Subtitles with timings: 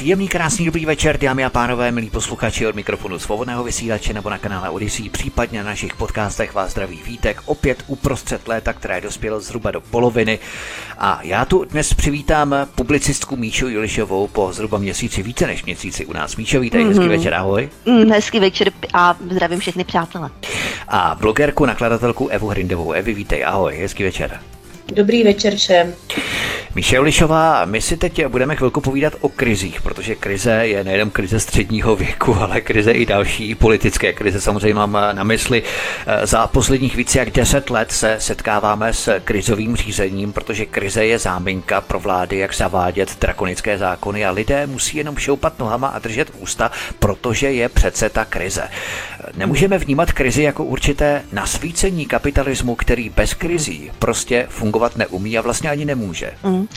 [0.00, 4.38] Příjemný, krásný, dobrý večer, dámy a pánové, milí posluchači od mikrofonu svobodného vysílače nebo na
[4.38, 9.70] kanále Odyssey, případně na našich podcastech vás zdraví Vítek, opět uprostřed léta, které dospělo zhruba
[9.70, 10.38] do poloviny.
[10.98, 16.12] A já tu dnes přivítám publicistku Míšu Julišovou po zhruba měsíci, více než měsíci u
[16.12, 16.36] nás.
[16.36, 16.88] Míšo, vítej, mm-hmm.
[16.88, 17.68] hezký večer, ahoj.
[17.86, 20.30] Mm, hezký večer a zdravím všechny přátelé.
[20.88, 22.92] A blogerku, nakladatelku Evu Hrindovou.
[22.92, 24.40] Evi, vítej, ahoj, hezký večer.
[24.94, 25.94] Dobrý večer všem.
[26.74, 31.40] Míše Ulišová, my si teď budeme chvilku povídat o krizích, protože krize je nejenom krize
[31.40, 34.40] středního věku, ale krize i další politické krize.
[34.40, 35.62] Samozřejmě mám na mysli.
[36.24, 41.80] Za posledních více jak deset let se setkáváme s krizovým řízením, protože krize je záminka
[41.80, 46.70] pro vlády, jak zavádět drakonické zákony a lidé musí jenom šoupat nohama a držet ústa,
[46.98, 48.68] protože je přece ta krize.
[49.36, 55.70] Nemůžeme vnímat krizi jako určité nasvícení kapitalismu, který bez krizí prostě fungovat neumí a vlastně
[55.70, 56.30] ani nemůže.
[56.42, 56.68] Mm.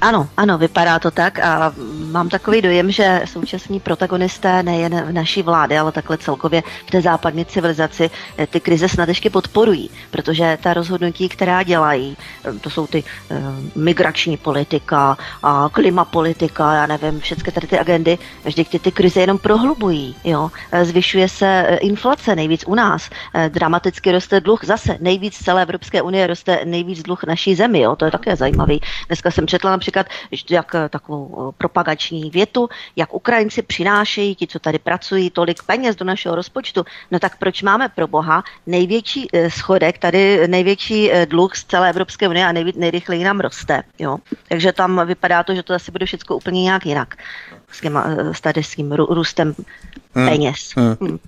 [0.00, 1.72] Ano, ano, vypadá to tak a
[2.10, 7.00] mám takový dojem, že současní protagonisté nejen v naší vlády, ale takhle celkově v té
[7.00, 12.70] západní civilizaci eh, ty krize snad ještě podporují, protože ta rozhodnutí, která dělají, eh, to
[12.70, 13.36] jsou ty uh,
[13.82, 19.38] migrační politika, a klimapolitika, já nevím, všechny tady ty agendy, vždyť ty, ty krize jenom
[19.38, 20.50] prohlubují, jo.
[20.82, 23.10] Zvyšuje se inflace nejvíc u nás,
[23.48, 27.96] dramaticky roste dluh, zase nejvíc celé Evropské unie roste nejvíc dluh naší zemi, jo.
[27.96, 28.80] To je také zajímavý.
[29.06, 30.06] Dneska jsem četla například
[30.50, 35.96] jak eh, takovou eh, propagační větu, jak Ukrajinci přinášejí, ti, co tady pracují, tolik peněz
[35.96, 36.84] do našeho rozpočtu.
[37.10, 42.28] No tak proč máme pro boha největší eh, schodek, tady největší dluh z celé Evropské
[42.28, 43.82] unie a nejví, nejrychleji nám roste.
[43.98, 44.18] Jo?
[44.48, 47.16] Takže tam vypadá to, že to asi bude všechno úplně nějak jinak
[47.70, 49.54] s, těma, s tady s tím růstem
[50.14, 50.28] hmm.
[50.28, 50.72] peněz.
[50.76, 50.96] Hmm.
[51.00, 51.18] Hmm.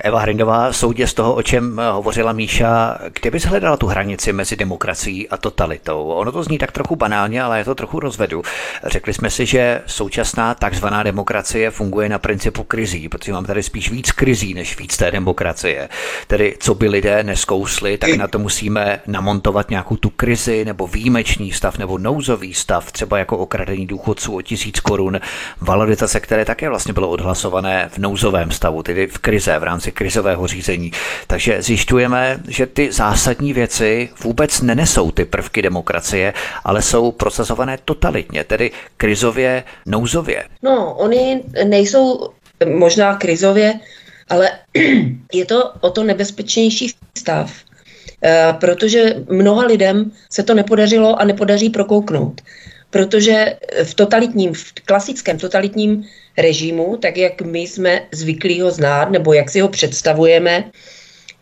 [0.00, 4.32] Eva Hrindová, soudě z toho, o čem eh, hovořila Míša, kde bys hledala tu hranici
[4.32, 6.04] mezi demokracií a totalitou?
[6.08, 8.42] Ono to zní tak trochu banálně, ale je to trochu rozvedu.
[8.84, 13.90] Řekli jsme si, že současná takzvaná demokracie funguje na principu krizí, protože mám tady spíš
[13.90, 15.88] víc krizí než víc té demokracie.
[16.26, 21.52] Tedy co by lidé neskousli, tak na to musíme namontovat nějakou tu krizi nebo výjimečný
[21.52, 25.20] stav nebo nouzový stav, třeba jako okradení důchodců o tisíc korun,
[25.60, 30.46] valorizace, které také vlastně bylo odhlasované v nouzovém stavu, tedy v krize, v rámci krizového
[30.46, 30.92] řízení.
[31.26, 36.34] Takže zjišťujeme, že ty zásadní věci vůbec nenesou ty prvky demokracie,
[36.64, 40.44] ale jsou procesované totalitně, tedy krizově, nouzově.
[40.62, 42.28] No, oni nejsou
[42.66, 43.74] možná krizově,
[44.28, 44.50] ale
[45.32, 47.52] je to o to nebezpečnější stav,
[48.24, 52.40] eh, protože mnoha lidem se to nepodařilo a nepodaří prokouknout.
[52.92, 56.04] Protože v totalitním, v klasickém totalitním
[56.38, 60.64] režimu, tak jak my jsme zvyklí ho znát, nebo jak si ho představujeme,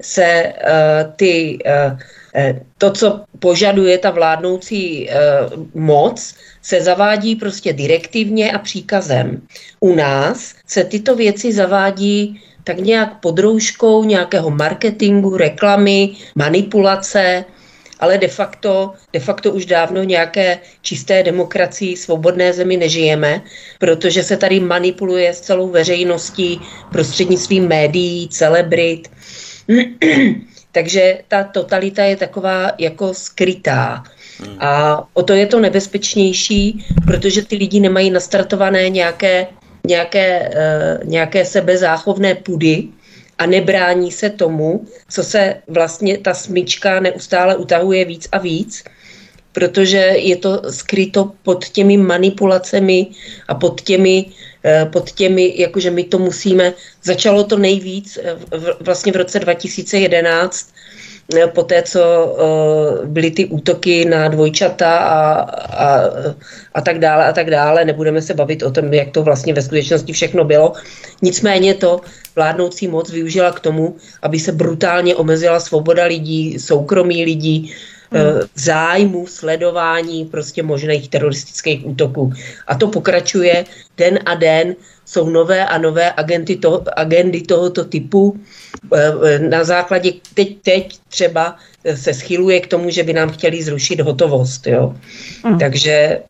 [0.03, 8.53] se uh, ty, uh, to, co požaduje ta vládnoucí uh, moc, se zavádí prostě direktivně
[8.53, 9.43] a příkazem.
[9.81, 17.45] U nás se tyto věci zavádí tak nějak pod rouškou nějakého marketingu, reklamy, manipulace,
[18.01, 23.43] ale de facto, de facto už dávno nějaké čisté demokracii, svobodné zemi nežijeme,
[23.79, 26.61] protože se tady manipuluje s celou veřejností
[26.93, 29.11] prostřednictvím médií, celebrit.
[30.73, 34.05] Takže ta totalita je taková jako skrytá.
[34.39, 34.57] Hmm.
[34.61, 39.47] A o to je to nebezpečnější, protože ty lidi nemají nastartované nějaké,
[39.87, 42.89] nějaké, uh, nějaké sebezáchovné pudy,
[43.41, 48.85] a nebrání se tomu, co se vlastně ta smyčka neustále utahuje víc a víc,
[49.53, 53.07] protože je to skryto pod těmi manipulacemi
[53.49, 54.27] a pod těmi,
[54.65, 58.37] eh, pod těmi, jakože my to musíme, začalo to nejvíc eh,
[58.81, 60.80] vlastně v roce 2011, eh,
[61.55, 62.01] po té, co
[63.05, 65.33] byly ty útoky na dvojčata a,
[65.85, 66.01] a,
[66.75, 67.85] a tak dále a tak dále.
[67.85, 70.73] Nebudeme se bavit o tom, jak to vlastně ve skutečnosti všechno bylo.
[71.23, 72.01] Nicméně to
[72.37, 77.73] vládnoucí moc využila k tomu, aby se brutálně omezila svoboda lidí, soukromí lidí,
[78.13, 82.33] Eh, zájmu, sledování prostě možných teroristických útoků.
[82.67, 83.65] A to pokračuje
[83.97, 84.75] den a den,
[85.05, 88.41] jsou nové a nové agenty toho, agendy tohoto typu.
[88.95, 91.57] Eh, eh, na základě teď, teď třeba
[91.95, 94.67] se schyluje k tomu, že by nám chtěli zrušit hotovost.
[94.67, 94.95] Jo?
[95.45, 95.59] Mm.
[95.59, 96.21] Takže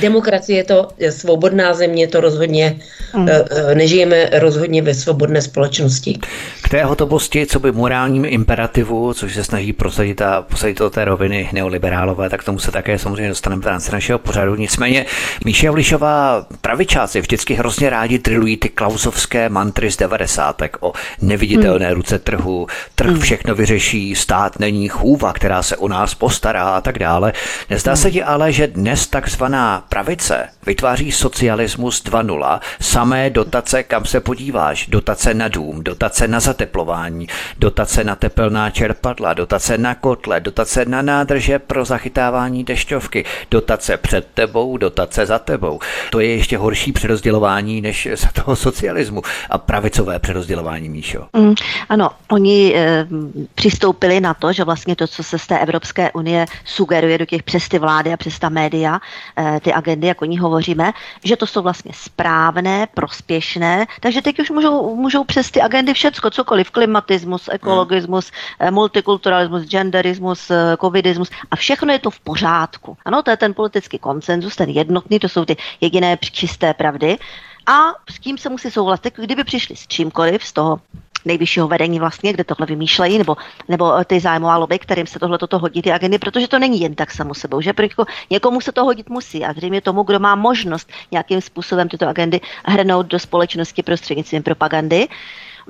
[0.00, 2.80] Demokracie je to svobodná země, to rozhodně
[3.16, 3.28] mm.
[3.74, 6.18] nežijeme rozhodně ve svobodné společnosti.
[6.62, 11.04] K té hotovosti, co by morálním imperativu, což se snaží prosadit a posadit do té
[11.04, 14.54] roviny neoliberálové, tak tomu se také samozřejmě dostaneme v rámci našeho pořadu.
[14.54, 15.06] Nicméně
[15.44, 20.62] Míše Javlišová pravičáci vždycky hrozně rádi drilují ty klausovské mantry z 90.
[20.80, 20.92] o
[21.22, 21.94] neviditelné hmm.
[21.94, 23.20] ruce trhu, trh hmm.
[23.20, 27.32] všechno vyřeší, stát není chůva, která se o nás postará a tak dále.
[27.70, 27.96] Nezdá hmm.
[27.96, 34.86] se ti ale, že dnes takzvaná pravice vytváří socialismus 2.0, samé dotace, kam se podíváš,
[34.86, 37.28] dotace na dům, dotace na zateplování,
[37.58, 44.26] dotace na tepelná čerpadla, dotace na kotle, dotace na nádrže pro zachytávání dešťovky, dotace před
[44.34, 45.80] tebou, dotace za tebou.
[46.10, 51.26] To je ještě horší přerozdělování než za toho socialismu a pravicové přerozdělování, Míšo.
[51.32, 51.54] Mm,
[51.88, 53.06] ano, oni e,
[53.54, 57.42] přistoupili na to, že vlastně to, co se z té Evropské unie sugeruje do těch
[57.42, 59.00] přes ty vlády a přes ta média,
[59.38, 60.92] e, ty agendy, jak o ní hovoříme,
[61.24, 66.30] že to jsou vlastně správné, prospěšné, takže teď už můžou, můžou přes ty agendy všecko,
[66.30, 68.74] cokoliv, klimatismus, ekologismus, hmm.
[68.74, 70.50] multikulturalismus, genderismus,
[70.80, 72.96] covidismus a všechno je to v pořádku.
[73.04, 77.18] Ano, to je ten politický konsenzus, ten jednotný, to jsou ty jediné čisté pravdy.
[77.66, 79.14] A s tím se musí souhlasit.
[79.16, 80.80] Kdyby přišli s čímkoliv z toho
[81.24, 83.36] nejvyššího vedení vlastně, kde tohle vymýšlejí, nebo,
[83.68, 86.94] nebo ty zájmová lobby, kterým se tohle toto hodí, ty agendy, protože to není jen
[86.94, 87.72] tak samo sebou, že?
[87.82, 92.08] Jako někomu se to hodit musí a zřejmě tomu, kdo má možnost nějakým způsobem tyto
[92.08, 95.08] agendy hrnout do společnosti prostřednictvím propagandy,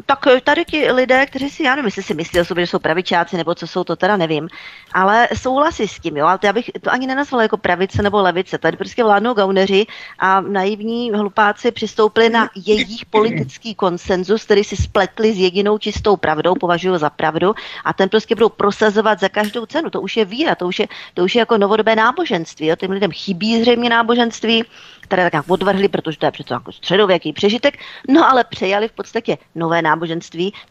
[0.06, 2.70] tak eh, tady ti lidé, kteří si, já nevím, jestli si myslí o sobě, že
[2.70, 4.48] jsou pravičáci, nebo co jsou to, teda nevím,
[4.92, 8.22] ale souhlasí s tím, jo, ale to já bych to ani nenazvala jako pravice nebo
[8.22, 9.86] levice, tady prostě vládnou gauneři
[10.18, 16.54] a naivní hlupáci přistoupili na jejich politický konsenzus, který si spletli s jedinou čistou pravdou,
[16.54, 17.54] považují za pravdu
[17.84, 19.90] a ten prostě budou prosazovat za každou cenu.
[19.90, 22.90] To už je víra, to už je, to už je jako novodobé náboženství, jo, těm
[22.90, 24.64] lidem chybí zřejmě náboženství,
[25.10, 28.92] které tak nějak odvrhli, protože to je přece jako středověký přežitek, no ale přejali v
[28.92, 29.89] podstatě nové náboženství,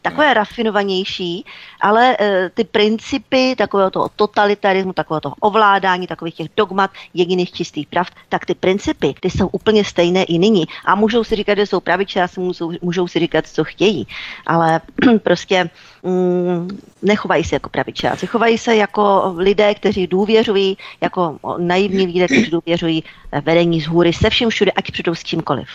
[0.01, 1.45] takové rafinovanější,
[1.81, 7.87] ale e, ty principy takového toho totalitarismu, takového toho ovládání, takových těch dogmat, jediných čistých
[7.87, 10.65] pravd, tak ty principy, ty jsou úplně stejné i nyní.
[10.85, 14.07] A můžou si říkat, že jsou pravičáci, můžou, můžou si říkat, co chtějí.
[14.47, 14.81] Ale
[15.23, 15.69] prostě
[16.03, 22.51] mm, nechovají se jako pravičáci, chovají se jako lidé, kteří důvěřují, jako naivní lidé, kteří
[22.51, 23.03] důvěřují
[23.45, 25.67] vedení z hůry se vším všude, ať přijdou s čímkoliv.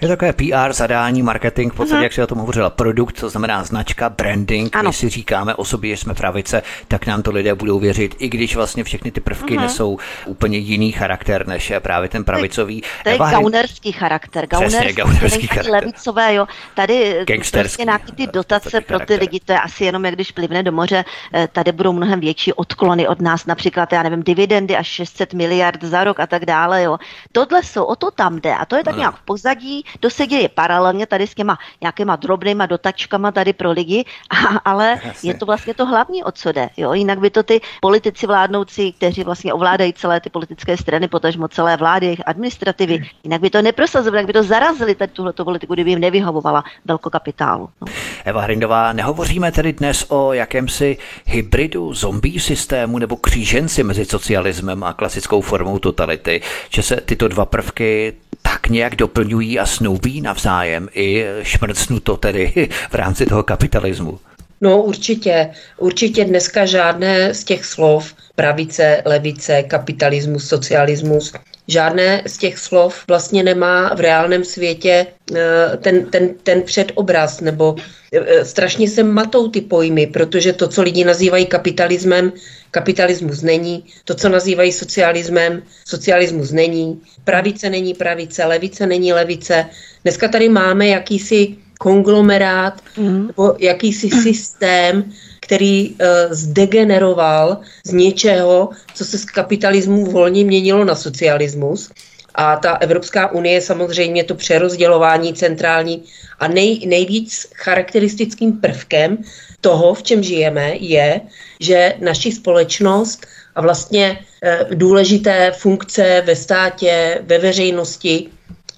[0.00, 2.02] Je takové PR, zadání, marketing, v podstatě, uh-huh.
[2.02, 4.76] jak si o tom hovořila, produkt, to znamená značka, branding.
[4.76, 4.90] Ano.
[4.90, 8.28] Když si říkáme o sobě, že jsme pravice, tak nám to lidé budou věřit, i
[8.28, 9.60] když vlastně všechny ty prvky uh-huh.
[9.60, 12.82] nesou úplně jiný charakter než právě ten pravicový.
[13.02, 14.46] To je gaunerský charakter.
[14.46, 15.72] Gaunerský, Přesně, gaunerský charakter.
[15.72, 16.46] levicové, jo.
[16.74, 20.62] Tady prostě nějaký ty dotace pro ty lidi, to je asi jenom, jak když plivne
[20.62, 21.04] do moře,
[21.34, 25.84] eh, tady budou mnohem větší odklony od nás, například, já nevím, dividendy až 600 miliard
[25.84, 26.98] za rok a tak dále, jo.
[27.32, 28.98] Tohle jsou, o to tam jde a to je tak no.
[28.98, 33.70] nějak v pozadí, to se děje paralelně tady s těma nějakýma drobnýma dotačkama tady pro
[33.70, 35.30] lidi, a, ale Jasně.
[35.30, 36.92] je to vlastně to hlavní, o co jde, jo.
[36.92, 41.76] Jinak by to ty politici vládnoucí, kteří vlastně ovládají celé ty politické strany, potažmo celé
[41.76, 43.06] vlády, jejich administrativy, hmm.
[43.24, 47.68] jinak by to neprosazovali, jinak by to zarazili tady tuhle politiku, kdyby jim nevyhovovala velkokapitálu.
[47.80, 47.86] No.
[48.24, 50.96] Eva Hrindová, nehovoříme tedy dnes o jakémsi
[51.26, 56.40] hybridu zombie systému nebo kříženci mezi socialismem a klasickou formou totality,
[56.70, 58.12] že se tyto dva prvky
[58.52, 64.18] tak nějak doplňují a snoubí navzájem i šmrcnuto tedy v rámci toho kapitalismu.
[64.60, 71.32] No určitě, určitě dneska žádné z těch slov pravice, levice, kapitalismus, socialismus,
[71.68, 77.76] žádné z těch slov vlastně nemá v reálném světě eh, ten, ten, ten předobraz, nebo
[78.12, 82.32] eh, strašně se matou ty pojmy, protože to, co lidi nazývají kapitalismem,
[82.72, 89.66] kapitalismus není, to, co nazývají socialismem, socialismus není, pravice není pravice, levice není levice.
[90.02, 93.26] Dneska tady máme jakýsi konglomerát mm.
[93.26, 95.96] nebo jakýsi systém, který uh,
[96.30, 101.90] zdegeneroval z něčeho, co se z kapitalismu volně měnilo na socialismus.
[102.34, 106.02] A ta Evropská unie samozřejmě to přerozdělování centrální
[106.38, 109.18] a nej, nejvíc charakteristickým prvkem
[109.60, 111.20] toho, v čem žijeme, je,
[111.60, 118.26] že naši společnost a vlastně e, důležité funkce ve státě, ve veřejnosti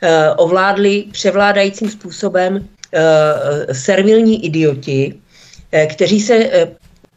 [0.02, 5.14] e, ovládli převládajícím způsobem e, servilní idioti,
[5.88, 6.50] kteří se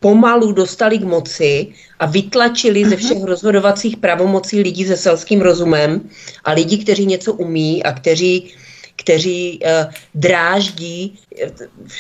[0.08, 1.68] pomalu dostali k moci
[2.00, 6.08] a vytlačili ze všech rozhodovacích pravomocí lidí se selským rozumem
[6.48, 8.56] a lidi, kteří něco umí a kteří
[8.98, 11.20] kteří uh, dráždí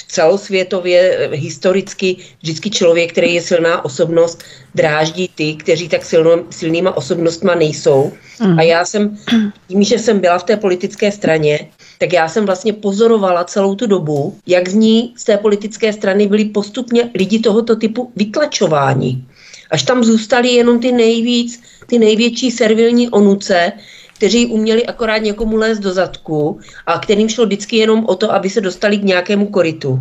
[0.07, 4.43] celosvětově, historicky, vždycky člověk, který je silná osobnost,
[4.75, 8.11] dráždí ty, kteří tak silno, silnýma osobnostma nejsou.
[8.41, 8.59] Mm.
[8.59, 9.17] A já jsem,
[9.67, 13.87] tím, že jsem byla v té politické straně, tak já jsem vlastně pozorovala celou tu
[13.87, 19.23] dobu, jak z ní z té politické strany byli postupně lidi tohoto typu vytlačováni.
[19.71, 23.71] Až tam zůstali jenom ty nejvíc, ty největší servilní onuce,
[24.17, 28.49] kteří uměli akorát někomu lézt do zadku a kterým šlo vždycky jenom o to, aby
[28.49, 29.99] se dostali k nějakému koritu.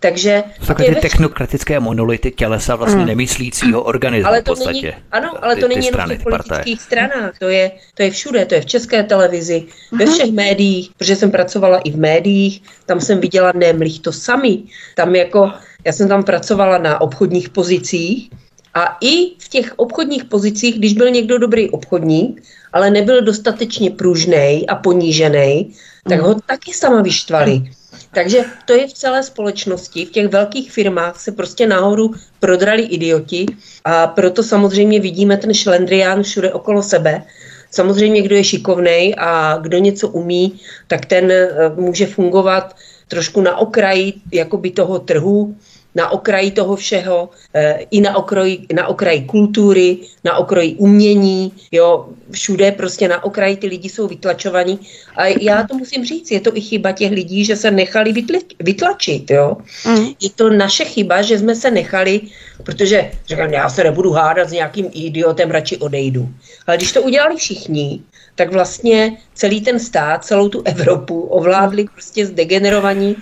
[0.00, 1.00] Takže Takové ty ve...
[1.00, 3.06] technokratické monolity tělesa vlastně mm.
[3.06, 4.86] nemyslícího organismu ale to v podstatě.
[4.86, 8.44] Není, ano, ale ty, to není jenom v politických stranách, to je, to je všude,
[8.44, 9.98] to je v české televizi, mm.
[9.98, 10.14] ve mhm.
[10.14, 14.62] všech médiích, protože jsem pracovala i v médiích, tam jsem viděla nemlých to sami.
[14.94, 15.52] Tam jako,
[15.84, 18.30] já jsem tam pracovala na obchodních pozicích,
[18.76, 22.42] a i v těch obchodních pozicích, když byl někdo dobrý obchodník,
[22.76, 25.72] ale nebyl dostatečně pružný a ponížený,
[26.08, 27.72] tak ho taky sama vyštvali.
[28.12, 33.46] Takže to je v celé společnosti, v těch velkých firmách se prostě nahoru prodrali idioti
[33.84, 37.22] a proto samozřejmě vidíme ten šlendrián všude okolo sebe.
[37.70, 42.76] Samozřejmě, kdo je šikovný a kdo něco umí, tak ten eh, může fungovat
[43.08, 45.56] trošku na okraji jakoby toho trhu,
[45.96, 52.08] na okraji toho všeho, e, i na okraji, na okraji kultury, na okraji umění, jo,
[52.30, 54.78] všude prostě na okraji ty lidi jsou vytlačovaní.
[55.16, 58.12] A já to musím říct, je to i chyba těch lidí, že se nechali
[58.60, 59.56] vytlačit, jo.
[59.86, 60.06] Mm.
[60.20, 62.20] Je to naše chyba, že jsme se nechali,
[62.62, 66.28] protože říkám, já se nebudu hádat s nějakým idiotem, radši odejdu.
[66.66, 68.00] Ale když to udělali všichni,
[68.34, 73.16] tak vlastně celý ten stát, celou tu Evropu ovládli prostě zdegenerovaní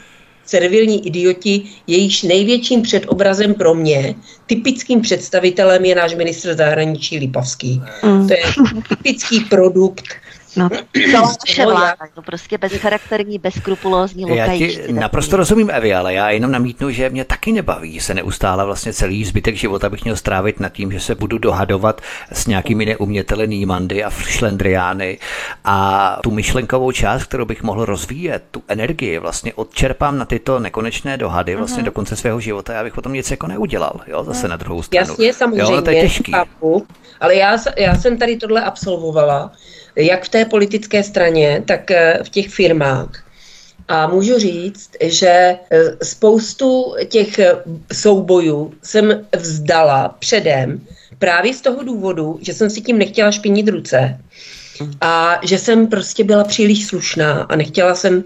[0.47, 4.15] servilní idioti, jejichž největším předobrazem pro mě,
[4.47, 7.83] typickým představitelem je náš ministr zahraničí Lipavský.
[8.03, 8.29] Mm.
[8.29, 8.43] To je
[8.89, 10.05] typický produkt
[10.57, 10.69] No,
[11.13, 14.81] to naše vláda, to prostě bezcharakterní, bezkrupulózní lokajíčci.
[14.81, 18.65] Já ti naprosto rozumím, Evi, ale já jenom namítnu, že mě taky nebaví se neustále
[18.65, 22.01] vlastně celý zbytek života bych měl strávit nad tím, že se budu dohadovat
[22.33, 25.19] s nějakými neuměteli Nýmandy a šlendriány
[25.65, 31.17] a tu myšlenkovou část, kterou bych mohl rozvíjet, tu energii vlastně odčerpám na tyto nekonečné
[31.17, 31.87] dohady vlastně uh-huh.
[31.87, 35.07] do konce svého života, já bych potom nic jako neudělal, jo, zase na druhou stranu.
[35.11, 36.33] Jasně, samozřejmě, jo, to je těžký.
[36.33, 36.87] Chápu,
[37.21, 39.53] ale já, já jsem tady tohle absolvovala
[39.97, 43.25] jak v té politické straně, tak eh, v těch firmách.
[43.89, 45.59] A můžu říct, že eh,
[46.03, 47.53] spoustu těch eh,
[47.93, 50.81] soubojů jsem vzdala předem
[51.19, 54.19] právě z toho důvodu, že jsem si tím nechtěla špinit ruce
[55.01, 58.25] a že jsem prostě byla příliš slušná a nechtěla jsem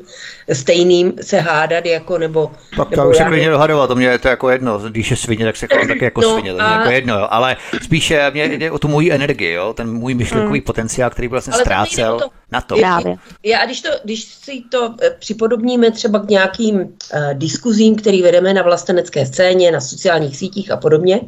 [0.52, 2.50] stejným se hádat jako nebo...
[2.76, 5.44] Tak to už se klidně dohadovat, to mě je to jako jedno, když je svině,
[5.44, 6.78] tak se chovám taky jako no svině, to je a...
[6.78, 7.26] jako jedno, jo.
[7.30, 10.64] ale spíše mě jde o tu moji energii, jo, ten můj myšlenkový hmm.
[10.64, 12.76] potenciál, který vlastně ale ztrácel to na to.
[12.76, 13.16] Právě.
[13.42, 16.88] Já, když, to, když si to eh, připodobníme třeba k nějakým uh,
[17.32, 21.20] diskuzím, který vedeme na vlastenecké scéně, na sociálních sítích a podobně,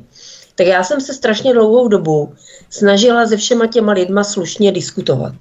[0.60, 2.34] tak já jsem se strašně dlouhou dobu
[2.70, 5.34] snažila se všema těma lidma slušně diskutovat.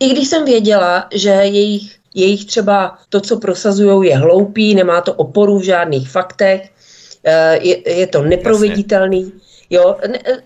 [0.00, 5.14] I když jsem věděla, že jejich, jejich třeba to, co prosazují, je hloupý, nemá to
[5.14, 6.70] oporu v žádných faktech,
[7.24, 9.32] eh, je, je to neproveditelný.
[9.70, 9.96] Jo,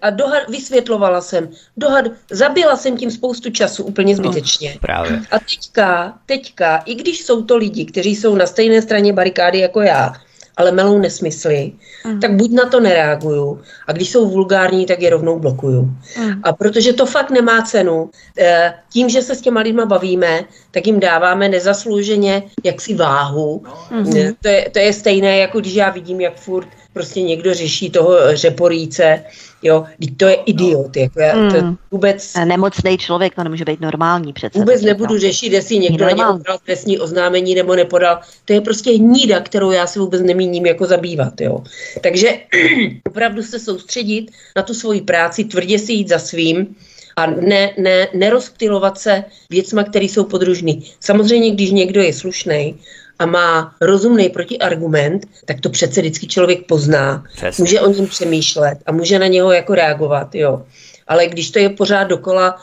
[0.03, 4.71] a dohad, vysvětlovala jsem, dohad, zabila jsem tím spoustu času úplně no, zbytečně.
[4.73, 5.21] No, právě.
[5.31, 9.81] A teďka, teďka, i když jsou to lidi, kteří jsou na stejné straně barikády jako
[9.81, 10.13] já,
[10.57, 11.73] ale melou nesmysly,
[12.07, 12.21] mm.
[12.21, 15.83] tak buď na to nereaguju a když jsou vulgární, tak je rovnou blokuju.
[16.19, 16.41] Mm.
[16.43, 20.87] A protože to fakt nemá cenu, eh, tím, že se s těma lidma bavíme, tak
[20.87, 23.63] jim dáváme nezaslouženě jaksi váhu.
[23.91, 24.13] Mm.
[24.43, 28.37] To, je, to je stejné, jako když já vidím, jak furt prostě někdo řeší toho
[28.37, 29.25] řeporíce,
[29.63, 29.85] jo,
[30.17, 31.77] to je idiot, jako já, to mm.
[31.91, 32.35] vůbec...
[32.45, 34.59] Nemocný člověk, to nemůže být normální přece.
[34.59, 38.21] Vůbec nebudu řešit, jestli někdo na něj podal trestní oznámení nebo nepodal.
[38.45, 41.65] To je prostě hnída, kterou já se vůbec nemíním jako zabývat, jo.
[42.01, 42.29] Takže
[43.07, 46.77] opravdu se soustředit na tu svoji práci, tvrdě si jít za svým,
[47.17, 50.91] a ne, ne, nerozptilovat se věcma, které jsou podružný.
[51.01, 52.79] Samozřejmě, když někdo je slušný
[53.19, 57.25] a má rozumný protiargument, tak to přece vždycky člověk pozná.
[57.37, 57.63] Přesně.
[57.63, 60.63] Může o něm přemýšlet a může na něho jako reagovat, jo.
[61.09, 62.63] Ale když to je pořád dokola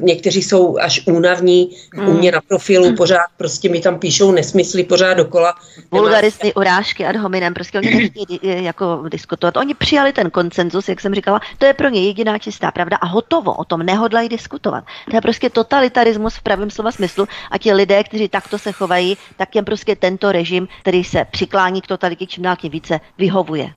[0.00, 2.08] někteří jsou až únavní, mm.
[2.08, 5.54] u mě na profilu pořád prostě mi tam píšou nesmysly pořád dokola.
[5.90, 9.56] Vulgaristy, urážky ad hominem, prostě oni nechtějí eh, jako diskutovat.
[9.56, 13.06] Oni přijali ten koncenzus, jak jsem říkala, to je pro ně jediná čistá pravda a
[13.06, 14.84] hotovo, o tom nehodlají diskutovat.
[15.10, 19.16] To je prostě totalitarismus v pravém slova smyslu a ti lidé, kteří takto se chovají,
[19.36, 23.72] tak těm prostě tento režim, který se přiklání k totalitě čím dál tím více, vyhovuje.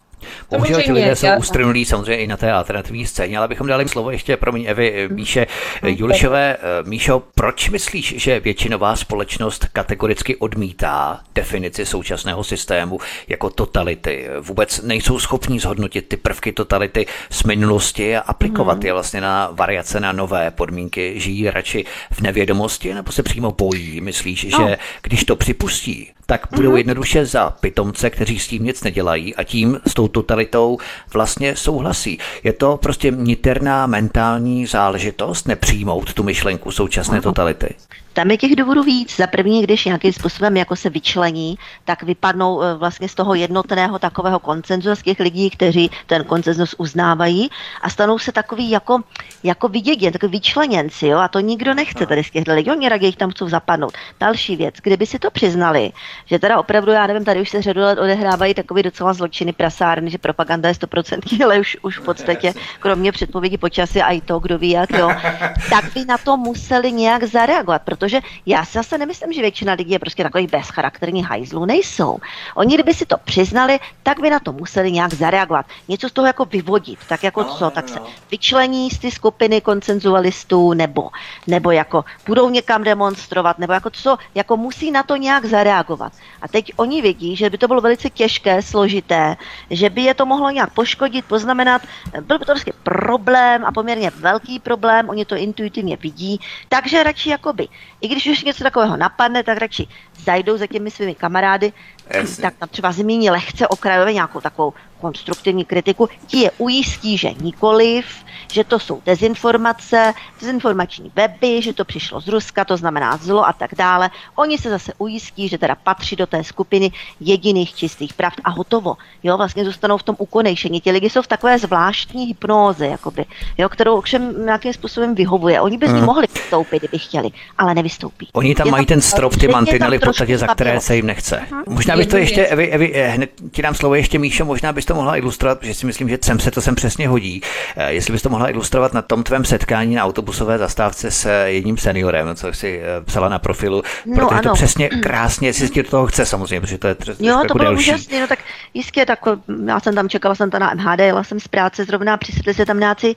[0.49, 4.11] Bohužel ti lidé jsou ustrnulí samozřejmě i na té alternativní scéně, ale bychom dali slovo
[4.11, 5.47] ještě, promiň Evi, Míše
[5.83, 6.57] Julišové.
[6.83, 14.27] Míšo, proč myslíš, že většinová společnost kategoricky odmítá definici současného systému jako totality?
[14.39, 18.85] Vůbec nejsou schopní zhodnotit ty prvky totality z minulosti a aplikovat mm.
[18.85, 21.13] je vlastně na variace na nové podmínky.
[21.19, 24.01] Žijí radši v nevědomosti nebo se přímo bojí?
[24.01, 24.67] Myslíš, no.
[24.67, 26.77] že když to připustí, tak budou mm-hmm.
[26.77, 30.77] jednoduše za pitomce, kteří s tím nic nedělají a tím s tou totalitou
[31.13, 32.19] vlastně souhlasí.
[32.43, 37.75] Je to prostě niterná mentální záležitost nepřijmout tu myšlenku současné totality.
[38.15, 39.15] Tam je těch důvodů víc.
[39.17, 43.99] Za první, když nějakým způsobem jako se vyčlení, tak vypadnou eh, vlastně z toho jednotného
[43.99, 47.49] takového koncenzu z těch lidí, kteří ten koncenzus uznávají
[47.81, 48.99] a stanou se takový jako,
[49.43, 51.17] jako viděděn, takový vyčleněnci, jo?
[51.17, 53.93] a to nikdo nechce tady z těch lidí, oni raději tam chcou zapadnout.
[54.19, 55.91] Další věc, kdyby si to přiznali,
[56.25, 60.11] že teda opravdu, já nevím, tady už se řadu let odehrávají takový docela zločiny prasárny,
[60.11, 64.39] že propaganda je 100%, ale už, už v podstatě, kromě předpovědi počasí a i to,
[64.39, 65.11] kdo ví jak, jo,
[65.69, 68.04] tak by na to museli nějak zareagovat, protože
[68.45, 72.17] já si zase nemyslím, že většina lidí je prostě takových bezcharakterní hajzlů, nejsou.
[72.55, 75.65] Oni, kdyby si to přiznali, tak by na to museli nějak zareagovat.
[75.87, 78.05] Něco z toho jako vyvodit, tak jako no, co, no, tak se no.
[78.31, 81.09] vyčlení z ty skupiny koncenzualistů, nebo,
[81.47, 86.13] nebo jako budou někam demonstrovat, nebo jako co, jako musí na to nějak zareagovat.
[86.41, 89.37] A teď oni vědí, že by to bylo velice těžké, složité,
[89.69, 91.81] že by je to mohlo nějak poškodit, poznamenat,
[92.21, 97.29] byl by to prostě problém a poměrně velký problém, oni to intuitivně vidí, takže radši
[97.29, 97.67] jakoby,
[98.05, 99.87] i když už něco takového napadne, tak radši
[100.23, 101.73] zajdou za těmi svými kamarády,
[102.09, 102.41] Jasně.
[102.41, 104.73] tak tam třeba zmíní lehce okrajově nějakou takovou
[105.05, 108.05] konstruktivní kritiku, ti je ujistí, že nikoliv,
[108.51, 113.53] že to jsou dezinformace, dezinformační weby, že to přišlo z Ruska, to znamená zlo a
[113.53, 114.09] tak dále.
[114.35, 118.97] Oni se zase ujistí, že teda patří do té skupiny jediných čistých pravd a hotovo.
[119.23, 120.81] Jo, vlastně zůstanou v tom ukonejšení.
[120.81, 123.25] Ti lidi jsou v takové zvláštní hypnóze, jakoby,
[123.57, 125.61] jo, kterou všem nějakým způsobem vyhovuje.
[125.61, 126.05] Oni by z ní hmm.
[126.05, 128.29] mohli vystoupit, kdyby chtěli, ale nevystoupí.
[128.33, 131.41] Oni tam je mají ten strop, ty mantinely, v podstatě, za které se jim nechce.
[131.51, 131.73] Uh-huh.
[131.73, 134.85] Možná bych to ještě, Evi, Evi, eh, hned ti dám slovo ještě Míšo, možná bys
[134.85, 137.41] to mohla ilustrovat, protože si myslím, že sem se to sem přesně hodí.
[137.75, 141.51] Eh, jestli bys to mohla ilustrovat na tom tvém setkání na autobusové zastávce s eh,
[141.51, 144.49] jedním seniorem, co jsi psala na profilu, no, protože ano.
[144.49, 147.73] to přesně krásně, jestli ti toho chce samozřejmě, protože to je Jo, to jako bylo
[147.73, 148.39] úžasné, no tak
[148.73, 149.19] jistě, tak
[149.65, 152.65] já jsem tam čekala, jsem tam na MHD, jela jsem z práce zrovna, přisedli se
[152.65, 153.15] tam nějací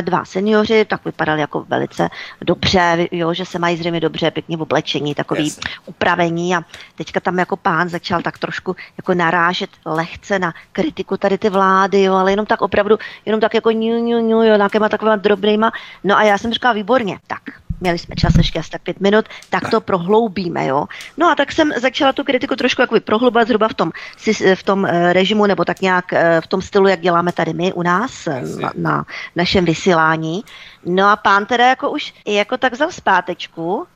[0.00, 2.08] dva seniori, tak vypadali jako velice
[2.40, 5.60] dobře, jo, že se mají zřejmě dobře, pěkně v oblečení, takový yes.
[5.86, 6.62] upravení a
[6.94, 12.02] teďka tam jako pán začal tak trošku jako narážet lehce na kritiku tady ty vlády,
[12.02, 15.72] jo, ale jenom tak opravdu, jenom tak jako ňu, ňu, ňu, jo, nějakýma takovýma drobnýma.
[16.04, 17.42] No a já jsem říkala, výborně, tak
[17.82, 20.86] měli jsme čas ještě asi tak pět minut, tak to prohloubíme, jo.
[21.16, 23.90] No a tak jsem začala tu kritiku trošku jako prohlubovat zhruba v tom,
[24.54, 27.72] v tom eh, režimu, nebo tak nějak eh, v tom stylu, jak děláme tady my
[27.72, 29.04] u nás eh, na, na
[29.36, 30.44] našem vysílání.
[30.84, 33.86] No a pán teda jako už jako tak vzal zpátečku,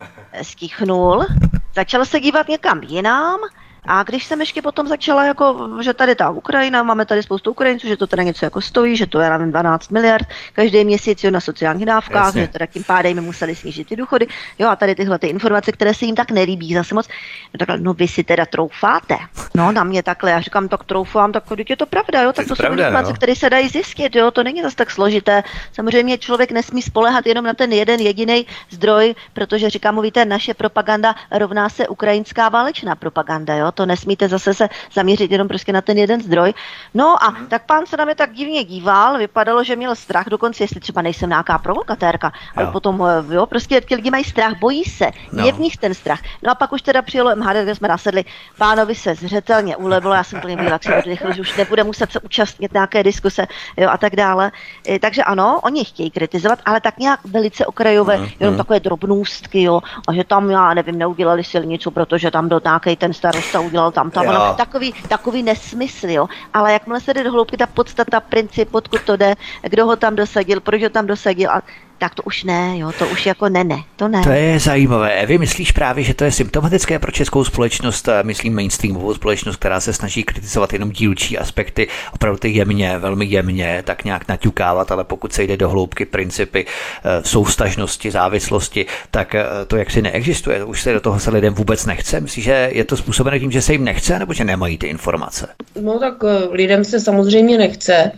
[0.42, 1.26] stichnul,
[1.74, 3.40] začal se dívat někam jinam,
[3.86, 7.86] a když jsem ještě potom začala, jako, že tady ta Ukrajina, máme tady spoustu Ukrajinců,
[7.86, 11.30] že to teda něco jako stojí, že to je, nevím, 12 miliard každý měsíc jo,
[11.30, 12.42] na sociálních dávkách, Jasně.
[12.42, 14.26] že teda tím pádem museli snížit ty důchody.
[14.58, 17.08] Jo, a tady tyhle ty informace, které se jim tak nelíbí zase moc.
[17.54, 19.16] No takhle, no vy si teda troufáte.
[19.54, 22.54] No, na mě takhle, já říkám, tak troufám, tak je to pravda, jo, tak to,
[22.54, 25.42] to jsou informace, které se dají zjistit, jo, to není zase tak složité.
[25.72, 30.54] Samozřejmě člověk nesmí spolehat jenom na ten jeden jediný zdroj, protože říkám, mu, víte, naše
[30.54, 35.80] propaganda rovná se ukrajinská válečná propaganda, jo, to nesmíte zase se zaměřit jenom prostě na
[35.80, 36.54] ten jeden zdroj.
[36.94, 37.46] No a mm.
[37.46, 41.02] tak pán se na mě tak divně díval, vypadalo, že měl strach, dokonce jestli třeba
[41.02, 45.46] nejsem nějaká provokatérka, ale potom, eh, jo, prostě ti lidi mají strach, bojí se, no.
[45.46, 46.20] je v nich ten strach.
[46.42, 48.24] No a pak už teda přijelo MHD, kde jsme nasedli,
[48.58, 52.20] pánovi se zřetelně ulevilo, já jsem plně byla, jak se že už nebude muset se
[52.20, 54.52] účastnit nějaké diskuse jo, a tak dále.
[55.00, 58.58] Takže ano, oni chtějí kritizovat, ale tak nějak velice okrajové, mm, jenom mm.
[58.58, 63.12] takové drobnůstky, jo, a že tam, já nevím, neudělali silnicu, protože tam byl nějaký ten
[63.12, 66.28] starosta udělal tam to, ono, takový, takový nesmysl, jo.
[66.54, 70.16] Ale jakmile se jde do hloubky, ta podstata, princip, odkud to jde, kdo ho tam
[70.16, 71.62] dosadil, proč ho tam dosadil a
[71.98, 74.22] tak to už ne, jo, to už jako ne, ne, to ne.
[74.22, 75.26] To je zajímavé.
[75.26, 79.92] Vy myslíš právě, že to je symptomatické pro českou společnost, myslím mainstreamovou společnost, která se
[79.92, 85.32] snaží kritizovat jenom dílčí aspekty, opravdu ty jemně, velmi jemně, tak nějak naťukávat, ale pokud
[85.32, 90.64] se jde do hloubky principy eh, soustažnosti, závislosti, tak eh, to jaksi neexistuje.
[90.64, 92.20] Už se do toho se lidem vůbec nechce.
[92.20, 95.48] Myslíš, že je to způsobené tím, že se jim nechce, nebo že nemají ty informace?
[95.80, 98.12] No tak eh, lidem se samozřejmě nechce.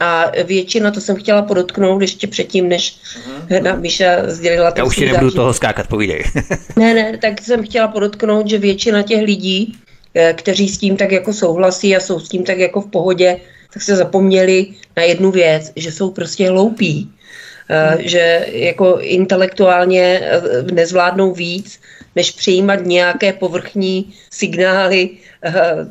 [0.00, 2.96] A většina, to jsem chtěla podotknout ještě předtím, než
[3.48, 3.80] uh-huh.
[3.80, 4.72] Míša sdělila.
[4.76, 5.36] Já už ti nebudu zážitek.
[5.36, 6.24] toho skákat, povídej.
[6.76, 9.76] ne, ne, tak jsem chtěla podotknout, že většina těch lidí,
[10.14, 13.36] eh, kteří s tím tak jako souhlasí a jsou s tím tak jako v pohodě,
[13.72, 17.10] tak se zapomněli na jednu věc, že jsou prostě hloupí.
[17.72, 17.98] Hmm.
[17.98, 20.20] Že jako intelektuálně
[20.72, 21.80] nezvládnou víc,
[22.16, 25.10] než přijímat nějaké povrchní signály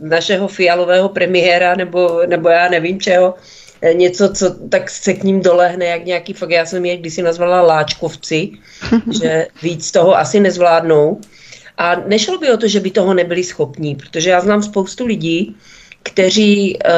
[0.02, 3.59] našeho fialového premiéra nebo, nebo já nevím čeho, Eh,
[3.94, 7.62] něco, co tak se k ním dolehne, jak nějaký, fakt já jsem je kdysi nazvala
[7.62, 8.52] láčkovci,
[9.22, 11.22] že víc toho asi nezvládnou.
[11.78, 15.56] A nešlo by o to, že by toho nebyli schopní, protože já znám spoustu lidí,
[16.04, 16.92] kteří uh,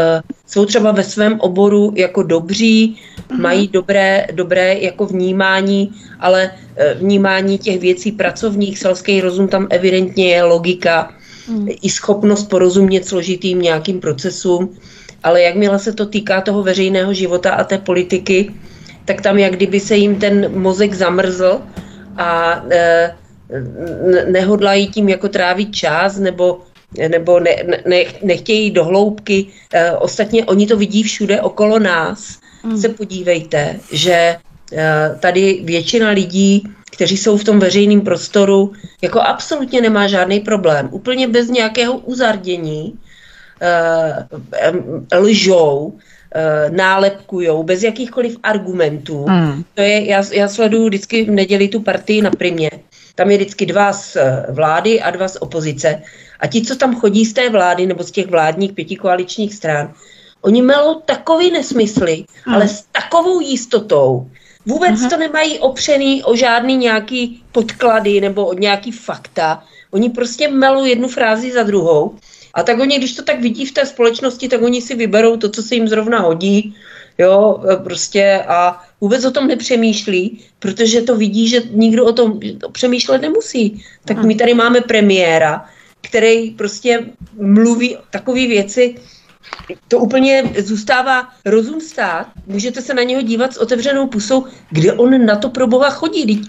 [0.47, 2.97] jsou třeba ve svém oboru jako dobří,
[3.31, 3.41] mm.
[3.41, 10.33] mají dobré, dobré jako vnímání, ale uh, vnímání těch věcí pracovních, selský rozum tam evidentně
[10.33, 11.13] je logika,
[11.47, 11.67] mm.
[11.81, 14.77] i schopnost porozumět složitým nějakým procesům
[15.23, 18.51] ale jakmile se to týká toho veřejného života a té politiky,
[19.05, 21.61] tak tam jak kdyby se jim ten mozek zamrzl
[22.17, 23.15] a e,
[24.31, 26.61] nehodlají tím jako trávit čas nebo
[27.07, 27.55] nebo ne,
[27.87, 29.47] ne, nechtějí do hloubky.
[29.73, 32.39] E, ostatně oni to vidí všude okolo nás.
[32.63, 32.77] Mm.
[32.77, 34.37] Se podívejte, že e,
[35.19, 40.89] tady většina lidí, kteří jsou v tom veřejném prostoru, jako absolutně nemá žádný problém.
[40.91, 42.99] Úplně bez nějakého uzardění
[45.15, 49.25] lžou, uh, nálepkujou bez jakýchkoliv argumentů.
[49.29, 49.63] Mm.
[49.73, 52.71] To je, já, já sleduju vždycky v neděli tu partii na primě.
[53.15, 56.01] Tam je vždycky dva z eh, vlády a dva z opozice.
[56.39, 59.93] A ti, co tam chodí z té vlády nebo z těch vládních pětikoaličních stran,
[60.41, 62.53] oni melou takový nesmysly, mm.
[62.53, 64.29] ale s takovou jistotou.
[64.65, 65.09] Vůbec mm.
[65.09, 69.63] to nemají opřený o žádný nějaký podklady nebo o nějaký fakta.
[69.91, 72.15] Oni prostě melou jednu frázi za druhou
[72.53, 75.49] a tak oni, když to tak vidí v té společnosti, tak oni si vyberou to,
[75.49, 76.75] co se jim zrovna hodí,
[77.17, 82.39] jo, e, prostě a vůbec o tom nepřemýšlí, protože to vidí, že nikdo o tom
[82.71, 83.83] přemýšlet nemusí.
[84.05, 85.65] Tak my tady máme premiéra,
[86.01, 87.05] který prostě
[87.39, 88.95] mluví takové věci,
[89.87, 92.27] to úplně zůstává rozum stát.
[92.47, 96.41] Můžete se na něho dívat s otevřenou pusou, kde on na to pro boha chodí.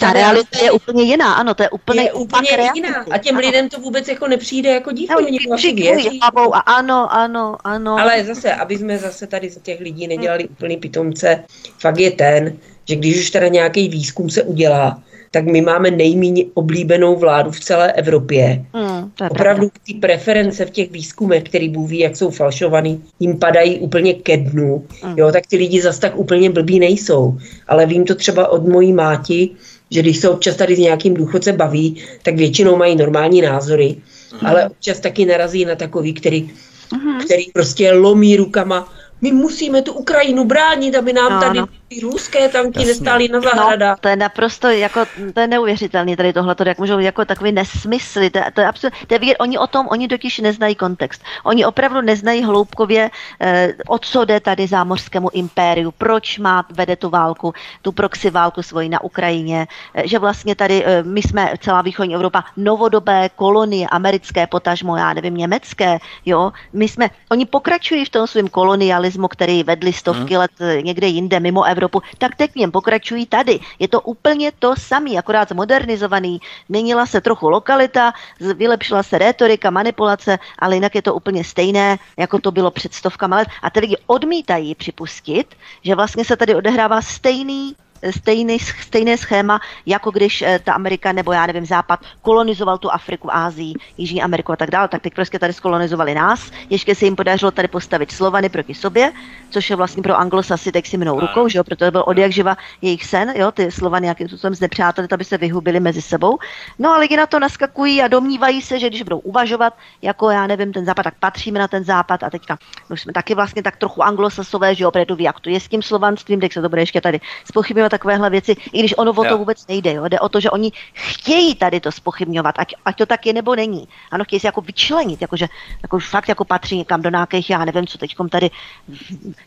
[0.00, 3.04] Ta realita je úplně jiná, ano, to je úplně, je úplně jiná.
[3.10, 3.46] A těm ano.
[3.46, 6.20] lidem to vůbec jako nepřijde jako dívka, oni vlastně věří.
[6.20, 7.98] Hlavou a ano, ano, ano.
[7.98, 11.44] Ale zase, aby jsme zase tady z těch lidí nedělali úplný pitomce,
[11.78, 12.56] fakt je ten,
[12.88, 17.60] že když už teda nějaký výzkum se udělá, tak my máme nejméně oblíbenou vládu v
[17.60, 18.64] celé Evropě.
[18.72, 19.80] Mm, Opravdu pravda.
[19.86, 24.36] ty preference v těch výzkumech, který Bůh ví, jak jsou falšovaný, jim padají úplně ke
[24.36, 24.86] dnu.
[25.04, 25.14] Mm.
[25.18, 27.38] Jo, tak ty lidi zas tak úplně blbí nejsou.
[27.68, 29.50] Ale vím to třeba od mojí máti,
[29.90, 33.96] že když se občas tady s nějakým důchodce baví, tak většinou mají normální názory,
[34.32, 34.46] mm.
[34.46, 36.50] ale občas taky narazí na takový, který,
[36.92, 37.20] mm.
[37.24, 38.88] který prostě lomí rukama
[39.20, 41.66] my musíme tu Ukrajinu bránit, aby nám no, tady no.
[41.90, 43.96] Ty ruské tanky nestály na zahradách.
[43.96, 45.00] No, to je naprosto, jako,
[45.34, 49.14] to je neuvěřitelné tady tohle, jak můžou jako takový nesmysly, to, to je absolut, to
[49.14, 51.22] je vidět, oni o tom, oni totiž neznají kontext.
[51.44, 57.10] Oni opravdu neznají hloubkově, eh, o co jde tady zámořskému impériu, proč má, vede tu
[57.10, 61.82] válku, tu proxy válku svoji na Ukrajině, eh, že vlastně tady eh, my jsme, celá
[61.82, 68.10] východní Evropa, novodobé kolonie, americké, potažmo, já nevím, německé, jo, my jsme, oni pokračují v
[68.10, 70.40] tom svém kolonialismu, který vedli stovky hmm.
[70.40, 71.79] let eh, někde jinde mimo Evropu,
[72.18, 73.60] tak teď v něm pokračují tady.
[73.78, 76.40] Je to úplně to samé, akorát zmodernizovaný.
[76.68, 82.38] Měnila se trochu lokalita, vylepšila se retorika, manipulace, ale jinak je to úplně stejné, jako
[82.38, 83.48] to bylo před stovkama let.
[83.62, 87.76] A lidi odmítají připustit, že vlastně se tady odehrává stejný
[88.10, 93.34] stejný, stejné schéma, jako když eh, ta Amerika nebo já nevím, Západ kolonizoval tu Afriku,
[93.34, 96.50] Ázii, Jižní Ameriku a tak dále, tak teď prostě tady skolonizovali nás.
[96.70, 99.12] Ještě se jim podařilo tady postavit Slovany proti sobě,
[99.50, 102.32] což je vlastně pro anglosasy tak si minou rukou, že jo, protože byl od jak
[102.32, 106.38] živa jejich sen, jo, ty Slovany nějakým způsobem znepřáteli, aby se vyhubili mezi sebou.
[106.78, 110.46] No a lidi na to naskakují a domnívají se, že když budou uvažovat, jako já
[110.46, 112.58] nevím, ten západ, tak patříme na ten západ a teďka
[112.90, 115.82] už jsme taky vlastně tak trochu anglosasové, že jo, protože jak to je s tím
[115.82, 119.38] slovanstvím, tak se to bude ještě tady spochybňovat takovéhle věci, i když ono o to
[119.38, 119.92] vůbec nejde.
[119.92, 120.08] Jo?
[120.08, 123.56] Jde o to, že oni chtějí tady to spochybňovat, ať, ať to tak je nebo
[123.56, 123.88] není.
[124.10, 125.46] Ano, chtějí se jako vyčlenit, jakože
[125.82, 128.50] jako fakt jako patří někam do nějakých, já nevím, co teď tady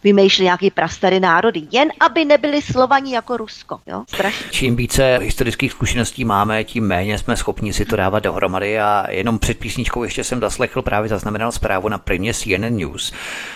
[0.03, 3.79] vymýšlí nějaký prastary národy, jen aby nebyli slovaní jako Rusko.
[3.85, 4.03] Jo?
[4.07, 4.45] Strašně.
[4.51, 9.39] Čím více historických zkušeností máme, tím méně jsme schopni si to dávat dohromady a jenom
[9.39, 13.13] před písničkou ještě jsem zaslechl právě zaznamenal zprávu na primě CNN News,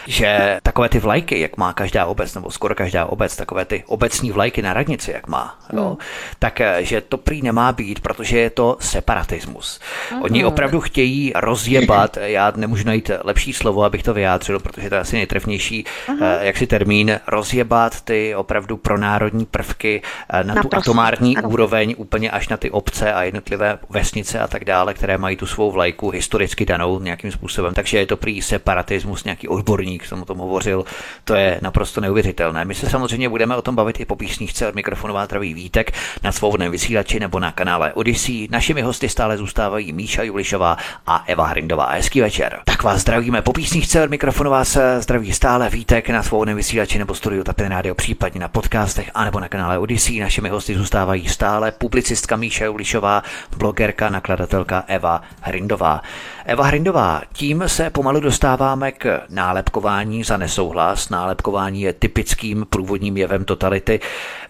[0.08, 4.32] že takové ty vlajky, jak má každá obec, nebo skoro každá obec, takové ty obecní
[4.32, 5.98] vlajky na radnici, jak má, jo, hmm.
[6.40, 9.80] tak eh, že to prý nemá být, protože je to separatismus.
[10.10, 10.22] Hmm.
[10.24, 15.02] Oni opravdu chtějí rozjebat, já nemůžu najít lepší slovo, abych to vyjádřil, protože to je
[15.02, 16.20] asi nejtrefnější, hmm.
[16.40, 20.02] jak si termín, rozjebat ty opravdu pronárodní prvky
[20.34, 20.70] na Naprosto.
[20.70, 21.50] tu atomární ano.
[21.50, 25.46] úroveň, úplně až na ty obce a jednotlivé vesnice a tak dále, které mají tu
[25.46, 27.74] svou vlajku historicky danou nějakým způsobem.
[27.74, 30.86] Takže je to prý separatismus, nějaký odborník tomu tom hovořil.
[31.24, 32.66] To je naprosto neuvěřitelné.
[32.66, 35.92] My se samozřejmě budeme o tom bavit i po písničce od mikrofonová travý Vítek
[36.24, 38.48] na svobodném vysílači nebo na kanále Odyssey.
[38.52, 40.78] Našimi hosty stále zůstávají Míša Julišová
[41.08, 41.90] a Eva Hrindová.
[41.92, 42.60] Hezký večer.
[42.66, 47.16] Tak vás zdravíme po písničce od mikrofonová se zdraví stále Vítek na svobodném vysílači nebo
[47.16, 50.20] studiu Tapin Radio, případně na podcastech anebo na kanále Odyssey.
[50.20, 53.24] Našimi hosty zůstávají stále publicistka Míša Julišová,
[53.58, 56.02] blogerka, nakladatelka Eva Hrindová.
[56.46, 61.10] Eva Hrindová, tím se pomalu dostáváme k nálepkování za nesouhlas.
[61.10, 64.00] Nálepkování je typickým průvodním jevem totality.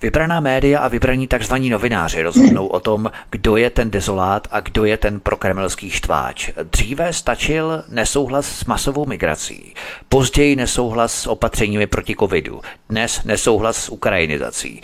[0.08, 1.54] Vybraná média a vybraní tzv.
[1.70, 6.50] novináři rozhodnou o tom, kdo je ten dezolát a kdo je ten prokremelský štváč.
[6.64, 9.74] Dříve stačil nesouhlas s masovou migrací,
[10.10, 14.82] později nesouhlas s opatřeními proti covidu, dnes nesouhlas s ukrajinizací.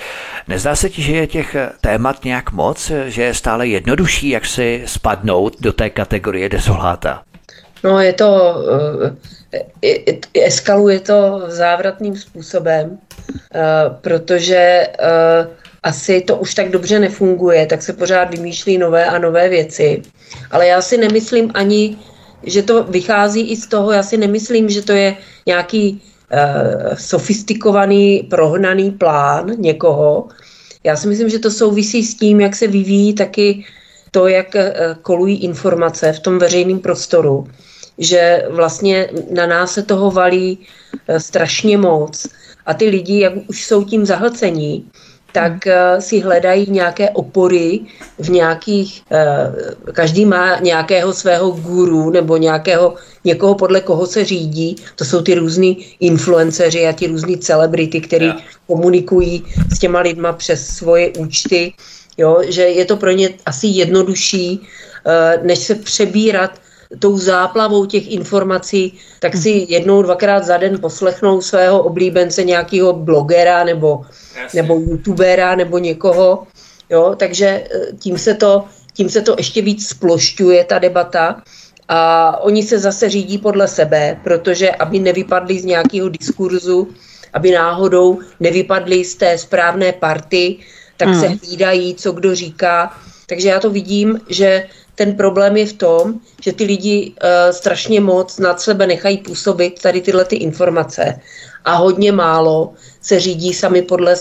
[0.48, 4.84] Nezdá se ti, že je těch témat nějak moc, že je stále jednodušší, jak si
[4.86, 7.24] spadnout do té kategorie dezoláta?
[7.84, 8.56] No, je to,
[9.06, 9.16] eh,
[10.34, 12.98] eskaluje to závratným způsobem,
[13.56, 13.60] eh,
[14.02, 15.48] protože eh,
[15.84, 20.02] asi to už tak dobře nefunguje, tak se pořád vymýšlí nové a nové věci.
[20.52, 21.98] Ale já si nemyslím ani,
[22.44, 28.28] že to vychází i z toho, já si nemyslím, že to je nějaký uh, sofistikovaný,
[28.30, 30.28] prohnaný plán někoho.
[30.84, 33.66] Já si myslím, že to souvisí s tím, jak se vyvíjí taky
[34.12, 34.56] to, jak
[35.02, 37.48] kolují informace v tom veřejném prostoru
[37.98, 40.60] že vlastně na nás se toho valí
[41.08, 42.28] eh, strašně moc.
[42.66, 44.86] A ty lidi, jak už jsou tím zahlcení,
[45.32, 47.80] tak eh, si hledají nějaké opory
[48.20, 49.52] v nějakých, eh,
[49.94, 55.34] každý má nějakého svého guru nebo nějakého, někoho podle koho se řídí, to jsou ty
[55.34, 58.42] různí influenceři a ti různí celebrity, který yeah.
[58.68, 59.44] komunikují
[59.76, 61.74] s těma lidma přes svoje účty,
[62.18, 64.62] jo, že je to pro ně asi jednodušší,
[65.44, 66.63] než se přebírat
[67.00, 73.64] tou záplavou těch informací, tak si jednou, dvakrát za den poslechnou svého oblíbence nějakého blogera
[73.64, 74.06] nebo,
[74.54, 76.48] nebo youtubera nebo někoho.
[76.90, 77.16] Jo?
[77.18, 81.42] Takže eh, tím se, to, tím se to ještě víc splošťuje, ta debata.
[81.88, 86.88] A oni se zase řídí podle sebe, protože aby nevypadli z nějakého diskurzu,
[87.34, 90.58] aby náhodou nevypadli z té správné party,
[90.98, 91.20] tak hmm.
[91.20, 92.98] se hlídají, co kdo říká.
[93.28, 98.02] Takže já to vidím, že ten problém je v tom, že ty lidi uh, strašně
[98.02, 101.20] moc nad sebe nechají působit tady tyhle ty informace.
[101.66, 104.16] A hodně málo se řídí sami podle,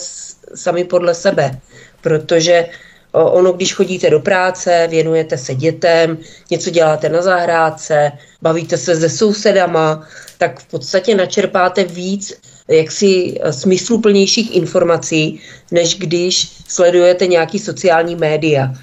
[0.54, 1.58] sami podle sebe,
[2.00, 2.66] protože
[3.12, 6.18] uh, ono, když chodíte do práce, věnujete se dětem,
[6.50, 10.08] něco děláte na zahrádce, bavíte se se sousedama,
[10.38, 12.34] tak v podstatě načerpáte víc
[12.68, 18.74] jaksi eh, smysluplnějších informací, než když sledujete nějaký sociální média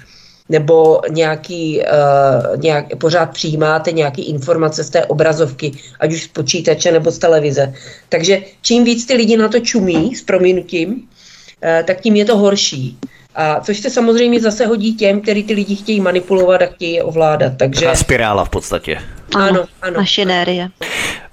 [0.50, 6.92] nebo nějaký, uh, nějak, pořád přijímáte nějaké informace z té obrazovky, ať už z počítače
[6.92, 7.74] nebo z televize.
[8.08, 12.36] Takže čím víc ty lidi na to čumí s prominutím, uh, tak tím je to
[12.36, 12.98] horší.
[13.34, 17.02] A což se samozřejmě zase hodí těm, který ty lidi chtějí manipulovat a chtějí je
[17.02, 17.52] ovládat.
[17.56, 17.80] Takže...
[17.80, 18.98] Taková spirála v podstatě.
[19.34, 19.96] Ano, ano.
[19.96, 20.68] Mašinérie.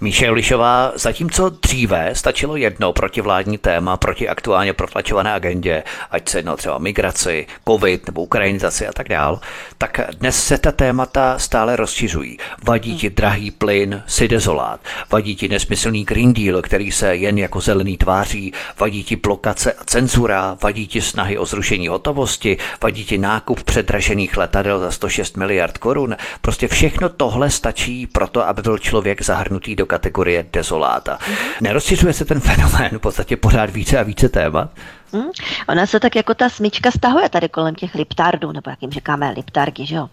[0.01, 6.57] Míše Lišová, zatímco dříve stačilo jedno protivládní téma proti aktuálně protlačované agendě, ať se jedno
[6.57, 9.39] třeba migraci, covid nebo ukrajinizaci a tak dál,
[9.77, 12.37] tak dnes se ta témata stále rozšiřují.
[12.63, 14.79] Vadí ti drahý plyn, si dezolát,
[15.11, 19.83] vadí ti nesmyslný Green Deal, který se jen jako zelený tváří, vadí ti blokace a
[19.85, 25.77] cenzura, vadí ti snahy o zrušení hotovosti, vadí ti nákup předražených letadel za 106 miliard
[25.77, 26.15] korun.
[26.41, 31.19] Prostě všechno tohle stačí proto, aby byl člověk zahrnutý do kategorie dezoláta.
[31.61, 34.69] Nerozšiřuje se ten fenomén v podstatě pořád více a více témat?
[35.13, 35.29] Hmm?
[35.69, 39.31] Ona se tak jako ta smyčka stahuje tady kolem těch liptardů, nebo jak jim říkáme,
[39.31, 40.09] liptarky, že jo?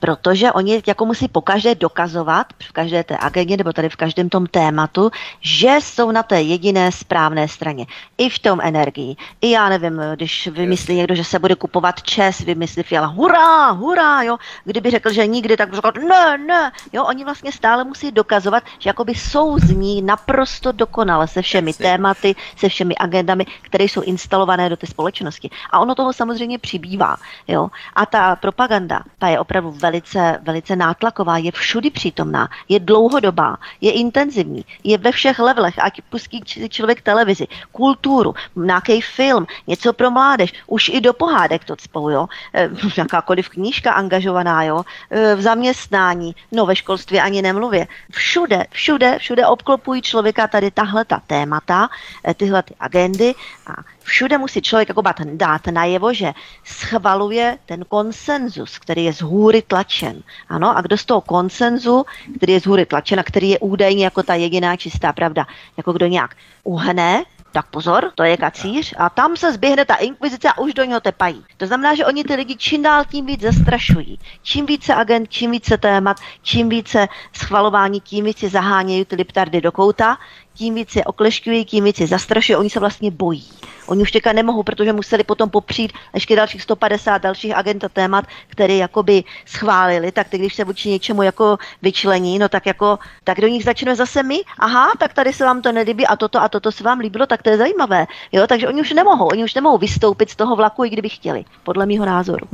[0.00, 4.46] Protože oni jako musí pokaždé dokazovat v každé té agendě nebo tady v každém tom
[4.46, 7.86] tématu, že jsou na té jediné správné straně.
[8.18, 9.16] I v tom energii.
[9.40, 14.22] I já nevím, když vymyslí někdo, že se bude kupovat čes, vymyslí Fiala, hurá, hurá,
[14.22, 14.36] jo?
[14.64, 16.72] Kdyby řekl, že nikdy, tak řekl, ne, ne.
[16.92, 22.68] Jo, oni vlastně stále musí dokazovat, že jakoby souzní naprosto dokonale se všemi tématy, se
[22.68, 25.50] všemi agendami, které jsou instalované instalované do té společnosti.
[25.70, 27.16] A ono toho samozřejmě přibývá.
[27.48, 27.68] Jo?
[27.94, 33.92] A ta propaganda, ta je opravdu velice, velice nátlaková, je všudy přítomná, je dlouhodobá, je
[33.92, 40.52] intenzivní, je ve všech levelech, ať pustí člověk televizi, kulturu, nějaký film, něco pro mládež,
[40.66, 42.28] už i do pohádek to cpou, jo?
[42.54, 42.68] E,
[42.98, 44.84] jakákoliv knížka angažovaná, jo?
[45.10, 47.86] E, v zaměstnání, no ve školství ani nemluvě.
[48.10, 51.88] Všude, všude, všude obklopují člověka tady tahle ta témata,
[52.28, 53.34] e, tyhle ty agendy
[53.66, 56.32] a všude musí člověk jako dát najevo, že
[56.64, 60.22] schvaluje ten konsenzus, který je z hůry tlačen.
[60.48, 62.04] Ano, a kdo z toho konsenzu,
[62.36, 65.92] který je z hůry tlačen a který je údajně jako ta jediná čistá pravda, jako
[65.92, 67.24] kdo nějak uhne,
[67.56, 71.00] tak pozor, to je kacíř a tam se zběhne ta inkvizice a už do něho
[71.00, 71.44] tepají.
[71.56, 74.18] To znamená, že oni ty lidi čím dál tím víc zastrašují.
[74.42, 79.72] Čím více agent, čím více témat, čím více schvalování, tím více zahánějí ty liptardy do
[79.72, 80.18] kouta,
[80.56, 83.44] tím víc je oklešťují, tím víc je zastrašují, oni se vlastně bojí.
[83.86, 88.74] Oni už teďka nemohou, protože museli potom popřít ještě dalších 150 dalších agenta témat, které
[88.74, 93.48] jakoby schválili, tak ty, když se vůči něčemu jako vyčlení, no tak jako, tak do
[93.48, 96.72] nich začneme zase my, aha, tak tady se vám to nelíbí a toto a toto
[96.72, 98.06] se vám líbilo, tak to je zajímavé.
[98.32, 101.44] Jo, takže oni už nemohou, oni už nemohou vystoupit z toho vlaku, i kdyby chtěli,
[101.62, 102.46] podle mého názoru.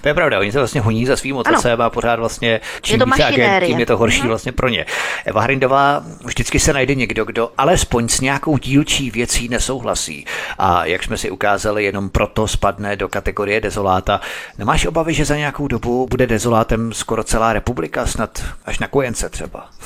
[0.00, 3.06] To je pravda, oni se vlastně honí za svým otcem a pořád vlastně čím je
[3.06, 4.86] to agent, tím je to horší vlastně pro ně.
[5.24, 10.24] Eva Hrindová, vždycky se najde někdo, kdo alespoň s nějakou dílčí věcí nesouhlasí.
[10.58, 14.20] A jak jsme si ukázali, jenom proto spadne do kategorie dezoláta.
[14.58, 19.28] Nemáš obavy, že za nějakou dobu bude dezolátem skoro celá republika, snad až na kojence
[19.28, 19.70] třeba?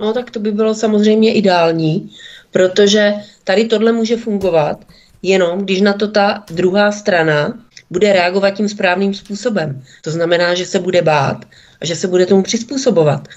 [0.00, 2.10] No tak to by bylo samozřejmě ideální,
[2.50, 4.84] protože tady tohle může fungovat
[5.22, 7.58] jenom, když na to ta druhá strana
[7.90, 9.82] bude reagovat tím správným způsobem.
[10.02, 11.44] To znamená, že se bude bát
[11.80, 13.28] a že se bude tomu přizpůsobovat.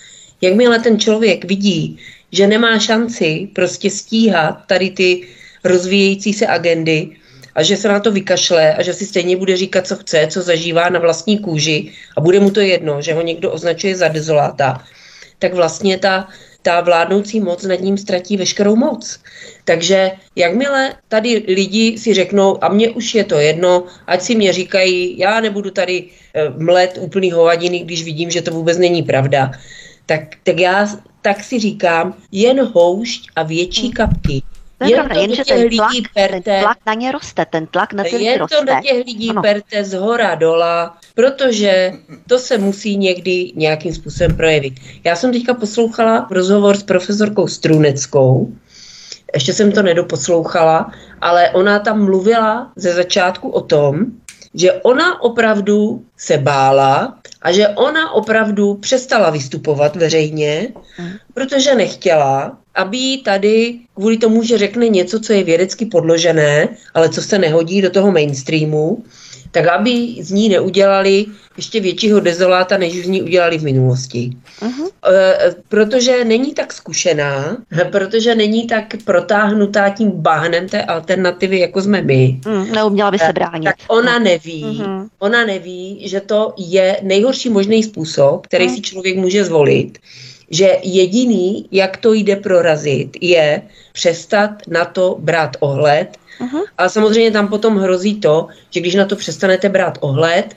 [0.41, 1.99] Jakmile ten člověk vidí,
[2.31, 5.27] že nemá šanci prostě stíhat tady ty
[5.63, 7.09] rozvíjející se agendy
[7.55, 10.41] a že se na to vykašle a že si stejně bude říkat, co chce, co
[10.41, 14.83] zažívá na vlastní kůži a bude mu to jedno, že ho někdo označuje za dezoláta,
[15.39, 16.27] tak vlastně ta,
[16.61, 19.19] ta vládnoucí moc nad ním ztratí veškerou moc.
[19.65, 24.53] Takže jakmile tady lidi si řeknou, a mně už je to jedno, ať si mě
[24.53, 29.51] říkají, já nebudu tady eh, mlet úplný hovadiny, když vidím, že to vůbec není pravda,
[30.05, 30.87] tak, tak já
[31.21, 33.91] tak si říkám, jen houšť a větší hmm.
[33.91, 34.43] kapky.
[34.77, 37.93] To je jen pravda, jenže ten tlak, perte, ten tlak na ně roste, ten tlak
[37.93, 38.57] na ty lidi roste.
[38.57, 39.41] to na těch lidí ano.
[39.41, 41.93] perte z hora dola, protože
[42.27, 44.73] to se musí někdy nějakým způsobem projevit.
[45.03, 48.53] Já jsem teďka poslouchala rozhovor s profesorkou Struneckou,
[49.33, 54.05] ještě jsem to nedoposlouchala, ale ona tam mluvila ze začátku o tom,
[54.53, 60.67] že ona opravdu se bála a že ona opravdu přestala vystupovat veřejně,
[61.33, 67.09] protože nechtěla, aby jí tady kvůli tomu, že řekne něco, co je vědecky podložené, ale
[67.09, 69.03] co se nehodí do toho mainstreamu,
[69.51, 71.25] tak aby z ní neudělali
[71.57, 74.31] ještě většího dezoláta, než z ní udělali v minulosti.
[74.59, 74.89] Uh-huh.
[75.07, 77.57] E, protože není tak zkušená,
[77.91, 82.39] protože není tak protáhnutá tím bahnem té alternativy, jako jsme my.
[82.45, 83.63] Uh, neuměla by se bránit.
[83.65, 85.09] Tak ona neví, uh-huh.
[85.19, 88.75] ona neví, že to je nejhorší možný způsob, který uh-huh.
[88.75, 89.99] si člověk může zvolit
[90.51, 93.61] že jediný, jak to jde prorazit, je
[93.93, 96.17] přestat na to brát ohled.
[96.41, 96.63] Uh-huh.
[96.77, 100.55] A samozřejmě tam potom hrozí to, že když na to přestanete brát ohled,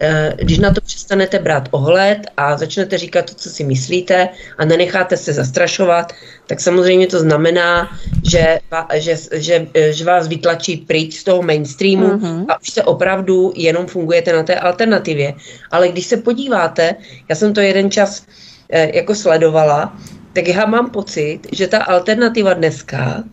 [0.00, 4.64] eh, když na to přestanete brát ohled a začnete říkat to, co si myslíte a
[4.64, 6.12] nenecháte se zastrašovat,
[6.46, 7.88] tak samozřejmě to znamená,
[8.30, 8.58] že,
[8.94, 12.44] že, že, že vás vytlačí pryč z toho mainstreamu uh-huh.
[12.48, 15.34] a už se opravdu jenom fungujete na té alternativě.
[15.70, 16.94] Ale když se podíváte,
[17.28, 18.22] já jsem to jeden čas
[18.72, 19.96] Eh, jako sledovala,
[20.32, 23.24] tak já mám pocit, že ta alternativa dneska,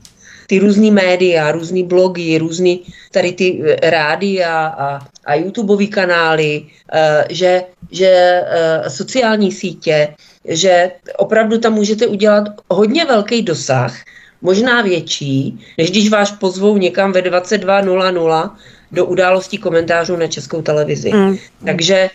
[0.47, 2.81] ty různý média, různý blogy, různý
[3.11, 10.91] tady ty eh, rádia a, a YouTubeové kanály, uh, že, že uh, sociální sítě, že
[11.17, 13.95] opravdu tam můžete udělat hodně velký dosah,
[14.41, 18.51] možná větší, než když vás pozvou někam ve 22.00
[18.91, 21.11] do událostí komentářů na českou televizi.
[21.13, 21.37] Mm.
[21.65, 22.09] Takže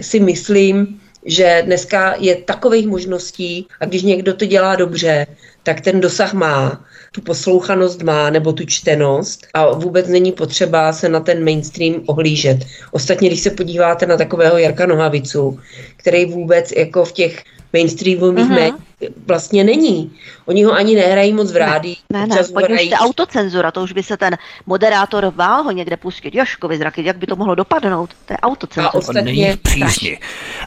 [0.00, 5.26] si myslím, že dneska je takových možností a když někdo to dělá dobře,
[5.62, 11.08] tak ten dosah má, tu poslouchanost má nebo tu čtenost a vůbec není potřeba se
[11.08, 12.58] na ten mainstream ohlížet.
[12.90, 15.60] Ostatně, když se podíváte na takového Jarka Nohavicu,
[15.96, 18.54] který vůbec jako v těch mainstreamových uh-huh.
[18.54, 18.85] médiích
[19.26, 20.12] vlastně není.
[20.46, 21.98] Oni ho ani nehrají moc v rádí.
[22.12, 22.94] Ne, ne, pojďme hrají...
[22.94, 26.34] autocenzura, to už by se ten moderátor bál ho někde pustit.
[26.34, 28.10] Joškovi zraky, jak by to mohlo dopadnout?
[28.26, 28.90] To je autocenzura.
[28.90, 29.22] A ostatně...
[29.22, 30.18] není v přísni.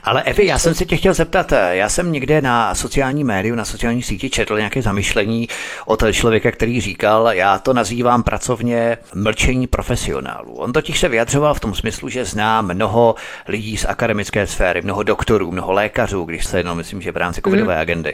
[0.04, 3.66] Ale Evi, já jsem se tě chtěl zeptat, já jsem někde na sociální médiu, na
[3.66, 5.48] sociální síti četl nějaké zamyšlení
[5.86, 10.54] od člověka, který říkal, já to nazývám pracovně mlčení profesionálů.
[10.56, 13.16] On totiž se vyjadřoval v tom smyslu, že zná mnoho
[13.48, 17.42] lidí z akademické sféry, mnoho doktorů, mnoho lékařů, když se jenom myslím, že v rámci
[17.42, 17.82] covidové mm.
[17.82, 18.14] agendy.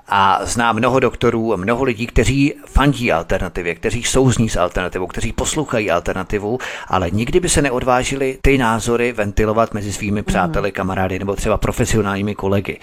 [0.11, 5.91] A zná mnoho doktorů, mnoho lidí, kteří fandí alternativě, kteří souzní s alternativou, kteří poslouchají
[5.91, 11.57] alternativu, ale nikdy by se neodvážili ty názory ventilovat mezi svými přáteli, kamarády nebo třeba
[11.57, 12.79] profesionálními kolegy.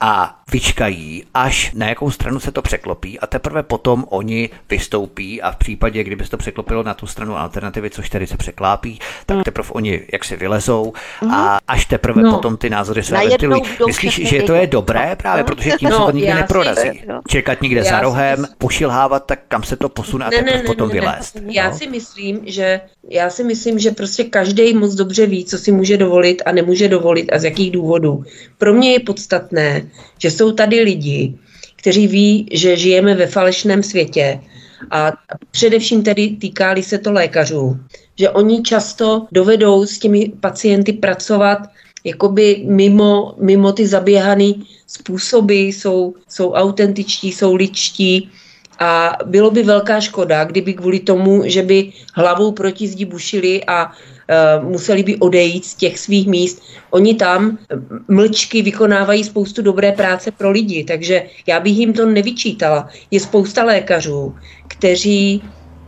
[0.00, 5.50] A vyčkají, až na jakou stranu se to překlopí a teprve potom oni vystoupí a
[5.50, 9.36] v případě, kdyby se to překlopilo na tu stranu alternativy, což tedy se překlápí, tak
[9.36, 9.42] mm.
[9.42, 10.92] teprve oni jak si vylezou
[11.30, 12.30] a až teprve no.
[12.30, 13.62] potom ty názory se ventilují.
[13.86, 16.32] Myslíš, že to je dobré právě, protože tím no, se to nikdy
[16.74, 17.22] neprorazí.
[17.28, 20.62] Čekat někde já za rohem, pošilhávat, tak kam se to posune a ne, teprve ne,
[20.62, 21.34] potom ne, vylézt.
[21.34, 21.52] Ne.
[21.54, 25.72] Já si myslím, že já si myslím, že prostě každý moc dobře ví, co si
[25.72, 28.24] může dovolit a nemůže dovolit a z jakých důvodů.
[28.58, 29.82] Pro mě je podstatné,
[30.18, 31.34] že jsou tady lidi,
[31.76, 34.40] kteří ví, že žijeme ve falešném světě
[34.90, 35.12] a
[35.50, 37.80] především tedy týkáli se to lékařů,
[38.18, 41.58] že oni často dovedou s těmi pacienty pracovat
[42.04, 44.52] jakoby mimo, mimo ty zaběhané
[44.86, 48.30] způsoby, jsou, jsou autentičtí, jsou ličtí
[48.78, 53.86] a bylo by velká škoda, kdyby kvůli tomu, že by hlavou proti zdi bušili a
[53.86, 56.62] uh, museli by odejít z těch svých míst.
[56.90, 57.58] Oni tam
[58.08, 62.88] mlčky vykonávají spoustu dobré práce pro lidi, takže já bych jim to nevyčítala.
[63.10, 64.34] Je spousta lékařů,
[64.68, 65.42] kteří,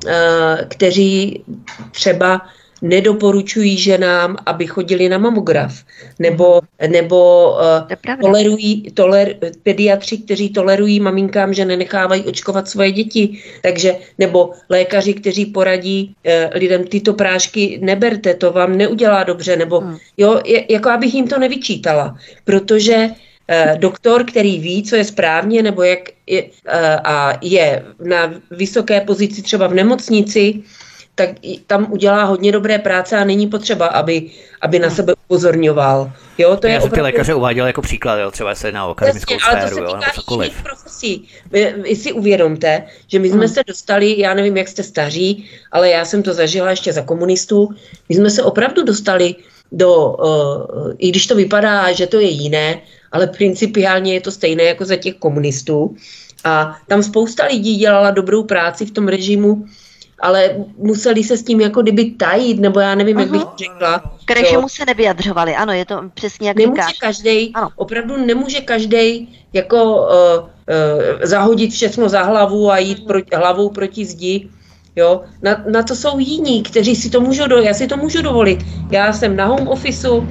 [0.06, 1.44] uh, kteří
[1.90, 2.42] třeba
[2.84, 5.84] nedoporučují ženám, aby chodili na mamograf,
[6.18, 13.96] nebo, nebo uh, tolerují, toler, pediatři, kteří tolerují maminkám, že nenechávají očkovat svoje děti, takže,
[14.18, 19.96] nebo lékaři, kteří poradí uh, lidem, tyto prášky neberte, to vám neudělá dobře, nebo hmm.
[20.16, 25.62] jo, je, jako abych jim to nevyčítala, protože uh, doktor, který ví, co je správně,
[25.62, 26.44] nebo jak je,
[27.04, 30.62] a je na vysoké pozici třeba v nemocnici,
[31.14, 31.30] tak
[31.66, 36.12] tam udělá hodně dobré práce a není potřeba, aby, aby na sebe upozorňoval.
[36.38, 36.94] Jo, to Já je opravdu...
[36.94, 39.88] ty lékaře uváděl jako příklad, jo, třeba se na akademickou Jasně, sféru.
[39.88, 41.28] Ale to se týká jo, jiných profesí.
[41.50, 43.54] Vy, vy si uvědomte, že my jsme hmm.
[43.54, 47.68] se dostali, já nevím, jak jste staří, ale já jsem to zažila ještě za komunistů,
[48.08, 49.34] my jsme se opravdu dostali
[49.72, 52.80] do, uh, i když to vypadá, že to je jiné,
[53.12, 55.96] ale principiálně je to stejné jako za těch komunistů.
[56.44, 59.64] A tam spousta lidí dělala dobrou práci v tom režimu,
[60.20, 64.02] ale museli se s tím jako kdyby tajit, nebo já nevím, jak bych to řekla.
[64.24, 66.98] K režimu se nevyjadřovali, ano, je to přesně jak nemůže říkáš.
[66.98, 67.68] Každej, ano.
[67.76, 70.48] opravdu nemůže každý jako uh, uh,
[71.22, 74.48] zahodit všechno za hlavu a jít pro, hlavou proti zdi.
[74.96, 75.22] Jo?
[75.42, 78.58] Na, na to jsou jiní, kteří si to můžou do, já si to můžu dovolit.
[78.90, 80.28] Já jsem na home officeu,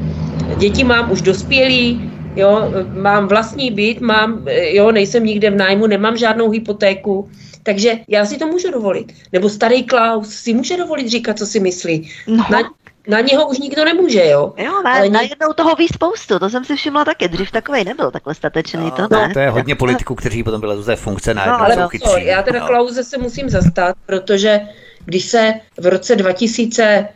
[0.57, 6.17] děti mám už dospělí, jo, mám vlastní byt, mám, jo, nejsem nikde v nájmu, nemám
[6.17, 7.29] žádnou hypotéku,
[7.63, 9.13] takže já si to můžu dovolit.
[9.31, 12.11] Nebo starý Klaus si může dovolit říkat, co si myslí.
[12.27, 12.45] No.
[12.51, 12.59] Na,
[13.07, 14.53] na něho už nikdo nemůže, jo.
[14.57, 18.11] Jo, ne, Ale najednou toho ví spoustu, to jsem si všimla taky, dřív takový nebyl
[18.11, 19.27] takhle statečný, no, to ne.
[19.27, 22.25] No, to je hodně politiků, kteří potom byli ze funkce na no, ale jsou chytří.
[22.25, 22.67] Já teda no.
[22.67, 24.59] Klauze se musím zastat, protože
[25.05, 27.07] když se v roce 2000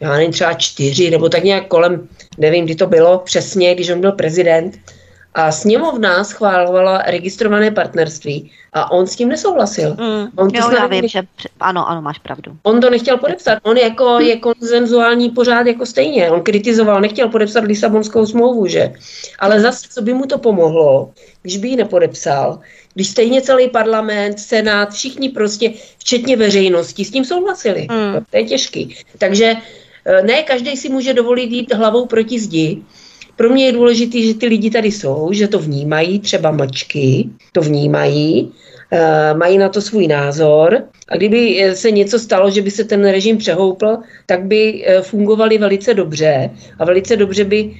[0.00, 4.00] já nevím, třeba čtyři, nebo tak nějak kolem, nevím, kdy to bylo přesně, když on
[4.00, 4.78] byl prezident,
[5.34, 9.90] a sněmovna schválovala registrované partnerství a on s tím nesouhlasil.
[9.90, 11.22] Mm, on jo, já vím, že
[11.60, 12.56] ano, ano, máš pravdu.
[12.62, 13.58] On to nechtěl podepsat.
[13.62, 14.22] On jako hm.
[14.22, 16.30] je konzenzuální pořád jako stejně.
[16.30, 18.92] On kritizoval, nechtěl podepsat Lisabonskou smlouvu, že?
[19.38, 21.10] Ale zase, co by mu to pomohlo,
[21.42, 22.58] když by ji nepodepsal,
[22.94, 27.86] když stejně celý parlament, senát, všichni prostě, včetně veřejnosti, s tím souhlasili.
[27.90, 28.24] Mm.
[28.30, 28.96] To je těžký.
[29.18, 29.54] Takže
[30.22, 32.82] ne každý si může dovolit jít hlavou proti zdi,
[33.36, 37.60] pro mě je důležité, že ty lidi tady jsou, že to vnímají, třeba mlčky, to
[37.60, 38.67] vnímají, eh,
[39.36, 43.08] mají na to svůj názor a kdyby eh, se něco stalo, že by se ten
[43.08, 47.74] režim přehoupl, tak by eh, fungovali velice dobře a velice dobře by,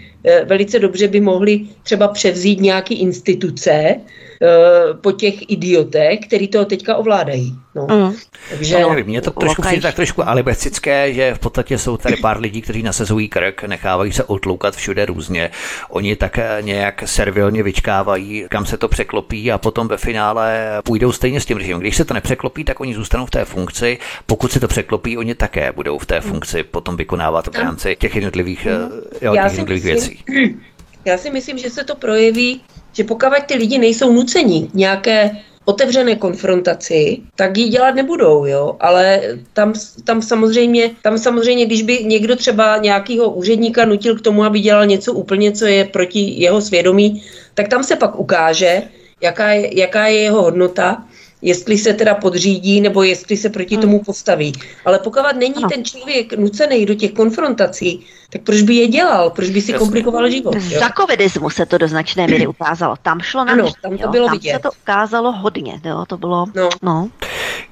[0.45, 3.97] velice dobře by mohli třeba převzít nějaké instituce,
[4.43, 7.55] Eh, po těch idiotech, který to teďka ovládají.
[7.75, 7.87] No.
[7.91, 8.15] Mm.
[8.51, 12.17] Takže, no, nevím, mě to trošku přijde tak trošku alibecické, že v podstatě jsou tady
[12.17, 15.51] pár lidí, kteří nasazují krk, nechávají se otloukat všude různě.
[15.91, 21.41] Oni tak nějak servilně vyčkávají, kam se to překlopí a potom ve finále půjdou stejně
[21.41, 21.81] s tím režimem.
[21.81, 23.99] Když se to nepřeklopí, tak oni zůstanou v té funkci.
[24.27, 28.15] Pokud se to překlopí, oni také budou v té funkci potom vykonávat v rámci těch
[28.15, 29.01] jednotlivých, mm.
[29.23, 30.57] jo, těch jednotlivých myslím, věcí.
[31.05, 32.61] Já si myslím, že se to projeví
[32.93, 35.31] že pokud ty lidi nejsou nuceni nějaké
[35.65, 39.23] otevřené konfrontaci, tak ji dělat nebudou, jo, ale
[39.53, 39.73] tam,
[40.05, 44.87] tam samozřejmě, tam samozřejmě, když by někdo třeba nějakého úředníka nutil k tomu, aby dělal
[44.87, 47.23] něco úplně, co je proti jeho svědomí,
[47.55, 48.83] tak tam se pak ukáže,
[49.21, 51.05] jaká je, jaká je jeho hodnota
[51.43, 53.83] jestli se teda podřídí nebo jestli se proti hmm.
[53.83, 54.53] tomu postaví.
[54.85, 55.69] Ale pokud není ano.
[55.69, 59.31] ten člověk nucený do těch konfrontací, tak proč by je dělal?
[59.31, 59.79] Proč by si Jasně.
[59.79, 60.55] komplikoval život?
[60.61, 62.95] Za covidismu se to do značné míry ukázalo.
[63.03, 64.11] Tam šlo na ano, tam to jo?
[64.11, 64.53] bylo tam vidět.
[64.53, 65.81] se to ukázalo hodně.
[65.85, 66.05] Jo?
[66.09, 66.69] To bylo, no.
[66.83, 67.09] no.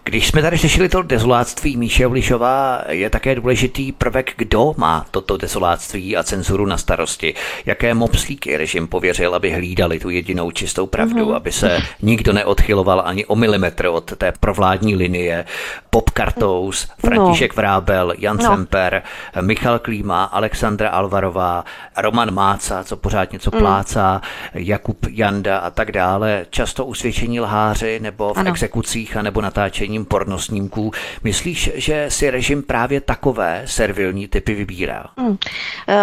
[0.05, 5.37] Když jsme tady řešili to dezoláctví Míše Vlišová, je také důležitý prvek, kdo má toto
[5.37, 7.35] dezoláctví a cenzuru na starosti.
[7.67, 11.37] Jaké mobslíky režim pověřil, aby hlídali tu jedinou čistou pravdu, mm-hmm.
[11.37, 15.45] aby se nikdo neodchyloval ani o milimetr od té provládní linie.
[15.91, 17.57] Pop Kartous, František no.
[17.57, 18.45] Vrábel, Jan no.
[18.45, 19.03] Semper,
[19.41, 21.65] Michal Klíma, Alexandra Alvarová,
[21.97, 23.59] Roman Máca, co pořád něco mm.
[23.59, 24.21] plácá,
[24.55, 26.47] Jakub Janda a tak dále.
[26.51, 28.51] Často usvědčení lháři nebo v ano.
[28.51, 29.41] exekucích a nebo
[29.77, 30.93] natáčením pornosnímků.
[31.25, 35.05] Myslíš, že si režim právě takové servilní typy vybírá?
[35.17, 35.27] Mm.
[35.27, 35.37] Uh,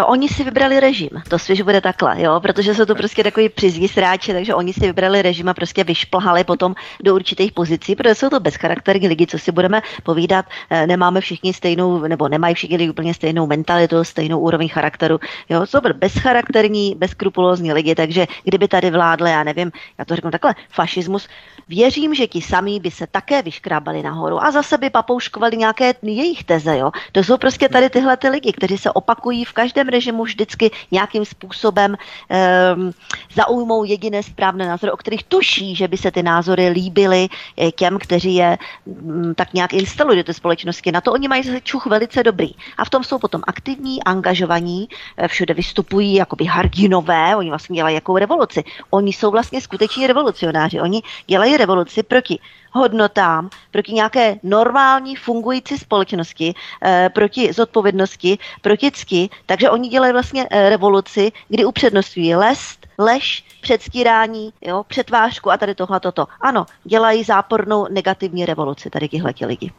[0.05, 3.87] oni si vybrali režim, to svěž bude takhle, jo, protože jsou to prostě takový přizví
[3.87, 8.29] sráče, takže oni si vybrali režim a prostě vyšplhali potom do určitých pozicí, protože jsou
[8.29, 12.89] to bezcharakterní lidi, co si budeme povídat, eh, nemáme všichni stejnou, nebo nemají všichni lidi
[12.89, 15.19] úplně stejnou mentalitu, stejnou úroveň charakteru.
[15.49, 20.55] Jo, jsou bezcharakterní, bezkrupulózní lidi, takže kdyby tady vládle, já nevím, já to řeknu takhle,
[20.69, 21.27] fašismus,
[21.67, 26.43] věřím, že ti samí by se také vyškrábali nahoru a zase by papouškovali nějaké jejich
[26.43, 26.77] teze.
[26.77, 26.91] Jo.
[27.11, 31.25] To jsou prostě tady tyhle ty lidi, kteří se opakují v každém režimu vždycky nějakým
[31.25, 32.91] způsobem um,
[33.33, 37.99] zaujmou jediné správné názory, o kterých tuší, že by se ty názory líbily eh, těm,
[37.99, 40.91] kteří je um, tak nějak instalují do té společnosti.
[40.91, 42.51] Na to oni mají čuch velice dobrý.
[42.77, 47.95] A v tom jsou potom aktivní, angažovaní, eh, všude vystupují jakoby hardinové, oni vlastně dělají
[47.95, 48.63] jakou revoluci.
[48.89, 50.81] Oni jsou vlastně skuteční revolucionáři.
[50.81, 52.39] Oni dělají revoluci proti
[52.73, 56.53] hodnotám, proti nějaké normální fungující společnosti,
[56.83, 59.29] eh, proti zodpovědnosti, proti cti.
[59.45, 65.75] Takže oni dělají vlastně eh, revoluci, kdy upřednostňují lest, lež, předstírání, jo, přetvářku a tady
[65.75, 66.25] tohle toto.
[66.41, 69.71] Ano, dělají zápornou negativní revoluci tady tihle lidi.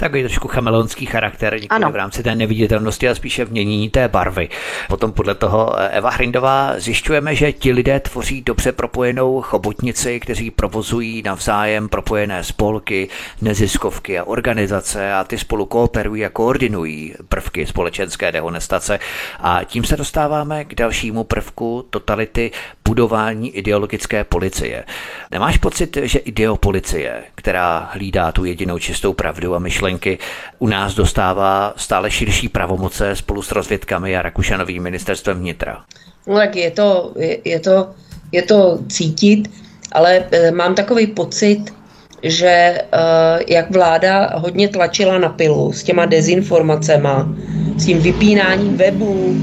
[0.00, 4.48] Takový trošku chameleonský charakter, nikoli v rámci té neviditelnosti a spíše v mění té barvy.
[4.88, 10.50] Potom podle toho eh, Eva Hrindová zjišťujeme, že ti lidé tvoří dobře propojenou chobotnici, kteří
[10.50, 13.08] provozují navzájem propojené spolky,
[13.42, 18.98] neziskovky a organizace a ty spolu kooperují a koordinují prvky společenské dehonestace.
[19.40, 22.50] A tím se dostáváme k dalšímu prvku totality
[22.84, 24.84] budování ideologické policie.
[25.30, 29.58] Nemáš pocit, že ideopolicie, která hlídá tu jedinou čistou pravdu a
[29.90, 30.18] myšlenky,
[30.58, 35.84] u nás dostává stále širší pravomoce spolu s rozvědkami a Rakušanovým ministerstvem vnitra?
[36.26, 37.90] No tak je to, je, je to,
[38.32, 39.50] je to cítit,
[39.92, 41.74] ale e, mám takový pocit,
[42.22, 47.28] že uh, jak vláda hodně tlačila na pilu s těma dezinformacema,
[47.76, 49.40] s tím vypínáním webů, uh,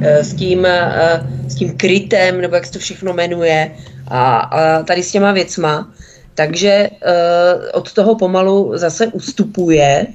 [0.00, 0.66] s tím,
[1.48, 3.70] s tím krytem, nebo jak se to všechno jmenuje,
[4.08, 5.92] a, a tady s těma věcma,
[6.34, 10.06] takže uh, od toho pomalu zase ustupuje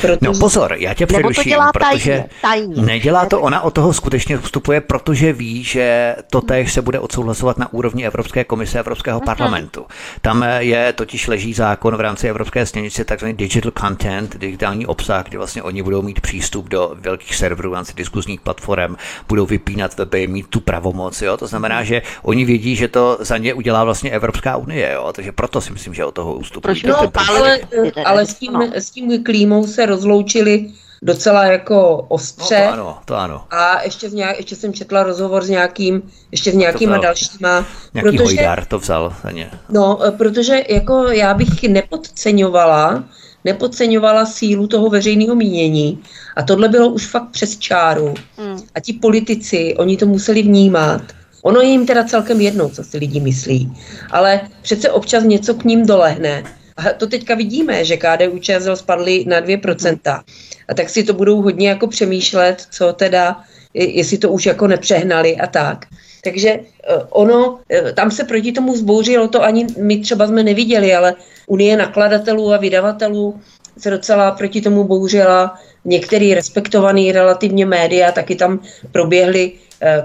[0.00, 0.18] Protože...
[0.22, 2.82] No pozor, já tě přeruším, to protože tajně, tajně.
[2.82, 7.58] nedělá to ona, o toho skutečně vstupuje, protože ví, že to též se bude odsouhlasovat
[7.58, 9.24] na úrovni Evropské komise Evropského uh-huh.
[9.24, 9.86] parlamentu.
[10.20, 15.36] Tam je totiž leží zákon v rámci Evropské směrnice takzvaný digital content, digitální obsah, kdy
[15.36, 18.96] vlastně oni budou mít přístup do velkých serverů v rámci diskuzních platform,
[19.28, 21.36] budou vypínat weby, mít tu pravomoc, jo?
[21.36, 25.12] to znamená, že oni vědí, že to za ně udělá vlastně Evropská unie, jo?
[25.12, 26.82] takže proto si myslím, že o toho ustupují.
[26.86, 26.96] No,
[27.28, 27.60] ale,
[28.04, 30.70] ale s tím, s tím klímou se rozloučili
[31.02, 32.66] docela jako ostře.
[32.70, 33.44] No, to ano, to ano.
[33.50, 36.02] A ještě, z nějak, ještě jsem četla rozhovor s nějakým,
[36.32, 37.66] ještě s nějakýma to dalšíma.
[37.94, 39.50] Nějaký protože, hojdár to vzal za ně.
[39.68, 43.04] No, protože jako já bych nepodceňovala,
[43.44, 46.02] nepodceňovala sílu toho veřejného mínění.
[46.36, 48.14] A tohle bylo už fakt přes čáru.
[48.36, 48.60] Hmm.
[48.74, 51.02] A ti politici, oni to museli vnímat.
[51.42, 53.78] Ono je jim teda celkem jedno, co si lidi myslí.
[54.10, 56.44] Ale přece občas něco k ním dolehne.
[56.80, 60.22] A to teďka vidíme, že KDU ČSL spadly na 2%.
[60.68, 63.40] A tak si to budou hodně jako přemýšlet, co teda,
[63.74, 65.86] jestli to už jako nepřehnali a tak.
[66.24, 66.62] Takže eh,
[67.10, 71.14] ono, eh, tam se proti tomu zbouřilo, to ani my třeba jsme neviděli, ale
[71.46, 73.40] Unie nakladatelů a vydavatelů
[73.78, 75.58] se docela proti tomu bouřila.
[75.84, 78.60] Některý respektovaný relativně média taky tam
[78.92, 79.52] proběhly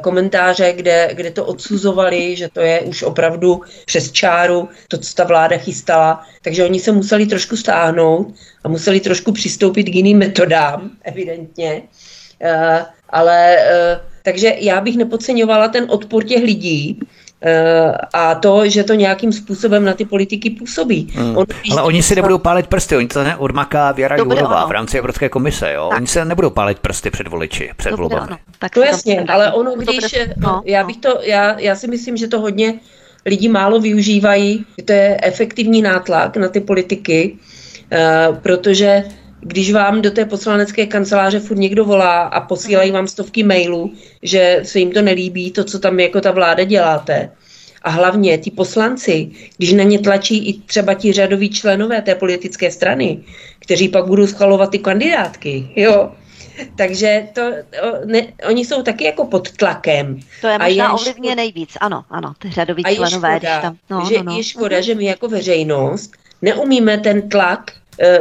[0.02, 5.24] komentáře, kde, kde to odsuzovali, že to je už opravdu přes čáru, to, co ta
[5.24, 6.26] vláda chystala.
[6.42, 11.82] Takže oni se museli trošku stáhnout a museli trošku přistoupit k jiným metodám, evidentně.
[12.42, 17.00] Uh, ale uh, takže já bych nepodceňovala ten odpor těch lidí,
[18.14, 21.14] a to, že to nějakým způsobem na ty politiky působí.
[21.16, 21.38] Hmm.
[21.38, 25.30] On, Ale oni si nebudou pálit prsty, oni to neodmaká Věra Jourová v rámci Evropské
[25.30, 25.88] komise, jo?
[25.90, 25.98] Tak.
[25.98, 28.28] Oni se nebudou pálit prsty před voliči, před to volbami.
[28.28, 28.38] Ano.
[28.60, 32.28] Tak to jasně, ale ono, když, no, já bych to, já, já si myslím, že
[32.28, 32.80] to hodně
[33.26, 37.38] lidi málo využívají, to je efektivní nátlak na ty politiky,
[37.92, 39.04] uh, protože
[39.48, 44.60] když vám do té poslanecké kanceláře furt někdo volá a posílají vám stovky mailů, že
[44.64, 47.32] se jim to nelíbí, to, co tam jako ta vláda děláte,
[47.82, 52.72] a hlavně ti poslanci, když na ně tlačí i třeba ti řadoví členové té politické
[52.72, 53.24] strany,
[53.60, 56.12] kteří pak budou schvalovat ty kandidátky, jo,
[56.78, 57.42] takže to,
[58.06, 60.20] ne, oni jsou taky jako pod tlakem.
[60.42, 63.34] To je možná ovlivně nejvíc, ano, ano, ty řadoví členové.
[63.34, 64.38] Je škoda, tam, no, že, no, no.
[64.38, 67.72] je škoda, že my jako veřejnost neumíme ten tlak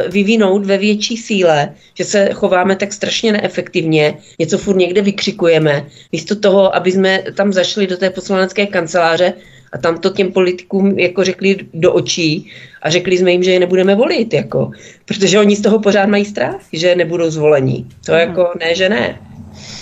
[0.09, 6.37] vyvinout ve větší síle, že se chováme tak strašně neefektivně, něco furt někde vykřikujeme, místo
[6.37, 9.33] toho, aby jsme tam zašli do té poslanecké kanceláře
[9.72, 12.51] a tam to těm politikům jako řekli do očí
[12.83, 14.70] a řekli jsme jim, že je nebudeme volit, jako,
[15.05, 17.87] protože oni z toho pořád mají strach, že nebudou zvolení.
[18.07, 18.20] To hmm.
[18.20, 19.18] jako ne, že ne.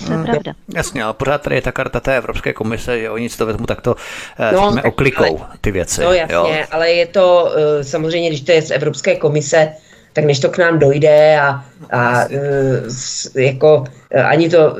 [0.07, 0.53] To je pravda.
[0.75, 3.67] Jasně, ale pořád tady je ta karta té Evropské komise, že oni si to vezmu
[3.67, 3.97] takto
[4.39, 6.01] eh, no, oklikou ale, ty věci.
[6.01, 6.57] No jasně, jo.
[6.71, 9.73] ale je to uh, samozřejmě, když to je z Evropské komise,
[10.13, 13.85] tak než to k nám dojde a, a uh, jako
[14.25, 14.77] ani to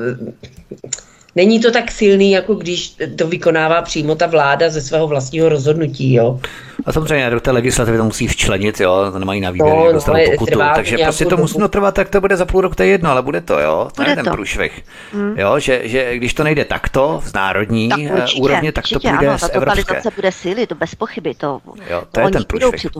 [1.35, 6.13] není to tak silný, jako když to vykonává přímo ta vláda ze svého vlastního rozhodnutí,
[6.13, 6.39] jo.
[6.85, 10.13] A samozřejmě do té legislativy to musí včlenit, jo, to nemají na výběr, no, no,
[10.31, 13.11] pokutu, takže prostě to musí trvat, tak to bude za půl rok, to je jedno,
[13.11, 15.33] ale bude to, jo, to bude je ten průšvih, mm.
[15.37, 18.99] jo, že, že když to nejde takto z národní tak eh, určitě, úrovně, tak určitě,
[18.99, 20.01] to půjde ano, z evropské.
[20.01, 22.91] Ta bude síly, to bez pochyby, to, jo, to, to je ten průšvih.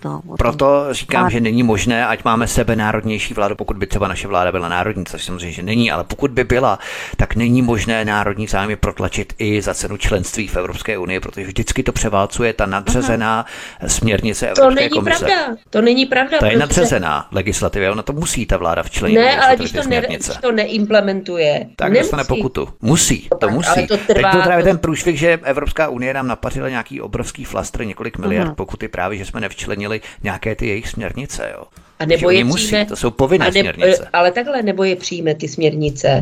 [0.00, 4.28] To, Proto říkám, že není možné, ať máme sebe národnější vládu, pokud by třeba naše
[4.28, 6.78] vláda byla národní, což samozřejmě, že není, ale pokud by byla,
[7.16, 11.82] tak není možné národní zájmy protlačit i za cenu členství v Evropské unii, protože vždycky
[11.82, 13.46] to převálcuje ta nadřazená
[13.86, 15.24] směrnice Evropské to není komise.
[15.24, 15.56] Pravda.
[15.70, 16.38] To není pravda.
[16.38, 19.18] To je nadřazená legislativa, ona to musí ta vláda včlenit.
[19.18, 21.66] Ne, ale když to, ne, když to neimplementuje.
[21.76, 22.02] Tak nemusí.
[22.02, 22.68] dostane pokutu.
[22.80, 23.86] Musí, to tak, musí.
[23.86, 24.68] to trvá, Teď byl právě to...
[24.68, 28.54] ten průšvih, že Evropská unie nám napařila nějaký obrovský flastr, několik miliard uh-huh.
[28.54, 31.52] pokuty právě, že jsme nevčlenili nějaké ty jejich směrnice.
[31.54, 31.64] Jo.
[32.02, 34.08] A nebo je musí, přijme, to jsou povinné ne, směrnice.
[34.12, 36.20] Ale takhle, nebo je přijme ty směrnice.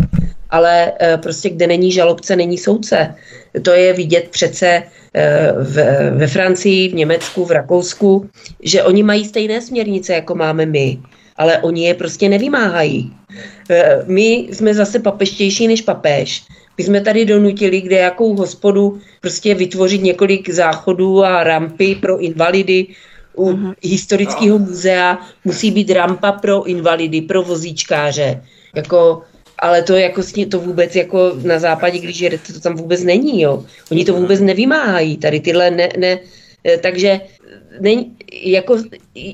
[0.51, 3.15] Ale e, prostě kde není žalobce, není soudce.
[3.63, 4.83] To je vidět přece e,
[5.53, 5.75] v,
[6.11, 8.29] ve Francii, v Německu, v Rakousku,
[8.63, 10.99] že oni mají stejné směrnice, jako máme my,
[11.37, 13.13] ale oni je prostě nevymáhají.
[13.71, 16.43] E, my jsme zase papeštější než papež.
[16.79, 22.87] My jsme tady donutili, kde jakou hospodu prostě vytvořit několik záchodů a rampy pro invalidy,
[23.41, 23.75] u uh-huh.
[23.83, 28.43] historického muzea musí být rampa pro invalidy, pro vozíčkáře.
[28.77, 29.23] Jako,
[29.59, 33.65] ale to jako to vůbec jako na západě, když jedete, to tam vůbec není, jo.
[33.91, 36.19] Oni to vůbec nevymáhají, tady tyhle ne, ne
[36.65, 37.21] eh, takže
[37.81, 38.77] není, jako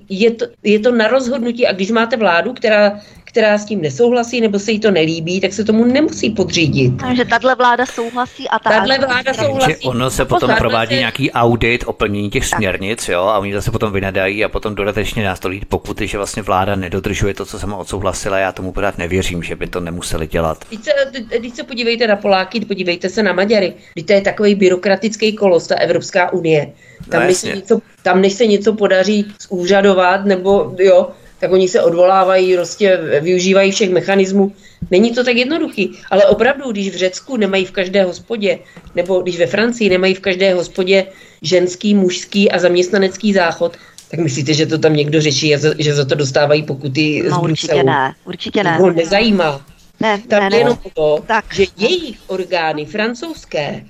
[0.08, 3.00] je, to, je to na rozhodnutí a když máte vládu, která
[3.36, 6.92] která s tím nesouhlasí nebo se jí to nelíbí, tak se tomu nemusí podřídit.
[7.00, 9.72] Takže tahle vláda souhlasí a ta tahle vláda souhlasí.
[9.72, 10.98] Že ono se potom provádí se...
[10.98, 15.24] nějaký audit o plnění těch směrnic, jo, a oni zase potom vynadají a potom dodatečně
[15.24, 18.38] nastolí pokuty, že vlastně vláda nedodržuje to, co sama odsouhlasila.
[18.38, 20.64] Já tomu pořád nevěřím, že by to nemuseli dělat.
[20.68, 20.90] Když se,
[21.38, 23.74] když se podívejte na Poláky, podívejte se na Maďary.
[23.94, 26.72] Když to je takový byrokratický kolos, ta Evropská unie.
[27.08, 31.08] Tam, no, než se něco, tam než se něco podaří zúřadovat, nebo jo,
[31.40, 34.52] tak oni se odvolávají, prostě využívají všech mechanismů.
[34.90, 38.58] Není to tak jednoduchý, ale opravdu, když v Řecku nemají v každé hospodě,
[38.94, 41.06] nebo když ve Francii nemají v každé hospodě
[41.42, 43.76] ženský, mužský a zaměstnanecký záchod,
[44.10, 47.42] tak myslíte, že to tam někdo řeší a že za to dostávají pokuty no, z
[47.42, 47.50] Bruselu?
[47.50, 48.78] Určitě ne, určitě ne.
[48.78, 49.66] To nezajímá.
[50.00, 51.54] Ne, tam ne, ne, jenom to, tak.
[51.54, 53.84] že jejich orgány francouzské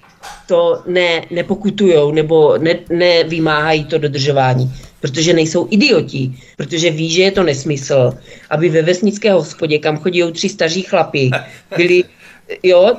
[0.46, 7.30] to ne, nepokutujou nebo ne, nevymáhají to dodržování protože nejsou idioti, protože ví, že je
[7.30, 8.12] to nesmysl,
[8.50, 11.30] aby ve vesnické hospodě, kam chodí tři staří chlapi,
[11.76, 12.04] byli,
[12.62, 12.96] jo,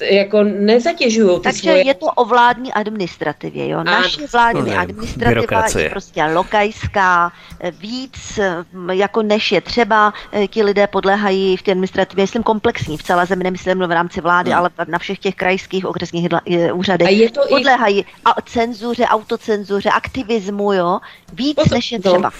[0.00, 1.86] jako nezatěžují ty Takže svoje...
[1.86, 3.84] je to o vládní administrativě, jo.
[3.84, 5.84] Naše vládní no, administrativa byrokracie.
[5.84, 7.32] je prostě lokajská,
[7.80, 8.38] víc
[8.92, 13.26] jako než je třeba, eh, ti lidé podléhají v té administrativě, myslím komplexní, v celé
[13.26, 14.56] zemi, nemyslím v rámci vlády, no.
[14.56, 16.28] ale na všech těch krajských okresních
[16.74, 18.04] úřadech, a je to podléhají i...
[18.24, 21.00] a cenzuře, autocenzuře, aktivismu, jo,
[21.32, 22.18] víc Pozor, než je třeba.
[22.18, 22.30] No.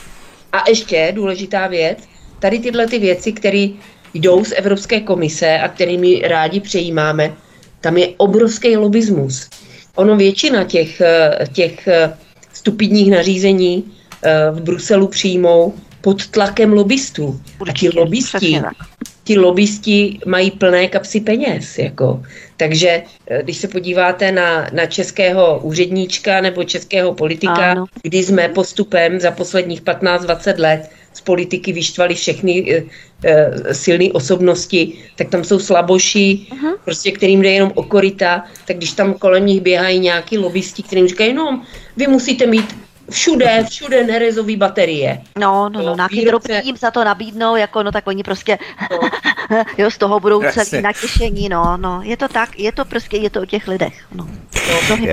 [0.53, 1.99] A ještě důležitá věc,
[2.39, 3.69] tady tyhle ty věci, které
[4.15, 7.35] jdou z Evropské komise a kterými rádi přejímáme,
[7.81, 9.49] tam je obrovský lobismus.
[9.95, 12.17] Ono většina těch, eh, těch eh,
[12.53, 13.85] stupidních nařízení
[14.23, 17.41] eh, v Bruselu přijmou pod tlakem lobbystů.
[17.69, 18.61] a ti lobbysti,
[19.25, 21.79] ti lobbysti mají plné kapsy peněz.
[21.79, 22.23] Jako.
[22.57, 23.03] Takže
[23.43, 27.87] když se podíváte na, na českého úředníčka nebo českého politika, ano.
[28.03, 32.87] kdy jsme postupem za posledních 15-20 let z politiky vyštvali všechny uh,
[33.75, 36.75] silné osobnosti, tak tam jsou slaboši, uh-huh.
[36.85, 41.09] prostě kterým jde jenom o korita, tak když tam kolem nich běhají nějaký lobbysti, kterým
[41.09, 41.63] říkají, no,
[41.97, 42.71] vy musíte mít
[43.11, 45.21] všude, všude nerezové baterie.
[45.39, 46.63] No, no, no, nějaký výrobce...
[46.65, 48.59] jim za to nabídnou, jako no tak oni prostě
[48.91, 49.09] no.
[49.79, 53.31] jo, z toho budou celý natěšení, no, no, je to tak, je to prostě, je
[53.31, 54.29] to o těch lidech, no.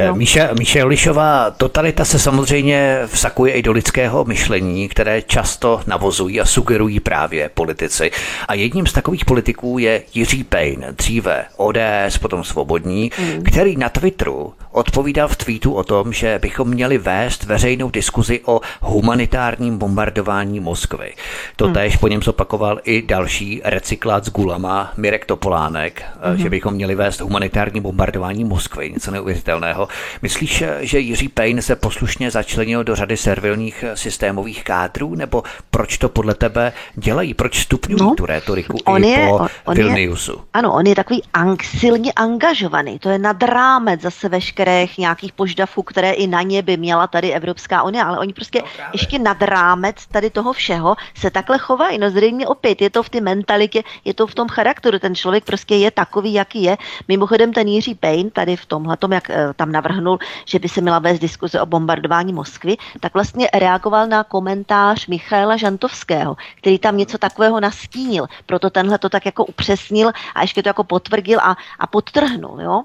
[0.08, 0.16] no.
[0.16, 6.46] Míša, Míša Jolišová, totalita se samozřejmě vsakuje i do lidského myšlení, které často navozují a
[6.46, 8.12] sugerují právě politici.
[8.48, 13.44] A jedním z takových politiků je Jiří Pejn, dříve ODS, potom Svobodní, mm.
[13.44, 18.62] který na Twitteru odpovídal v tweetu o tom, že bychom měli vést veřejnou diskuzi o
[18.82, 21.14] humanitárním bombardování Moskvy.
[21.56, 21.76] To hmm.
[22.00, 26.38] po něm zopakoval i další recyklát s gulama Mirek Topolánek, hmm.
[26.38, 29.88] že bychom měli vést humanitární bombardování Moskvy, něco neuvěřitelného.
[30.22, 35.44] Myslíš, že Jiří Pejn se poslušně začlenil do řady servilních systémových kádrů, nebo
[35.76, 37.34] proč to podle tebe dělají?
[37.34, 40.32] Proč stupňují no, tu rétoriku on i je, po on, on Vilniusu?
[40.32, 44.98] Je, ano, on je takový ang, silně angažovaný, to je nad rámec zase veškeré některých
[44.98, 48.86] nějakých požadavků, které i na ně by měla tady Evropská unie, ale oni prostě no,
[48.94, 51.98] ještě nad rámec tady toho všeho se takhle chovají.
[51.98, 55.00] No zřejmě opět je to v té mentalitě, je to v tom charakteru.
[55.00, 56.78] Ten člověk prostě je takový, jaký je.
[57.08, 61.00] Mimochodem ten Jiří Payne tady v tomhle, jak eh, tam navrhnul, že by se měla
[61.00, 67.18] vést diskuze o bombardování Moskvy, tak vlastně reagoval na komentář Michaela Žantovského, který tam něco
[67.18, 68.28] takového nastínil.
[68.46, 72.62] Proto tenhle to tak jako upřesnil a ještě to jako potvrdil a, a podtrhnul.
[72.62, 72.84] Jo?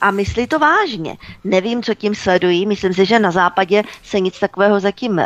[0.00, 1.16] A myslí to vážně.
[1.44, 2.66] Nevím, co tím sledují.
[2.66, 5.16] Myslím si, že na západě se nic takového zatím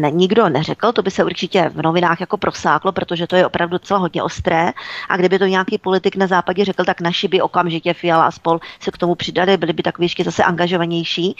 [0.00, 0.92] ne, nikdo neřekl.
[0.92, 4.72] To by se určitě v novinách jako prosáklo, protože to je opravdu docela hodně ostré.
[5.08, 8.60] A kdyby to nějaký politik na západě řekl, tak naši by okamžitě Fiala a spol
[8.80, 11.36] se k tomu přidali, byli by takový ještě zase angažovanější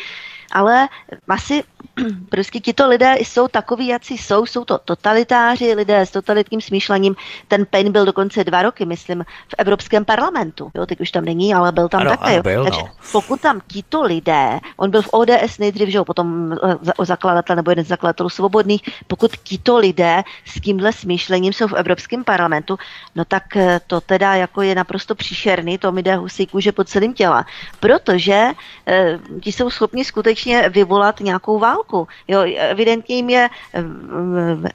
[0.52, 0.88] ale
[1.28, 1.64] asi
[2.30, 7.16] prostě tito lidé jsou takový, jak jsou, jsou to totalitáři, lidé s totalitním smýšlením.
[7.48, 10.70] Ten Payne byl dokonce dva roky, myslím, v Evropském parlamentu.
[10.74, 12.32] Jo, teď už tam není, ale byl tam ano, také.
[12.32, 12.90] Ano, byl, Takže no.
[13.12, 17.56] pokud tam tito lidé, on byl v ODS nejdřív, že jo, potom eh, o zakladatel
[17.56, 22.78] nebo jeden z zakladatelů svobodných, pokud tito lidé s tímhle smýšlením jsou v Evropském parlamentu,
[23.14, 26.84] no tak eh, to teda jako je naprosto příšerný, to mi jde husí kůže po
[26.84, 27.44] celém těle.
[27.80, 28.46] Protože
[28.86, 32.08] eh, ti jsou schopni skutečně skutečně vyvolat nějakou válku.
[32.28, 33.48] Jo, evidentně jim je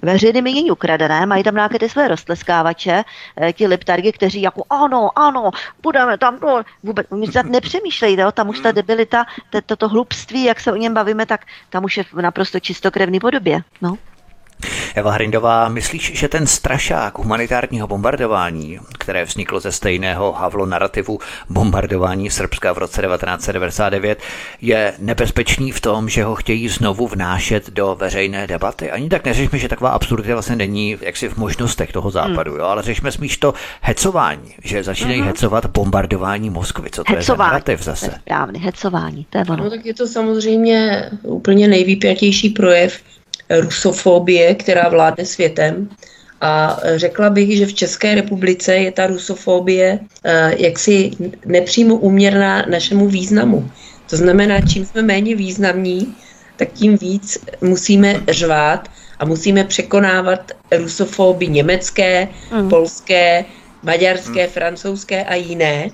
[0.01, 3.03] veřejné mínění ukradené, mají tam nějaké ty své roztleskávače,
[3.37, 5.51] eh, ti liptargy, kteří jako ano, ano,
[5.81, 9.25] budeme tam to, vůbec, se nepřemýšlejí, jo, tam už ta debilita,
[9.65, 13.63] toto hlubství, jak se o něm bavíme, tak tam už je v naprosto čistokrevné podobě.
[13.81, 13.97] No.
[14.95, 22.29] Eva Hrindová, myslíš, že ten strašák humanitárního bombardování, které vzniklo ze stejného Havlo narrativu bombardování
[22.29, 24.19] Srbska v roce 1999,
[24.61, 28.91] je nebezpečný v tom, že ho chtějí znovu vnášet do veřejné debaty?
[28.91, 32.59] Ani tak neřešme, že taková absurdita vlastně není jaksi v možnostech toho západu, hmm.
[32.59, 32.65] jo?
[32.65, 35.27] ale řešme spíš to hecování, že začínají hmm.
[35.27, 36.89] hecovat bombardování Moskvy.
[36.89, 37.19] Co to hecování.
[37.19, 38.11] je za narrativ zase?
[38.21, 39.63] Správně, hecování, to je ono.
[39.63, 43.01] No tak je to samozřejmě úplně nejvýpjatější projev
[43.49, 45.89] rusofobie, která vládne světem.
[46.41, 51.11] A řekla bych, že v České republice je ta rusofobie eh, jaksi
[51.45, 53.69] nepřímo uměrná našemu významu.
[54.09, 56.15] To znamená, čím jsme méně významní,
[56.57, 58.89] tak tím víc musíme řvát
[59.19, 62.69] a musíme překonávat rusofoby německé, mm.
[62.69, 63.45] polské,
[63.83, 64.53] maďarské, mm.
[64.53, 65.89] francouzské a jiné,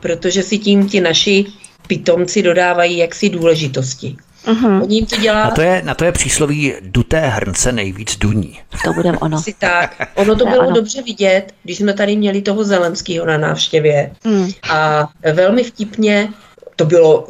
[0.00, 1.44] protože si tím ti naši
[1.86, 4.16] pitomci dodávají jaksi důležitosti.
[4.46, 4.82] Uh-huh.
[4.82, 5.44] Oni jim to dělá...
[5.44, 8.60] Na to, je, na to je přísloví duté hrnce nejvíc duní.
[8.84, 9.36] To bude ono.
[9.36, 10.08] Asi tak.
[10.14, 10.74] Ono to, to bylo ono.
[10.74, 14.10] dobře vidět, když jsme tady měli toho Zelenského na návštěvě.
[14.24, 14.50] Mm.
[14.70, 16.28] A velmi vtipně
[16.76, 17.26] to bylo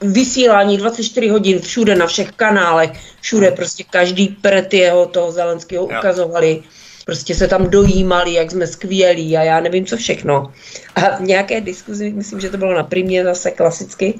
[0.00, 2.90] vysílání 24 hodin všude na všech kanálech,
[3.20, 6.62] všude prostě každý pret jeho toho Zelenského ukazovali
[7.04, 10.52] prostě se tam dojímali, jak jsme skvělí a já nevím, co všechno.
[10.94, 14.14] A v nějaké diskuzi, myslím, že to bylo na primě zase klasicky,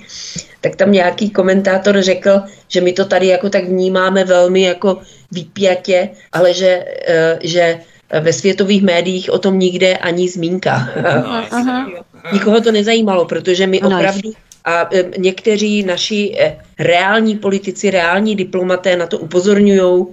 [0.61, 4.99] tak tam nějaký komentátor řekl, že my to tady jako tak vnímáme velmi jako
[5.33, 7.79] vypjatě, ale že, eh, že
[8.21, 10.89] ve světových médiích o tom nikde ani zmínka.
[11.51, 11.91] Aha.
[12.33, 14.33] Nikoho to nezajímalo, protože my opravdu
[14.65, 20.07] a eh, někteří naši eh, reální politici, reální diplomaté na to upozorňují,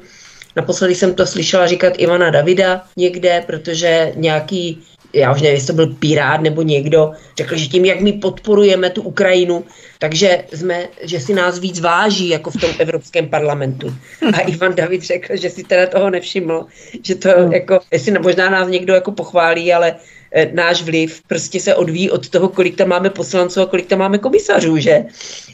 [0.55, 4.83] Naposledy jsem to slyšela říkat Ivana Davida někde, protože nějaký
[5.13, 8.89] já už nevím, jestli to byl Pirát nebo někdo, řekl, že tím, jak my podporujeme
[8.89, 9.63] tu Ukrajinu,
[9.99, 13.93] takže jsme, že si nás víc váží, jako v tom Evropském parlamentu.
[14.33, 16.65] A Ivan David řekl, že si teda toho nevšiml,
[17.03, 17.53] že to hmm.
[17.53, 19.95] jako, jestli možná nás někdo jako pochválí, ale
[20.31, 23.99] eh, náš vliv prostě se odvíjí od toho, kolik tam máme poslanců a kolik tam
[23.99, 25.05] máme komisařů, že?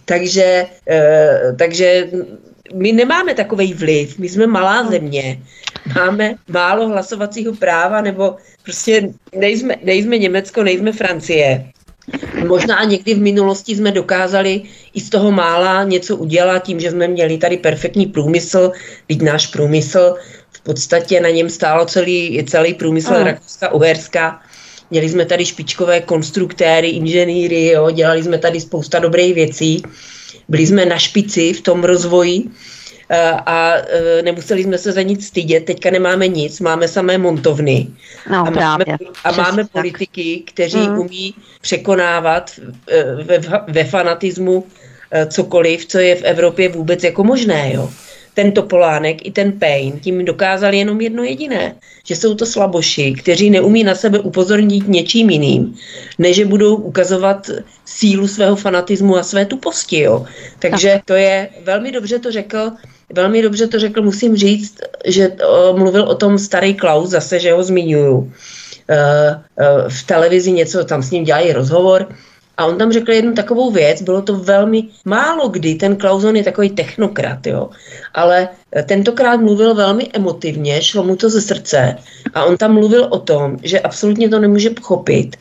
[0.05, 2.09] Takže, eh, takže
[2.73, 4.91] my nemáme takový vliv, my jsme malá hmm.
[4.91, 5.39] země,
[5.95, 11.71] máme málo hlasovacího práva, nebo prostě nejsme, nejsme Německo, nejsme Francie.
[12.47, 14.61] Možná někdy v minulosti jsme dokázali
[14.93, 18.71] i z toho mála něco udělat tím, že jsme měli tady perfektní průmysl,
[19.07, 20.15] být náš průmysl,
[20.51, 23.13] v podstatě na něm stálo celý, celý průmysl.
[23.23, 24.41] Rakouska, Uherska.
[24.91, 29.83] Měli jsme tady špičkové konstruktéry, inženýry, jo, dělali jsme tady spousta dobrých věcí.
[30.49, 32.49] Byli jsme na špici v tom rozvoji
[33.09, 35.65] Eh, a eh, nemuseli jsme se za nic stydět.
[35.65, 37.87] Teďka nemáme nic, máme samé montovny.
[38.31, 38.85] No, a máme,
[39.23, 40.99] a máme politiky, kteří hmm.
[40.99, 42.51] umí překonávat
[42.91, 44.65] eh, ve, ve fanatismu
[45.27, 47.73] cokoliv, co je v Evropě vůbec jako možné.
[47.73, 47.89] Jo
[48.37, 51.75] ten Topolánek i ten Payne tím dokázali jenom jedno jediné,
[52.05, 55.73] že jsou to slaboši, kteří neumí na sebe upozornit něčím jiným,
[56.17, 57.49] než že budou ukazovat
[57.85, 59.99] sílu svého fanatismu a své tuposti.
[59.99, 60.25] Jo.
[60.59, 62.71] Takže to je, velmi dobře to řekl
[63.13, 67.53] Velmi dobře to řekl, musím říct, že o, mluvil o tom starý Klaus, zase, že
[67.53, 68.31] ho zmiňuju.
[68.89, 69.39] E, e,
[69.89, 72.11] v televizi něco, tam s ním dělají rozhovor
[72.57, 76.43] a on tam řekl jednu takovou věc, bylo to velmi málo kdy, ten Klaus je
[76.43, 77.69] takový technokrat, jo,
[78.13, 78.49] ale
[78.85, 81.97] tentokrát mluvil velmi emotivně, šlo mu to ze srdce
[82.33, 85.37] a on tam mluvil o tom, že absolutně to nemůže pochopit,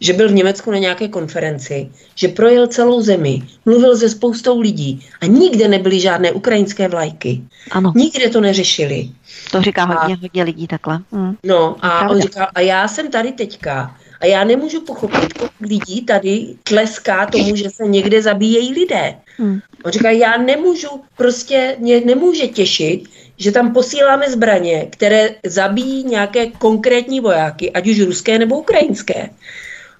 [0.00, 5.06] že byl v Německu na nějaké konferenci, že projel celou zemi, mluvil se spoustou lidí
[5.20, 7.40] a nikde nebyly žádné ukrajinské vlajky.
[7.70, 7.92] Ano.
[7.96, 9.10] Nikde to neřešili.
[9.50, 11.00] To říká a, hodně, hodně lidí takhle.
[11.12, 11.36] Hmm.
[11.44, 16.04] No a on říkal, a já jsem tady teďka a já nemůžu pochopit, kolik lidí
[16.04, 19.14] tady tleská tomu, že se někde zabíjejí lidé.
[19.38, 19.60] Hmm.
[19.84, 23.04] On říká, já nemůžu, prostě mě nemůže těšit,
[23.36, 29.30] že tam posíláme zbraně, které zabíjí nějaké konkrétní vojáky, ať už ruské nebo ukrajinské.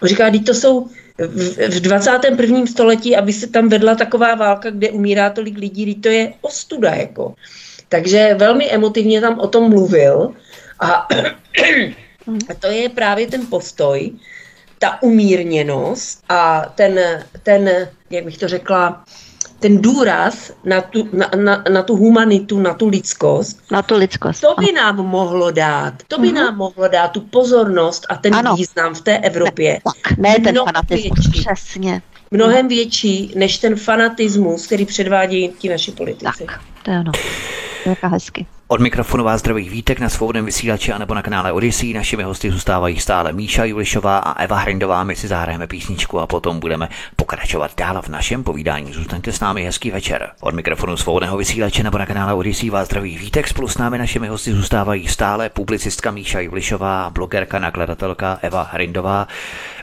[0.03, 0.87] On říká, teď to jsou
[1.18, 2.66] v, v 21.
[2.66, 6.95] století, aby se tam vedla taková válka, kde umírá tolik lidí, teď to je ostuda.
[6.95, 7.35] Jako.
[7.89, 10.33] Takže velmi emotivně tam o tom mluvil
[10.81, 11.09] a
[12.49, 14.12] a to je právě ten postoj,
[14.79, 17.01] ta umírněnost a ten,
[17.43, 19.05] ten jak bych to řekla,
[19.61, 23.71] ten důraz na tu, na, na, na tu humanitu, na tu lidskost.
[23.71, 24.41] Na tu lidskost.
[24.41, 26.35] To by nám mohlo dát, to by uh-huh.
[26.35, 28.57] nám mohlo dát tu pozornost a ten ano.
[28.57, 29.73] význam v té Evropě.
[29.73, 32.03] Ne, tak, ne ten fanatismus, větší, přesně.
[32.31, 36.45] Mnohem větší než ten fanatismus, který předvádějí ti naši politici.
[36.47, 37.12] Tak, to je ono.
[37.85, 38.47] To je hezky.
[38.73, 41.95] Od mikrofonu vás zdraví Vítek na svobodném vysílači anebo na kanále Odyssey.
[41.95, 45.05] Našimi hosty zůstávají stále Míša Julišová a Eva Hrindová.
[45.05, 48.93] My si zahrajeme písničku a potom budeme pokračovat dál v našem povídání.
[48.93, 50.31] Zůstaňte s námi hezký večer.
[50.41, 53.49] Od mikrofonu svobodného vysílače nebo na kanále Odyssey vás zdraví Vítek.
[53.49, 59.29] Spolu s námi našimi hosty zůstávají stále publicistka Míša Julišová, blogerka, nakladatelka Eva Hrindová.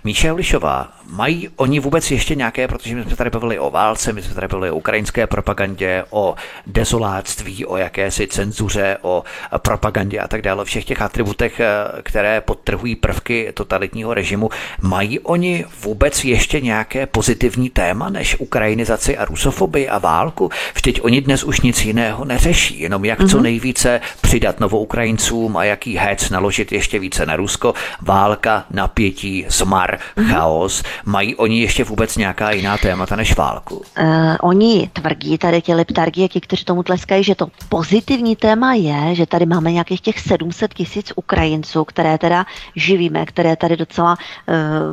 [0.08, 4.22] Míša Julišová, mají oni vůbec ještě nějaké, protože my jsme tady bavili o válce, my
[4.22, 6.36] jsme tady bavili o ukrajinské propagandě, o
[6.68, 9.24] dezoláctví, o jakési cenzuře, o
[9.58, 11.68] propagandě a tak dále, všech těch atributech, eh,
[12.04, 14.50] které podtrhují prvky totalitního režimu.
[14.82, 20.52] Mají oni vůbec ještě nějaké pozitivní téma než ukrajinizaci a rusofobii a válku?
[20.74, 23.30] Vždyť oni dnes už nic jiného neřeší, jenom jak mm-hmm.
[23.30, 23.44] co mhm.
[23.44, 29.97] nejvíce přidat novou Ukrajincům a jaký hec naložit ještě více na Rusko, válka, napětí, zmar,
[30.30, 30.84] chaos.
[31.06, 33.76] Mají oni ještě vůbec nějaká jiná témata než válku?
[33.76, 39.16] Uh, oni tvrdí, tady ti leptargi, ti, kteří tomu tleskají, že to pozitivní téma je,
[39.16, 42.46] že tady máme nějakých těch 700 tisíc Ukrajinců, které teda
[42.76, 44.18] živíme, které tady docela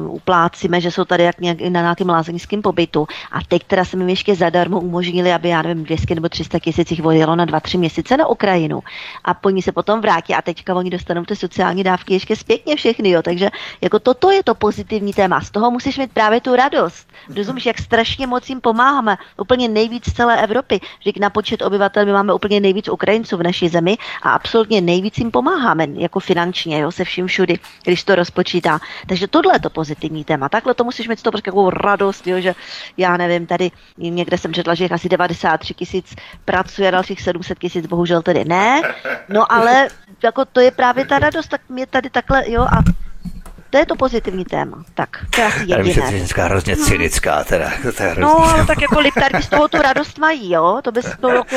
[0.05, 3.07] uh, uplácíme, že jsou tady jak nějak na nějakém lázeňském pobytu.
[3.33, 6.91] A teď teda se mi ještě zadarmo umožnili, aby já nevím, 200 nebo 300 tisíc
[6.91, 8.81] jich vodilo na 2-3 měsíce na Ukrajinu.
[9.25, 12.77] A po ní se potom vrátí a teďka oni dostanou ty sociální dávky ještě zpětně
[12.77, 13.11] všechny.
[13.11, 13.23] Jo.
[13.23, 13.51] Takže
[13.81, 15.41] jako toto je to pozitivní téma.
[15.41, 17.09] Z toho musíš mít právě tu radost.
[17.37, 19.17] Rozumíš, jak strašně moc jim pomáháme.
[19.37, 20.81] Úplně nejvíc z celé Evropy.
[21.05, 25.19] Řík na počet obyvatel my máme úplně nejvíc Ukrajinců v naší zemi a absolutně nejvíc
[25.19, 28.79] jim pomáháme, jako finančně, jo, se vším všudy, když to rozpočítá.
[29.07, 30.49] Takže tohle je to pozitivní téma.
[30.49, 32.55] Takhle to musíš mít z toho prostě takovou radost, jo, že
[32.97, 36.15] já nevím, tady někde jsem četla, že asi 93 tisíc
[36.45, 38.83] pracuje, dalších 700 tisíc bohužel tedy ne.
[39.29, 39.89] No ale
[40.25, 42.79] jako to je právě ta radost, tak mě tady takhle, jo, a
[43.75, 44.85] to je to pozitivní téma.
[44.95, 45.79] Tak, to je asi jediné.
[45.79, 47.71] Já myslím, že dneska hrozně cynická, teda.
[47.97, 50.81] To je no, tak jako liptardi z toho tu radost mají, jo?
[50.83, 51.57] To bys to jako,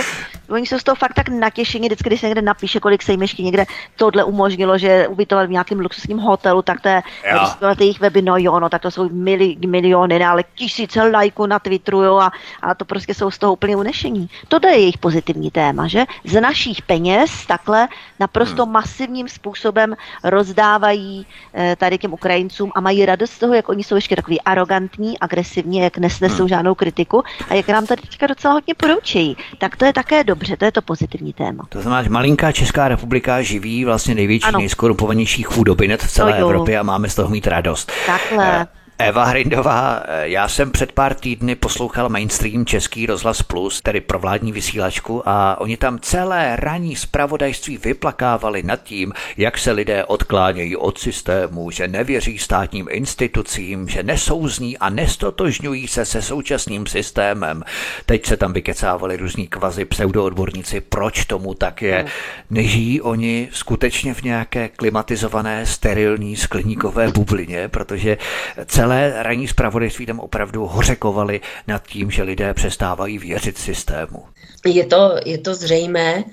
[0.50, 3.22] oni jsou z toho fakt tak natěšení, vždycky, když se někde napíše, kolik se jim
[3.22, 3.66] ještě někde
[3.96, 7.50] tohle umožnilo, že ubytovat v nějakém luxusním hotelu, tak to je, když
[7.80, 11.60] jejich weby, no jo, no tak to jsou mili, miliony, ne, ale tisíce lajků na
[11.60, 14.30] Twitteru, jo, a, a to prostě jsou z toho úplně unešení.
[14.48, 16.06] To je jejich pozitivní téma, že?
[16.26, 17.88] Z našich peněz takhle
[18.20, 18.74] naprosto hmm.
[18.74, 23.96] masivním způsobem rozdávají eh, tady těm Ukrajincům a mají radost z toho, jak oni jsou
[23.96, 26.48] ještě takový arrogantní, agresivní, jak nesnesou hmm.
[26.48, 29.38] žádnou kritiku a jak nám tady teďka docela hodně poroučejí.
[29.58, 31.64] Tak to je také dobře, to je to pozitivní téma.
[31.70, 36.84] To znamená, že malinká Česká republika živí vlastně největší, nejskorupovanější chudobinet v celé Evropě a
[36.84, 37.92] máme z toho mít radost.
[38.06, 38.68] Takhle.
[39.00, 44.52] Eh, Eva Hrindová, já jsem před pár týdny poslouchal mainstream Český rozhlas Plus, tedy provládní
[44.52, 51.00] vysílačku a oni tam celé ranní zpravodajství vyplakávali nad tím, jak se lidé odklánějí od
[51.00, 57.64] systému, že nevěří státním institucím, že nesouzní a nestotožňují se se současným systémem.
[58.06, 62.00] Teď se tam vykecávali různí kvazi pseudoodborníci, proč tomu tak je.
[62.00, 62.08] Hmm.
[62.50, 68.18] Nežijí oni skutečně v nějaké klimatizované, sterilní skleníkové bublině, protože
[68.66, 74.24] celé celé ranní zpravodajství tam opravdu hořekovali nad tím, že lidé přestávají věřit systému.
[74.66, 76.24] Je to, je to zřejmé,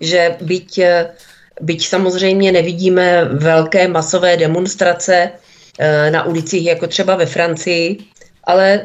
[0.00, 0.80] že byť,
[1.60, 5.30] byť samozřejmě nevidíme velké masové demonstrace
[5.78, 7.98] eh, na ulicích, jako třeba ve Francii,
[8.44, 8.80] ale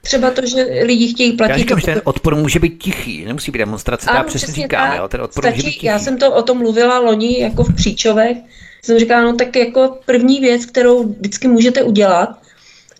[0.00, 1.52] třeba to, že lidi chtějí platit.
[1.52, 5.08] Já říkám, že ten odpor může být tichý, nemusí být demonstrace, ano, přesně říkám, jo,
[5.08, 5.86] ten odpor stačí, může být tichý.
[5.86, 8.36] Já jsem to o tom mluvila loni jako v Příčovech,
[8.82, 12.38] jsem říkala, no tak jako první věc, kterou vždycky můžete udělat,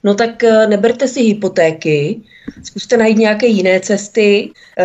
[0.04, 2.20] no tak eh, neberte si hypotéky,
[2.62, 4.84] zkuste najít nějaké jiné cesty uh,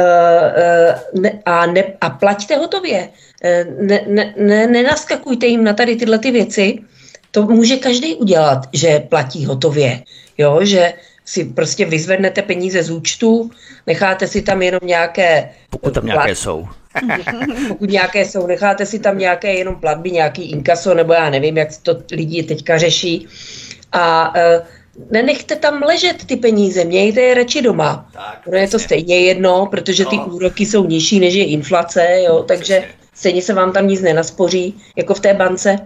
[1.20, 3.10] uh, a, ne, a plaťte hotově.
[3.80, 6.80] Ne, ne, ne, nenaskakujte jim na tady tyhle ty věci.
[7.32, 10.04] To může každý udělat, že platí hotově.
[10.38, 10.94] Jo, že
[11.26, 13.52] si prostě vyzvednete peníze z účtu,
[13.88, 15.50] necháte si tam jenom nějaké...
[15.70, 16.68] Pokud tam nějaké jsou.
[17.68, 21.70] Pokud nějaké jsou, necháte si tam nějaké jenom platby, nějaký inkaso, nebo já nevím, jak
[21.84, 23.28] to lidi teďka řeší.
[23.92, 24.66] A uh,
[25.12, 28.10] nenechte tam ležet ty peníze, mějte je radši doma.
[28.14, 30.26] Tak, ono je to stejně jedno, protože ty no.
[30.26, 32.84] úroky jsou nižší, než je inflace, jo, takže
[33.14, 35.80] stejně se vám tam nic nenaspoří, jako v té bance.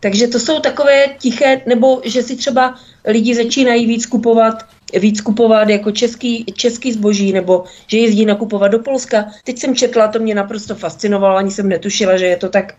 [0.00, 4.64] Takže to jsou takové tiché, nebo že si třeba lidi začínají víc kupovat
[4.94, 9.26] víc kupovat jako český, český zboží, nebo že jezdí nakupovat do Polska.
[9.44, 12.74] Teď jsem četla, to mě naprosto fascinovalo, ani jsem netušila, že je to tak,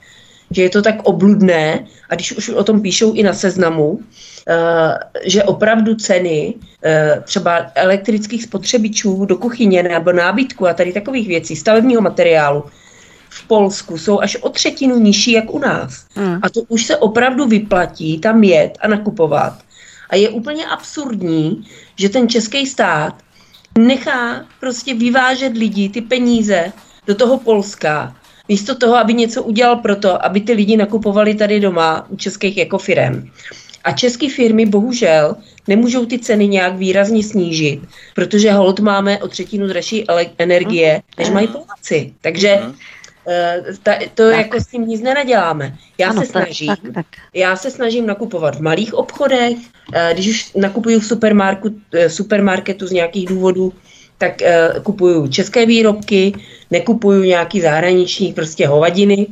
[0.51, 4.01] že je to tak obludné, a když už o tom píšou i na seznamu, uh,
[5.26, 11.55] že opravdu ceny uh, třeba elektrických spotřebičů do kuchyně nebo nábytku a tady takových věcí,
[11.55, 12.64] stavebního materiálu,
[13.30, 16.05] v Polsku jsou až o třetinu nižší jak u nás.
[16.16, 16.39] Hmm.
[16.41, 19.53] A to už se opravdu vyplatí tam jet a nakupovat.
[20.10, 23.16] A je úplně absurdní, že ten český stát
[23.78, 26.72] nechá prostě vyvážet lidi, ty peníze
[27.07, 28.16] do toho Polska,
[28.47, 32.57] místo toho, aby něco udělal pro to, aby ty lidi nakupovali tady doma u českých
[32.57, 33.30] jako firm.
[33.84, 35.36] A české firmy bohužel
[35.68, 37.82] nemůžou ty ceny nějak výrazně snížit,
[38.16, 40.05] protože hold máme o třetinu dražší
[40.38, 42.14] energie, než mají Poláci.
[42.22, 42.76] Takže mhm.
[43.84, 44.38] Ta, to tak.
[44.38, 45.76] jako s tím nic nenaděláme.
[45.97, 47.05] Já ano, se snažím, tak, tak, tak.
[47.34, 49.57] já se snažím nakupovat v malých obchodech,
[49.93, 53.74] eh, když už nakupuju v supermarketu, eh, supermarketu z nějakých důvodů,
[54.17, 54.41] tak
[54.84, 56.34] kupuju české výrobky,
[56.72, 59.28] nekupuju nějaký zahraniční prostě hovadiny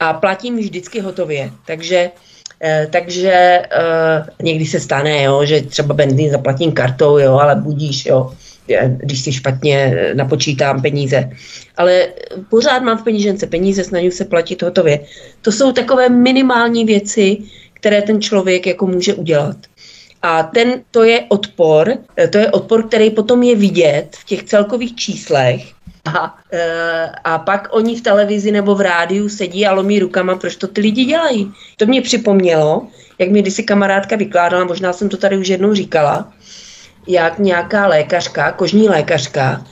[0.00, 1.50] a platím vždycky hotově.
[1.66, 2.10] Takže
[2.90, 3.62] takže
[4.42, 8.32] někdy se stane, jo, že třeba benzín zaplatím kartou, jo, ale budíš, jo
[8.96, 11.30] když si špatně napočítám peníze.
[11.76, 12.08] Ale
[12.50, 15.00] pořád mám v penížence peníze, snažím se platit hotově.
[15.42, 17.38] To jsou takové minimální věci,
[17.72, 19.56] které ten člověk jako může udělat.
[20.22, 21.94] A ten, to je odpor,
[22.30, 25.62] to je odpor, který potom je vidět v těch celkových číslech,
[26.04, 30.56] a, e, a pak oni v televizi nebo v rádiu sedí a lomí rukama, proč
[30.56, 31.52] to ty lidi dělají.
[31.76, 32.86] To mě připomnělo,
[33.18, 36.32] jak mi kdysi kamarádka vykládala, možná jsem to tady už jednou říkala,
[37.08, 39.66] jak nějaká lékařka, kožní lékařka,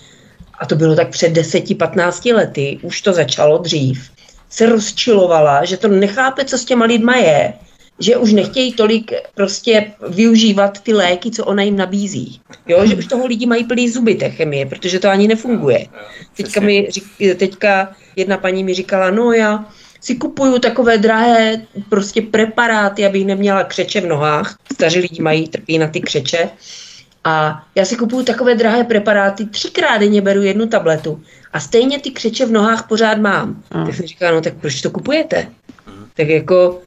[0.58, 4.10] a to bylo tak před 10-15 lety, už to začalo dřív,
[4.50, 7.52] se rozčilovala, že to nechápe, co s těma lidma je,
[7.98, 12.40] že už nechtějí tolik prostě využívat ty léky, co ona jim nabízí.
[12.66, 15.86] Jo, že už toho lidi mají plný zuby té chemie, protože to ani nefunguje.
[16.36, 16.88] Teďka, mi,
[17.36, 19.64] teďka jedna paní mi říkala, no já
[20.00, 24.58] si kupuju takové drahé prostě preparáty, abych neměla křeče v nohách.
[24.72, 26.48] Staří lidi mají, trpí na ty křeče.
[27.26, 31.20] A já si kupuju takové drahé preparáty, třikrát denně beru jednu tabletu
[31.52, 33.62] a stejně ty křeče v nohách pořád mám.
[33.74, 33.86] Mm.
[33.86, 35.48] Tak jsem říkala, no tak proč to kupujete?
[36.14, 36.80] Tak jako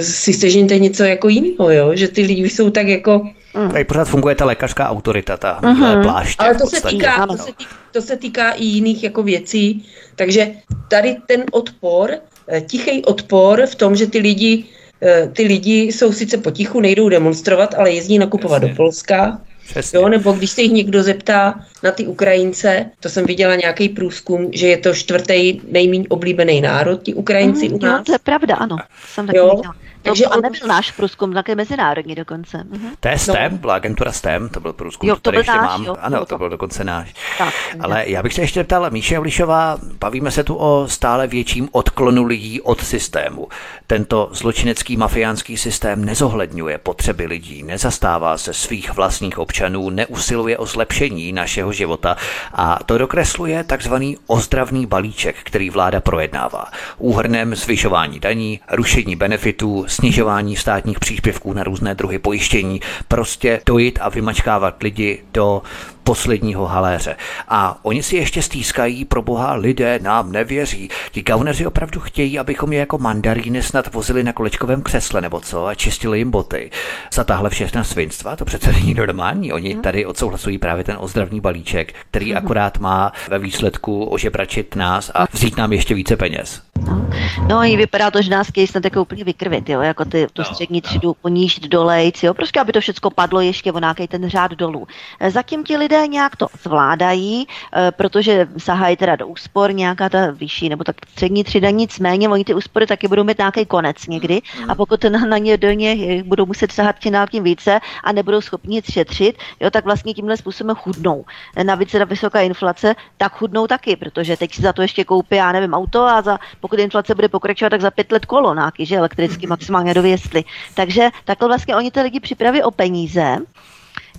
[0.00, 1.90] si sežněte něco jako jiného, jo?
[1.94, 3.70] že ty lidi jsou tak jako Mm.
[3.70, 6.02] Tady pořád funguje ta lékařská autorita, ta mm-hmm.
[6.02, 6.36] pláště.
[6.38, 9.84] Ale to se, týká, to, se týká, to se týká i jiných jako věcí,
[10.16, 10.50] takže
[10.88, 12.10] tady ten odpor,
[12.48, 14.64] eh, tichý odpor v tom, že ty lidi,
[15.02, 18.68] eh, ty lidi jsou sice potichu, nejdou demonstrovat, ale jezdí nakupovat Jasně.
[18.68, 19.98] do Polska, Přesně.
[19.98, 24.50] Jo, nebo když se jich někdo zeptá na ty Ukrajince, to jsem viděla nějaký průzkum,
[24.52, 27.98] že je to čtvrtý nejméně oblíbený národ, ti Ukrajinci mm, u nás.
[27.98, 28.76] Jo, to je pravda, ano.
[29.14, 29.74] Jsem taky jo, viděla.
[30.04, 32.64] Takže on nebyl náš průzkum, také mezinárodní dokonce.
[32.70, 32.90] Mhm.
[33.00, 33.58] To je STEM, no.
[33.58, 35.84] byla agentura STEM, to byl průzkum, jo, to byl ještě náš, mám.
[35.84, 37.14] Jo, ano, to, to byl dokonce náš.
[37.38, 41.68] Tak, Ale já bych se ještě ptal, Míše Ulišová, bavíme se tu o stále větším
[41.72, 43.48] odklonu lidí od systému.
[43.86, 51.32] Tento zločinecký mafiánský systém nezohledňuje potřeby lidí, nezastává se svých vlastních občanů, neusiluje o zlepšení
[51.32, 52.16] našeho života
[52.52, 56.66] a to dokresluje takzvaný ozdravný balíček, který vláda projednává.
[56.98, 64.08] Úhrnem zvyšování daní, rušení benefitů, snižování státních příspěvků na různé druhy pojištění, prostě dojít a
[64.08, 65.62] vymačkávat lidi do
[66.04, 67.16] posledního haléře.
[67.48, 70.88] A oni si ještě stýskají, pro boha lidé nám nevěří.
[71.12, 75.66] Ti gauneři opravdu chtějí, abychom je jako mandaríny snad vozili na kolečkovém křesle nebo co
[75.66, 76.70] a čistili jim boty.
[77.12, 79.52] Za tahle všechna svinstva, to přece není normální.
[79.52, 79.82] Oni mhm.
[79.82, 82.38] tady odsouhlasují právě ten ozdravný balíček, který mhm.
[82.38, 86.62] akorát má ve výsledku ožebračit nás a vzít nám ještě více peněz.
[86.88, 87.06] No,
[87.48, 90.42] no i vypadá to, že nás chtějí snad jako úplně vykrvit, jo, jako ty, tu
[90.42, 94.28] no, střední třídu ponížit dolejc, jo, prostě aby to všechno padlo ještě o nějaký ten
[94.28, 94.86] řád dolů.
[95.28, 100.30] Zatím ti lidé lidé nějak to zvládají, eh, protože sahají teda do úspor nějaká ta
[100.30, 104.40] vyšší nebo tak střední třída, nicméně oni ty úspory taky budou mít nějaký konec někdy
[104.68, 104.76] a mm.
[104.76, 108.40] pokud na, na ně do ně budou muset sahat čím dál tím více a nebudou
[108.40, 111.24] schopni šetřit, jo, tak vlastně tímhle způsobem chudnou.
[111.62, 115.52] Navíc ta vysoká inflace, tak chudnou taky, protože teď si za to ještě koupí, já
[115.52, 118.96] nevím, auto a za, pokud inflace bude pokračovat, tak za pět let kolo nějaký, že
[118.96, 120.44] elektricky maximálně dověstli.
[120.74, 123.38] Takže takhle vlastně oni ty lidi připraví o peníze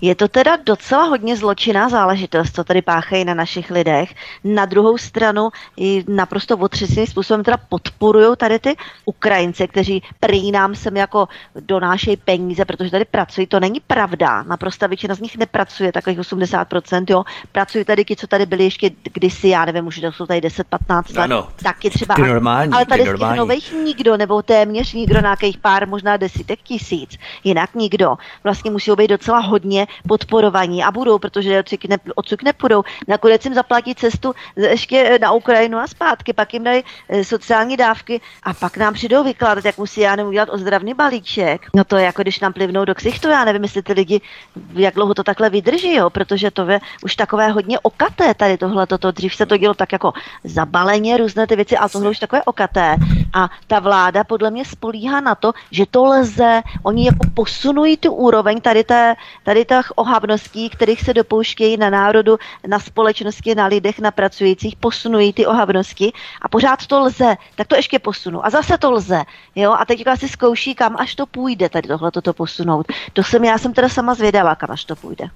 [0.01, 4.13] je to teda docela hodně zločinná záležitost, co tady páchají na našich lidech.
[4.43, 8.75] Na druhou stranu i naprosto otřesným způsobem teda podporují tady ty
[9.05, 11.27] Ukrajince, kteří prý nám sem jako
[11.59, 13.47] donášejí peníze, protože tady pracují.
[13.47, 14.43] To není pravda.
[14.43, 17.23] Naprosto většina z nich nepracuje, takových 80%, jo.
[17.51, 21.03] Pracují tady ti, co tady byli ještě kdysi, já nevím, už to jsou tady 10-15
[21.15, 21.23] let.
[21.23, 22.15] Ano, taky třeba.
[22.15, 26.17] Ty normální, ale tady ty z těch nových nikdo, nebo téměř nikdo, nějakých pár, možná
[26.17, 27.17] desítek tisíc.
[27.43, 28.15] Jinak nikdo.
[28.43, 31.79] Vlastně musí být docela hodně podporovaní a budou, protože odsud,
[32.15, 32.83] odsud nepůjdou.
[33.07, 38.21] Nakonec jim zaplatí cestu ještě na Ukrajinu a zpátky, pak jim dají eh, sociální dávky
[38.43, 41.61] a pak nám přijdou vykládat, jak musí já udělat ozdravný balíček.
[41.73, 44.21] No to je jako když nám plivnou do ksichtu, já nevím, jestli ty lidi,
[44.73, 48.88] jak dlouho to takhle vydrží, jo, protože to je už takové hodně okaté tady tohle,
[48.88, 49.11] toto.
[49.11, 50.13] Dřív se to dělo tak jako
[50.43, 52.95] zabaleně, různé ty věci, ale tohle už takové okaté.
[53.33, 58.13] A ta vláda podle mě spolíhá na to, že to lze, oni jako posunují tu
[58.13, 63.99] úroveň tady, té, tady těch ohavností, kterých se dopouštějí na národu, na společnosti, na lidech,
[63.99, 66.11] na pracujících, posunují ty ohavnosti
[66.41, 68.45] a pořád to lze, tak to ještě posunu.
[68.45, 69.23] A zase to lze.
[69.55, 69.76] Jo?
[69.80, 72.86] A teď si zkouší, kam až to půjde, tady tohle to posunout.
[73.13, 75.30] To jsem, já jsem teda sama zvědavá, kam až to půjde.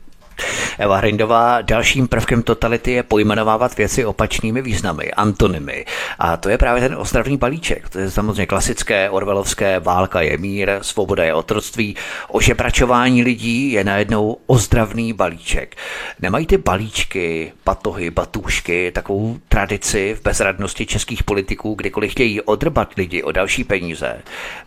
[0.77, 5.85] Eva Hrindová, dalším prvkem totality je pojmenovávat věci opačnými významy, antonymy.
[6.19, 7.89] A to je právě ten ozdravný balíček.
[7.89, 11.95] To je samozřejmě klasické orvelovské válka je mír, svoboda je otroctví,
[12.27, 15.75] ožebračování lidí je najednou ozdravný balíček.
[16.19, 23.23] Nemají ty balíčky, patohy, batůšky takovou tradici v bezradnosti českých politiků, kdykoliv chtějí odrbat lidi
[23.23, 24.21] o další peníze.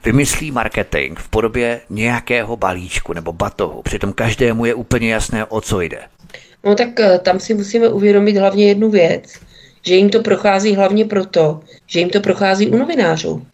[0.05, 3.83] Vymyslí marketing v podobě nějakého balíčku nebo batohu.
[3.83, 5.99] Přitom každému je úplně jasné, o co jde?
[6.65, 9.23] No tak eh, tam si musíme uvědomit hlavně jednu věc,
[9.87, 13.47] že jim to prochází hlavně proto, že jim to prochází u novinářů.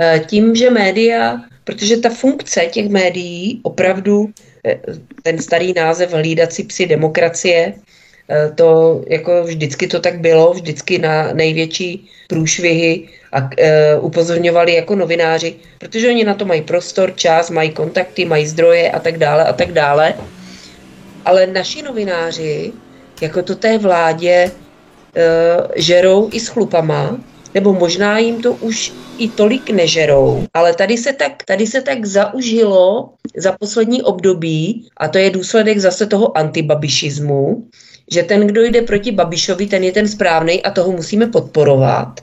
[0.00, 4.30] Eh, tím, že média, protože ta funkce těch médií opravdu,
[4.66, 4.80] eh,
[5.22, 7.74] ten starý název hlídací psi demokracie,
[8.54, 15.54] to jako vždycky to tak bylo, vždycky na největší průšvihy a e, upozorňovali jako novináři,
[15.78, 19.52] protože oni na to mají prostor, čas, mají kontakty, mají zdroje a tak dále a
[19.52, 20.14] tak dále
[21.28, 22.72] ale naši novináři,
[23.20, 27.20] jako to té vládě, uh, žerou i s chlupama,
[27.54, 32.06] nebo možná jim to už i tolik nežerou, ale tady se tak, tady se tak
[32.06, 37.68] zaužilo za poslední období, a to je důsledek zase toho antibabišismu,
[38.12, 42.20] že ten, kdo jde proti Babišovi, ten je ten správný a toho musíme podporovat.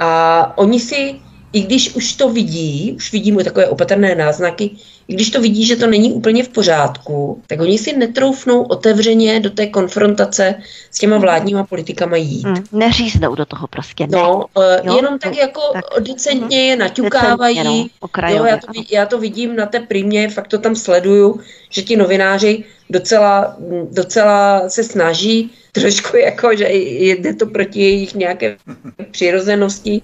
[0.00, 1.14] A oni si
[1.52, 4.70] i když už to vidí, už vidíme takové opatrné náznaky,
[5.10, 9.40] i když to vidí, že to není úplně v pořádku, tak oni si netroufnou otevřeně
[9.40, 10.54] do té konfrontace
[10.90, 11.22] s těma mhm.
[11.22, 12.44] vládníma politikama jít.
[12.44, 14.06] Hmm, neříznou do toho prostě.
[14.06, 14.18] Ne.
[14.18, 16.80] No, uh, jo, jenom tak jako tak, decentně je mhm.
[16.80, 17.56] naťukávají.
[17.56, 17.90] Decentně,
[18.22, 21.40] no, jo, já, to, já to vidím na té primě, fakt to tam sleduju,
[21.70, 23.56] že ti novináři docela,
[23.90, 28.56] docela se snaží trošku jako, že jde to proti jejich nějaké
[29.10, 30.02] přirozenosti,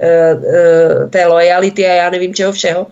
[0.00, 2.86] eh, eh, té lojality a já nevím čeho všeho,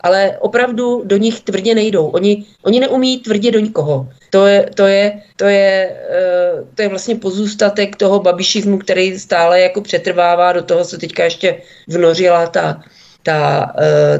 [0.00, 2.06] ale opravdu do nich tvrdě nejdou.
[2.06, 4.08] Oni, oni neumí tvrdě do nikoho.
[4.30, 9.60] To je, to je, to je, eh, to je vlastně pozůstatek toho babišismu, který stále
[9.60, 12.82] jako přetrvává, do toho se teďka ještě vnořila ta,
[13.22, 13.72] ta,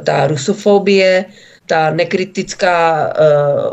[0.04, 1.24] ta rusofobie,
[1.66, 3.12] ta nekritická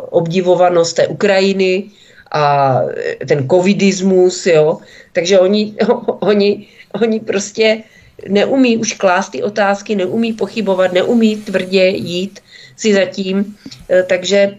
[0.09, 1.91] obdivovanost té Ukrajiny,
[2.31, 2.81] a
[3.27, 4.77] ten covidismus, jo.
[5.13, 5.75] Takže oni,
[6.19, 6.67] oni,
[7.01, 7.83] oni prostě
[8.27, 12.39] neumí už klást ty otázky, neumí pochybovat, neumí tvrdě jít
[12.75, 13.57] si zatím,
[13.89, 14.57] e, takže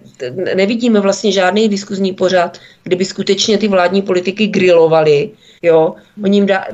[0.54, 5.30] nevidíme vlastně žádný diskuzní pořad, kdyby skutečně ty vládní politiky grilovali,
[5.62, 5.94] jo,
[6.24, 6.66] oni jim dá,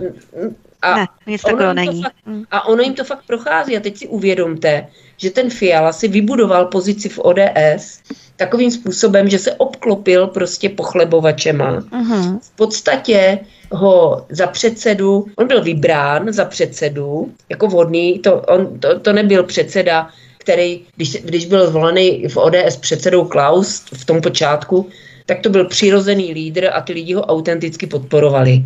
[0.85, 2.03] a, ne, nic ono není.
[2.03, 2.45] Fakt, mm.
[2.51, 3.77] a ono jim to fakt prochází.
[3.77, 4.87] A teď si uvědomte,
[5.17, 8.01] že ten Fiala si vybudoval pozici v ODS
[8.37, 11.81] takovým způsobem, že se obklopil prostě pochlebovačema.
[11.81, 12.39] Uh-huh.
[12.43, 13.39] V podstatě
[13.73, 19.43] ho za předsedu, on byl vybrán za předsedu, jako vhodný, to, on, to, to nebyl
[19.43, 20.09] předseda,
[20.39, 24.89] který, když, když byl zvolený v ODS předsedou Klaus v tom počátku,
[25.27, 28.65] tak to byl přirozený lídr a ty lidi ho autenticky podporovali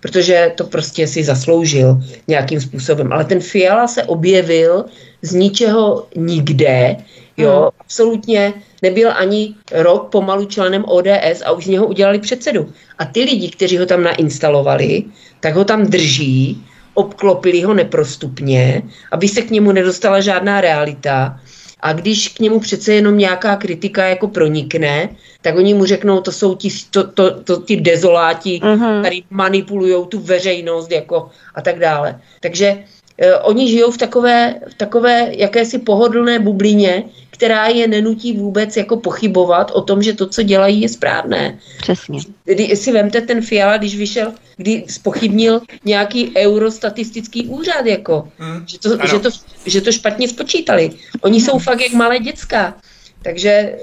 [0.00, 3.12] protože to prostě si zasloužil nějakým způsobem.
[3.12, 4.84] Ale ten Fiala se objevil
[5.22, 6.96] z ničeho nikde,
[7.36, 7.68] jo, hmm.
[7.80, 12.72] absolutně nebyl ani rok pomalu členem ODS a už z něho udělali předsedu.
[12.98, 15.04] A ty lidi, kteří ho tam nainstalovali,
[15.40, 16.64] tak ho tam drží,
[16.94, 18.82] obklopili ho neprostupně,
[19.12, 21.40] aby se k němu nedostala žádná realita.
[21.82, 25.08] A když k němu přece jenom nějaká kritika jako pronikne,
[25.42, 29.00] tak oni mu řeknou, to jsou ti, to, to, to, ti dezoláti, uh-huh.
[29.00, 32.20] který manipulují tu veřejnost jako a tak dále.
[32.40, 37.04] Takže uh, oni žijou v takové, v takové jakési pohodlné bublině,
[37.40, 41.58] která je nenutí vůbec jako pochybovat o tom, že to, co dělají, je správné.
[41.80, 42.20] Přesně.
[42.44, 48.78] Kdy si vemte ten Fiala, když vyšel, kdy spochybnil nějaký eurostatistický úřad, jako, mm, že,
[48.78, 49.28] to, že, to,
[49.66, 50.90] že to špatně spočítali.
[51.20, 52.76] Oni jsou fakt jak malé děcka.
[53.22, 53.76] Takže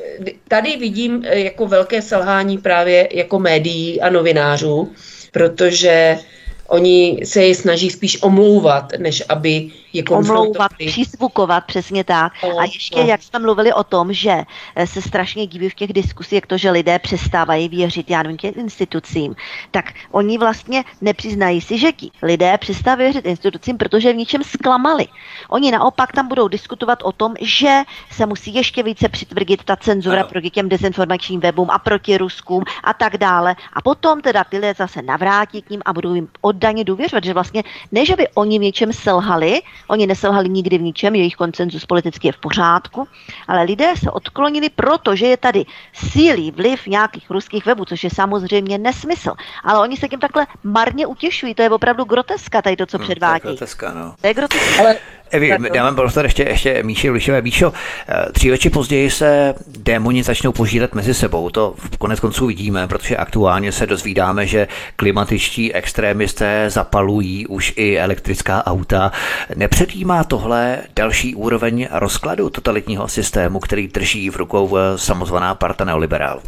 [0.48, 4.94] tady vidím eh, jako velké selhání právě jako médií a novinářů,
[5.32, 6.20] protože
[6.68, 12.34] Oni se je snaží spíš omlouvat, než aby je Omlouvat, přizvukovat, přesně tak.
[12.44, 13.08] No, a ještě, no.
[13.08, 14.44] jak jste mluvili o tom, že
[14.76, 18.38] eh, se strašně díví v těch diskusích, jak to, že lidé přestávají věřit, já nevím,
[18.38, 19.36] těm institucím,
[19.72, 25.08] tak oni vlastně nepřiznají si, že ti lidé přestávají věřit institucím, protože v ničem zklamali.
[25.50, 27.82] Oni naopak tam budou diskutovat o tom, že
[28.12, 30.30] se musí ještě více přitvrdit ta cenzura ano.
[30.30, 33.56] proti těm dezinformačním webům a proti Ruskům a tak dále.
[33.74, 37.24] A potom teda ty lidé zase navrátí k ním a budou jim od oddaně důvěřovat,
[37.24, 41.36] že vlastně ne, že by oni v něčem selhali, oni neselhali nikdy v ničem, jejich
[41.36, 43.08] koncenzus politicky je v pořádku,
[43.48, 48.78] ale lidé se odklonili, protože je tady sílý vliv nějakých ruských webů, což je samozřejmě
[48.78, 49.34] nesmysl.
[49.64, 53.08] Ale oni se tím takhle marně utěšují, to je opravdu groteska, tady to, co hmm,
[53.08, 53.42] předvádí.
[53.42, 54.16] To je groteska, no.
[54.22, 54.80] To je groteska.
[54.80, 54.96] Ale
[55.32, 57.42] Evi, dávám prostor ještě, ještě Míši Lišové.
[57.42, 57.74] Míšo,
[58.08, 61.50] eh, dříve později se démoni začnou požírat mezi sebou.
[61.50, 67.98] To v konec konců vidíme, protože aktuálně se dozvídáme, že klimatičtí extrémisté zapalují už i
[67.98, 69.12] elektrická auta.
[69.56, 76.42] Nepředjímá tohle další úroveň rozkladu totalitního systému, který drží v rukou eh, samozvaná parta neoliberálů?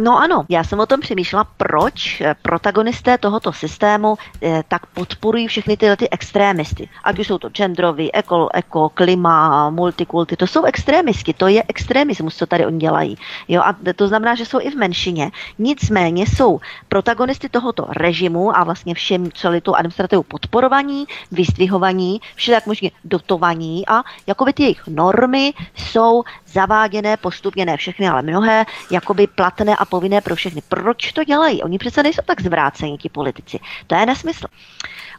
[0.00, 5.48] No ano, já jsem o tom přemýšlela, proč eh, protagonisté tohoto systému eh, tak podporují
[5.48, 6.88] všechny tyhle ty extrémisty.
[7.04, 12.36] Ať už jsou to genderoví, eko, eko, klima, multikulty, to jsou extrémisti, to je extremismus,
[12.36, 13.18] co tady oni dělají.
[13.48, 15.30] Jo, a to znamená, že jsou i v menšině.
[15.58, 22.90] Nicméně jsou protagonisty tohoto režimu a vlastně všem celý tu administrativu podporovaní, vystvihovaní, všelijak možně
[23.04, 26.22] dotovaní a jakoby ty jejich normy jsou
[26.52, 30.62] zaváděné postupně, ne všechny, ale mnohé, jakoby platné a povinné pro všechny.
[30.68, 31.62] Proč to dělají?
[31.62, 33.58] Oni přece nejsou tak zvrácení, ti politici.
[33.86, 34.46] To je nesmysl.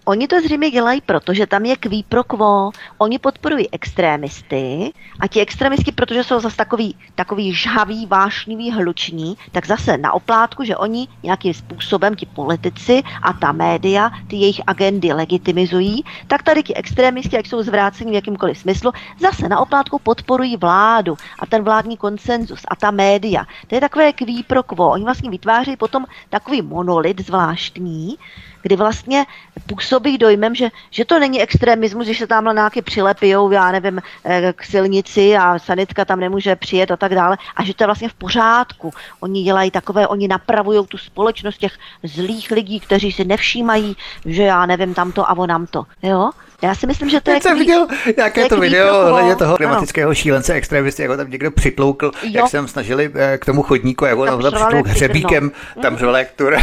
[0.10, 2.72] Oni to zřejmě dělají, protože tam je kví pro quo.
[2.98, 9.66] Oni podporují extrémisty a ti extrémisti, protože jsou zase takový, takový žhavý, vášnivý, hluční, tak
[9.66, 15.14] zase na oplátku, že oni nějakým způsobem, ti politici a ta média, ty jejich agendy
[15.14, 20.58] legitimizují, tak tady ti extrémisti, jak jsou zvráceni v jakýmkoliv smyslu, zase na oplátku podporují
[20.58, 23.46] vládu a ten vládní konsenzus a ta média.
[23.68, 24.90] To je takové kví pro quo.
[24.90, 28.18] Oni vlastně vytváří potom takový monolit zvláštní,
[28.62, 29.26] kdy vlastně
[29.66, 34.54] působí dojmem, že, že to není extremismus, že se tam nějaký přilepijou, já nevím, eh,
[34.56, 38.10] k silnici a sanitka tam nemůže přijet a tak dále, a že to je vlastně
[38.10, 38.92] v pořádku.
[39.20, 41.74] Oni dělají takové, oni napravují tu společnost těch
[42.04, 43.96] zlých lidí, kteří si nevšímají,
[44.26, 45.86] že já nevím, tamto a onam to.
[46.04, 46.30] Jo?
[46.62, 47.42] Já si myslím, že to je...
[47.42, 47.88] jsem viděl
[48.18, 52.30] nějaké to video ohledně toho klimatického šílence extremisty, jako tam někdo přitloukl, jo.
[52.32, 55.82] jak jsem snažili eh, k tomu chodníku, jako tam, tam přitlouk hřebíkem, no.
[55.82, 56.58] tam řval jak tur.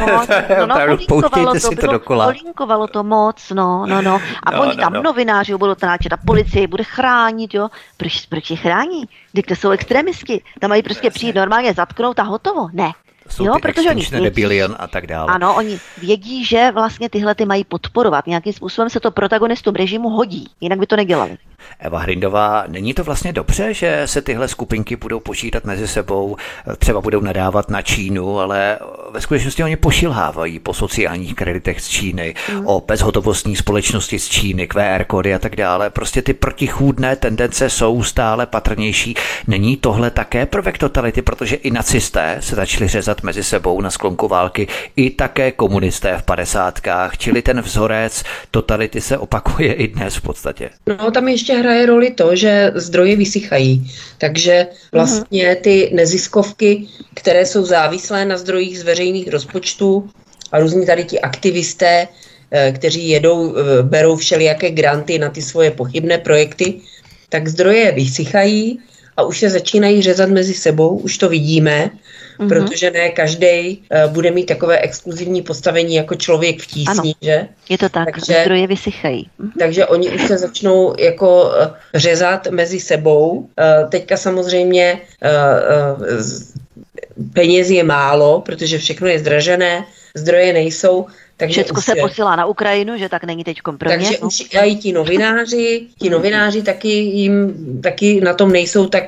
[0.00, 0.06] No,
[0.66, 2.24] no, no, pouštějte si to dokola.
[2.24, 4.20] Polinkovalo to moc, no, no, no.
[4.42, 5.02] A no, oni no, tam no.
[5.02, 7.68] novináři budou to náčet a policie bude chránit, jo.
[7.96, 9.04] Proč, proč je chrání?
[9.32, 10.42] Když to jsou extremisti.
[10.60, 12.68] Tam mají prostě přijít normálně zatknout a hotovo.
[12.72, 12.92] Ne,
[13.32, 15.32] jsou jo, protože oni vědí, a tak dále.
[15.32, 18.26] Ano, oni vědí, že vlastně tyhle ty mají podporovat.
[18.26, 21.38] Nějakým způsobem se to protagonistům režimu hodí, jinak by to nedělali.
[21.80, 26.36] Eva Hrindová, není to vlastně dobře, že se tyhle skupinky budou počítat mezi sebou,
[26.78, 28.78] třeba budou nadávat na Čínu, ale
[29.10, 32.66] ve skutečnosti oni pošilhávají po sociálních kreditech z Číny, mm.
[32.66, 35.90] o bezhotovostní společnosti z Číny, QR kódy a tak dále.
[35.90, 39.14] Prostě ty protichůdné tendence jsou stále patrnější.
[39.46, 44.28] Není tohle také prvek totality, protože i nacisté se začali řezat mezi sebou na sklonku
[44.28, 50.20] války, i také komunisté v padesátkách, čili ten vzorec totality se opakuje i dnes v
[50.20, 50.70] podstatě.
[50.86, 53.90] No tam ještě ještě hraje roli to, že zdroje vysychají.
[54.18, 60.08] Takže vlastně ty neziskovky, které jsou závislé na zdrojích z veřejných rozpočtů
[60.52, 62.08] a různí tady ti aktivisté,
[62.50, 66.80] eh, kteří jedou, eh, berou všelijaké granty na ty svoje pochybné projekty,
[67.28, 68.80] tak zdroje vysychají
[69.16, 71.90] a už se začínají řezat mezi sebou, už to vidíme
[72.38, 72.48] mm-hmm.
[72.48, 77.48] protože ne každý uh, bude mít takové exkluzivní postavení jako člověk v tísni, ano, že?
[77.68, 79.30] Je to tak, takže, zdroje vysychají.
[79.40, 79.50] Mm-hmm.
[79.58, 81.52] Takže oni už se začnou jako uh,
[81.94, 83.30] řezat mezi sebou.
[83.30, 83.46] Uh,
[83.88, 89.84] teďka samozřejmě uh, uh, peněz je málo, protože všechno je zdražené,
[90.16, 91.06] zdroje nejsou,
[91.42, 94.18] takže Všechno se posílá na Ukrajinu, že tak není teď pro Takže ně.
[94.18, 99.04] už i ti novináři, ti novináři taky jim taky na tom nejsou tak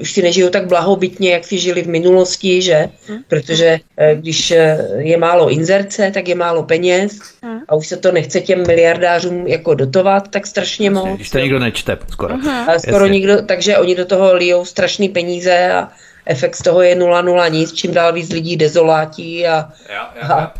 [0.00, 2.88] už si nežijou tak blahobytně, jak si žili v minulosti, že?
[3.08, 3.18] Hmm.
[3.28, 7.60] Protože eh, když eh, je málo inzerce, tak je málo peněz hmm.
[7.68, 11.08] a už se to nechce těm miliardářům jako dotovat tak strašně moc.
[11.16, 12.34] Když to nikdo nečte skoro.
[12.34, 12.70] Uh-huh.
[12.70, 15.88] A skoro nikdo, takže oni do toho lijou strašný peníze a
[16.26, 20.34] efekt z toho je 0,0 nic, čím dál víc lidí dezolátí a, ja, ja, a,
[20.34, 20.54] a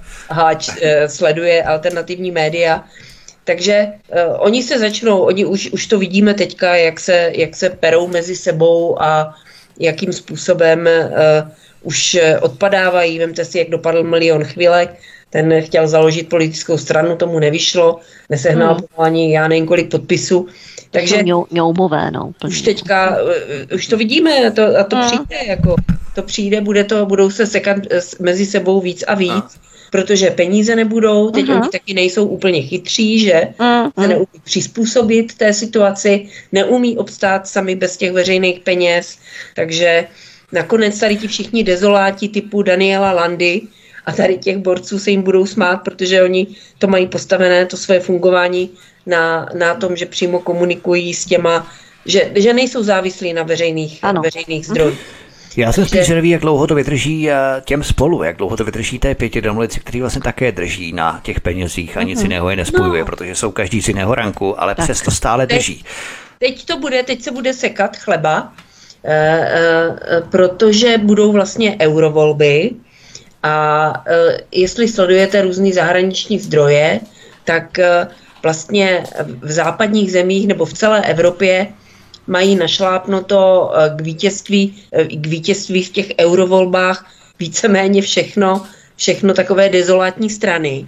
[0.83, 2.85] eh, sleduje alternativní média.
[3.45, 7.71] Takže uh, oni se začnou, oni už, už to vidíme teďka, jak se, jak se
[7.71, 9.35] perou mezi sebou a
[9.81, 11.49] jakým způsobem uh,
[11.83, 13.19] už odpadávají.
[13.19, 14.97] Vemte si, jak dopadl milion chvílek,
[15.31, 18.85] ten chtěl založit politickou stranu, tomu nevyšlo, nesehnal hmm.
[18.99, 20.47] ani já nevím kolik podpisů.
[20.91, 22.33] Takže ňoumové, no.
[22.47, 23.31] Už teďka, uh,
[23.75, 25.07] už to vidíme to, a to hmm.
[25.07, 25.77] přijde, jako,
[26.15, 27.77] to přijde, bude to, budou se sekat
[28.21, 29.45] mezi sebou víc a víc.
[29.95, 31.61] Protože peníze nebudou, teď uh-huh.
[31.61, 33.93] oni taky nejsou úplně chytří, že uh-huh.
[34.01, 39.19] se neumí přizpůsobit té situaci, neumí obstát sami bez těch veřejných peněz,
[39.55, 40.07] takže
[40.53, 43.61] nakonec tady ti všichni dezoláti typu Daniela Landy
[44.07, 46.47] a tady těch borců se jim budou smát, protože oni
[46.79, 48.71] to mají postavené, to své fungování
[49.07, 51.71] na, na tom, že přímo komunikují s těma,
[52.07, 54.23] že, že nejsou závislí na veřejných, ano.
[54.23, 54.99] veřejných zdrojích.
[55.57, 58.99] Já jsem spíš zvědavý, jak dlouho to vydrží eh, těm spolu, jak dlouho to vydrží
[58.99, 62.23] té pěti domluvici, který vlastně také drží na těch penězích a nic mm-hmm.
[62.23, 63.07] jiného je nespojuje, no.
[63.07, 64.87] protože jsou každý z jiného ranku, ale tak.
[64.87, 65.85] přesto stále teď, drží.
[66.39, 68.53] Teď to bude, teď se bude sekat chleba,
[69.05, 72.71] e, e, protože budou vlastně eurovolby
[73.43, 77.01] a e, jestli sledujete různé zahraniční zdroje,
[77.45, 78.09] tak e,
[78.43, 79.05] vlastně
[79.41, 81.67] v západních zemích nebo v celé Evropě
[82.27, 87.07] mají našlápnuto eh, k vítězství, eh, k vítězství v těch eurovolbách
[87.39, 88.63] víceméně všechno,
[88.97, 90.87] všechno takové dezolátní strany.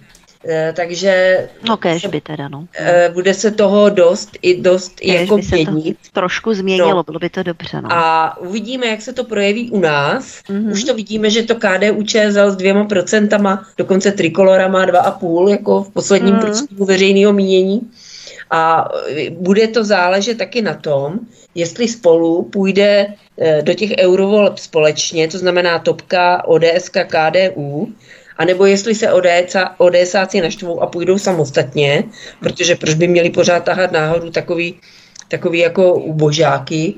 [0.49, 1.79] Eh, takže no
[2.11, 2.67] by teda, no.
[3.13, 5.97] bude se toho dost i dost kež jako měnit.
[6.13, 7.03] trošku změnilo, no.
[7.03, 7.81] bylo by to dobře.
[7.81, 7.93] No.
[7.93, 10.43] A uvidíme, jak se to projeví u nás.
[10.49, 10.73] Mm-hmm.
[10.73, 15.11] Už to vidíme, že to KDU ČSL s dvěma procentama, dokonce Trikolora má dva a
[15.11, 16.41] půl, jako v posledním mm-hmm.
[16.41, 17.81] průzkumu veřejného mínění.
[18.51, 18.89] A
[19.31, 21.19] bude to záležet taky na tom,
[21.55, 23.07] jestli spolu půjde
[23.39, 27.93] eh, do těch eurovoleb společně, to znamená Topka, ODS, KDU,
[28.37, 29.13] anebo jestli se
[29.79, 32.05] ODSáci naštvou a půjdou samostatně,
[32.41, 34.81] protože proč by měli pořád tahat náhodou takový,
[35.29, 36.95] takový jako ubožáky,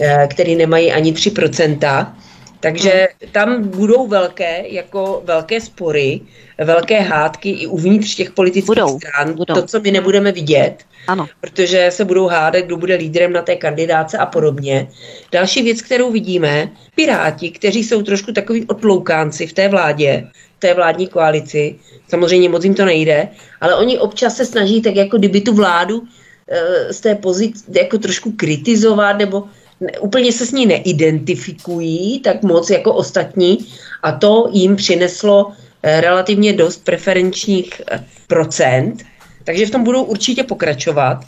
[0.00, 2.14] eh, který nemají ani 3%,
[2.62, 6.20] Takže tam budou velké, jako velké spory,
[6.58, 9.34] velké hádky i uvnitř těch politických Budou, stran.
[9.34, 9.54] budou.
[9.54, 10.74] To, co my nebudeme vidět,
[11.06, 11.26] Ano.
[11.40, 14.88] protože se budou hádat, kdo bude lídrem na té kandidáce a podobně.
[15.32, 20.26] Další věc, kterou vidíme, Piráti, kteří jsou trošku takový otloukánci v té vládě,
[20.56, 21.76] v té vládní koalici,
[22.08, 23.28] samozřejmě moc jim to nejde,
[23.60, 26.02] ale oni občas se snaží tak jako kdyby tu vládu
[26.48, 29.50] eh, z té pozice jako trošku kritizovat nebo ne,
[30.00, 33.58] úplně se s ní neidentifikují tak moc jako ostatní
[34.02, 35.52] a to jim přineslo
[35.82, 39.02] eh, relativně dost preferenčních eh, procent,
[39.44, 41.24] takže v tom budou určitě pokračovat.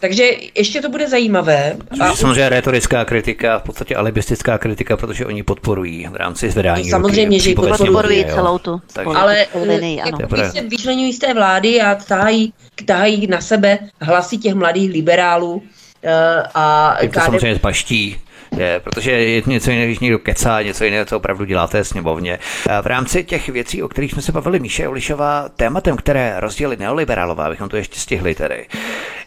[0.00, 1.76] Takže ještě to bude zajímavé.
[1.92, 7.38] Je samozřejmě retorická kritika, v podstatě alibistická kritika, protože oni podporují v rámci zvedání Samozřejmě,
[7.38, 8.34] ruky, že podporují jo.
[8.34, 10.18] celou tu Takže- ale linii, eh, ano.
[10.28, 12.52] když se vyčlenují z té vlády a tahají,
[12.86, 15.62] tahají na sebe hlasy těch mladých liberálů
[16.54, 18.20] a Jak to KDP samozřejmě zbaští,
[18.56, 22.38] je, protože je něco jiného, když někdo kecá, něco jiného, co opravdu děláte sněmovně.
[22.70, 26.76] A V rámci těch věcí, o kterých jsme se bavili, Míše Olišová, tématem, které rozdělili
[26.76, 28.66] neoliberálové, abychom to ještě stihli tedy,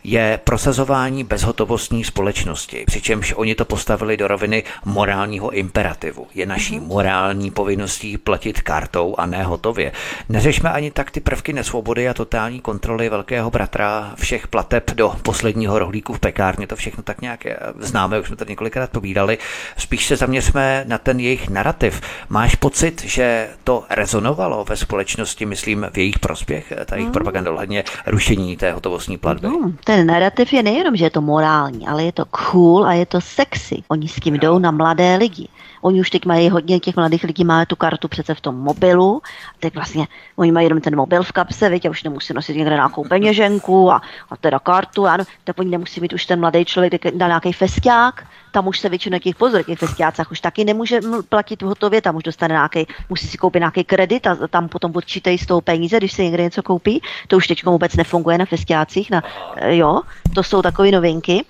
[0.03, 6.27] je prosazování bezhotovostní společnosti, přičemž oni to postavili do roviny morálního imperativu.
[6.35, 9.91] Je naší morální povinností platit kartou a ne hotově.
[10.29, 15.79] Neřešme ani tak ty prvky nesvobody a totální kontroly velkého bratra všech plateb do posledního
[15.79, 19.37] rohlíku v pekárně, to všechno tak nějak eh, známe, už jsme tady několikrát povídali.
[19.77, 22.01] Spíš se zaměřme na ten jejich narrativ.
[22.29, 27.51] Máš pocit, že to rezonovalo ve společnosti, myslím, v jejich prospěch, eh, ta jejich propaganda
[27.51, 29.47] ohledně rušení té hotovostní platby?
[29.47, 33.05] Hmm, ten narrativ je nejenom, že je to morální, ale je to cool a je
[33.05, 33.83] to sexy.
[33.87, 35.47] Oni s tím jdou na mladé lidi.
[35.83, 39.21] Oni už teď mají hodně těch mladých lidí, má tu kartu přece v tom mobilu.
[39.59, 43.03] Teď vlastně oni mají jenom ten mobil v kapse, a už nemusí nosit někde nějakou
[43.03, 47.13] peněženku a, a teda kartu, ano, tak oni nemusí mít už ten mladý člověk tak
[47.13, 50.99] na nějaký festiák, tam už se většinou těch pozor, těch festiácích už taky nemůže
[51.29, 54.91] platit v hotově, tam už dostane nějaký, musí si koupit nějaký kredit a tam potom
[54.95, 57.01] odčítají z toho peníze, když si někde něco koupí.
[57.27, 59.23] To už teď vůbec nefunguje na festiácích, na,
[59.65, 60.01] jo,
[60.35, 61.45] to jsou takové novinky.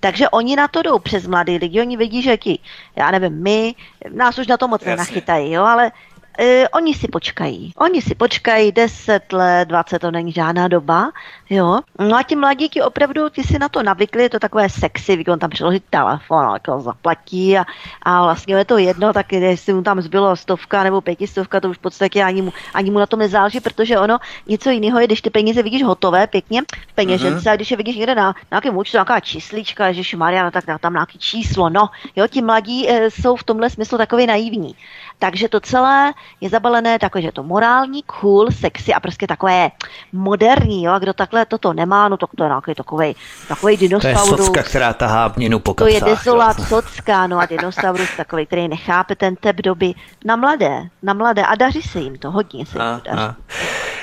[0.00, 2.58] Takže oni na to jdou přes mladý lidi, oni vidí, že ti,
[2.96, 3.74] já nevím, my,
[4.12, 4.90] nás už na to moc Jasně.
[4.90, 5.92] nenachytají, jo, ale
[6.40, 7.72] Uh, oni si počkají.
[7.76, 11.12] Oni si počkají 10 let, 20, to není žádná doba,
[11.50, 11.80] jo.
[11.98, 15.38] No a ti mladíky opravdu, ti si na to navykli, je to takové sexy, on
[15.38, 17.64] tam přiloží telefon, jako zaplatí a,
[18.02, 21.76] a vlastně je to jedno, tak jestli mu tam zbylo stovka nebo pětistovka, to už
[21.76, 25.22] v podstatě ani mu, ani mu na tom nezáleží, protože ono něco jiného je, když
[25.22, 28.96] ty peníze vidíš hotové, pěkně v peněžence, a když je vidíš někde na nějakém účtu,
[28.96, 33.36] nějaká číslička, že Maria, no tak tam nějaký číslo, no, jo, ti mladí e, jsou
[33.36, 34.74] v tomhle smyslu takový naivní.
[35.18, 39.70] Takže to celé je zabalené takové, že je to morální, cool, sexy a prostě takové
[40.12, 43.16] moderní, jo, a kdo takhle toto nemá, no tak to je nějaký takový,
[43.48, 44.46] takový To je dinosaurus.
[44.46, 46.18] socka, která tahá měnu po To je kapsách.
[46.18, 49.94] desolát socka, no a dinosaurus takový, který nechápe ten tep doby
[50.24, 53.22] na mladé, na mladé a daří se jim to, hodně se jim A, to daří.
[53.22, 53.34] a.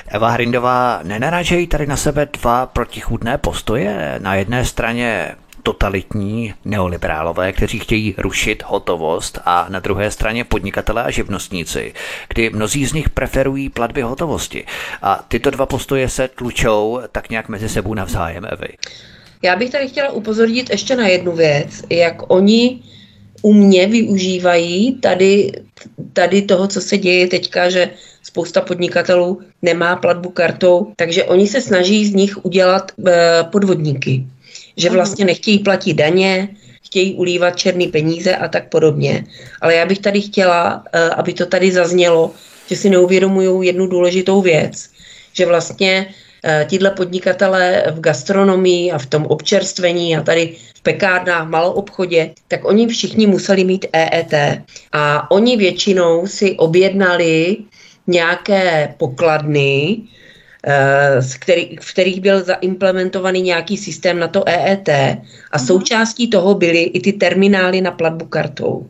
[0.08, 4.16] Eva Hrindová, nenarážejí tady na sebe dva protichůdné postoje?
[4.22, 11.12] Na jedné straně totalitní neoliberálové, kteří chtějí rušit hotovost a na druhé straně podnikatelé a
[11.12, 11.94] živnostníci,
[12.30, 14.66] kdy mnozí z nich preferují platby hotovosti.
[15.02, 18.68] A tyto dva postoje se tlučou tak nějak mezi sebou navzájem, Evy.
[19.42, 22.80] Já bych tady chtěla upozornit ještě na jednu věc, jak oni
[23.42, 25.52] u mě využívají tady,
[26.14, 27.90] tady toho, co se děje teďka, že
[28.24, 34.26] spousta podnikatelů nemá platbu kartou, takže oni se snaží z nich udělat eh, podvodníky.
[34.78, 36.50] Že vlastně nechtějí platit daně,
[36.84, 39.24] chtějí ulívat černé peníze a tak podobně.
[39.62, 42.32] Ale já bych tady chtěla, eh, aby to tady zaznělo,
[42.70, 44.90] že si neuvědomují jednu důležitou věc,
[45.34, 46.14] že vlastně
[46.46, 52.32] eh, tihle podnikatelé v gastronomii a v tom občerstvení a tady v pekárnách, v maloobchodě,
[52.48, 54.34] tak oni všichni museli mít EET.
[54.92, 57.58] A oni většinou si objednali
[58.08, 59.98] nějaké pokladny,
[61.20, 64.90] z který, v kterých byl zaimplementovaný nějaký systém na to EET
[65.52, 68.88] a součástí toho byly i ty terminály na platbu kartou.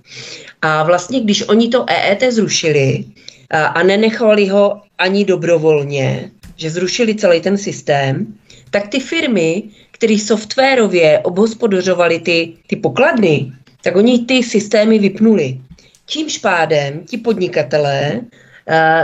[0.61, 3.05] A vlastně, když oni to EET zrušili
[3.49, 8.27] a, a nenechali ho ani dobrovolně, že zrušili celý ten systém,
[8.69, 13.51] tak ty firmy, které softwarově obhospodařovaly ty, ty pokladny,
[13.81, 15.59] tak oni ty systémy vypnuli.
[16.05, 18.21] Tímž pádem ti podnikatelé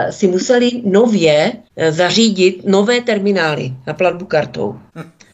[0.10, 4.76] si museli nově uh, zařídit nové terminály na platbu kartou.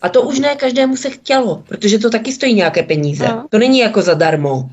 [0.02, 3.26] A to už ne každému se chtělo, protože to taky stojí nějaké peníze.
[3.27, 3.45] No.
[3.49, 4.69] To není jako zadarmo.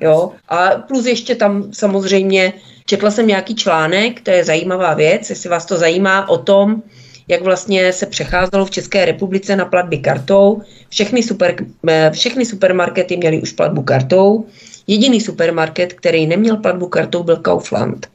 [0.00, 0.32] Jo?
[0.48, 2.52] A plus ještě tam samozřejmě
[2.86, 6.82] četla jsem nějaký článek, to je zajímavá věc, jestli vás to zajímá o tom,
[7.28, 10.62] jak vlastně se přecházelo v České republice na platby kartou.
[10.88, 11.56] Všechny, super,
[11.88, 14.46] eh, všechny supermarkety měly už platbu kartou,
[14.86, 18.06] Jediný supermarket, který neměl platbu kartou, byl Kaufland.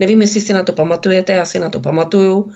[0.00, 2.52] Nevím, jestli si na to pamatujete, já si na to pamatuju.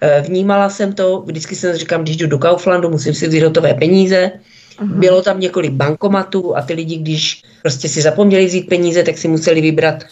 [0.00, 3.74] Eh, vnímala jsem to, vždycky jsem říkám, když jdu do Kauflandu, musím si vzít hotové
[3.74, 4.30] peníze.
[4.80, 4.98] Uh-huh.
[4.98, 9.28] Bylo tam několik bankomatů a ty lidi, když prostě si zapomněli vzít peníze, tak si
[9.28, 10.04] museli vybrat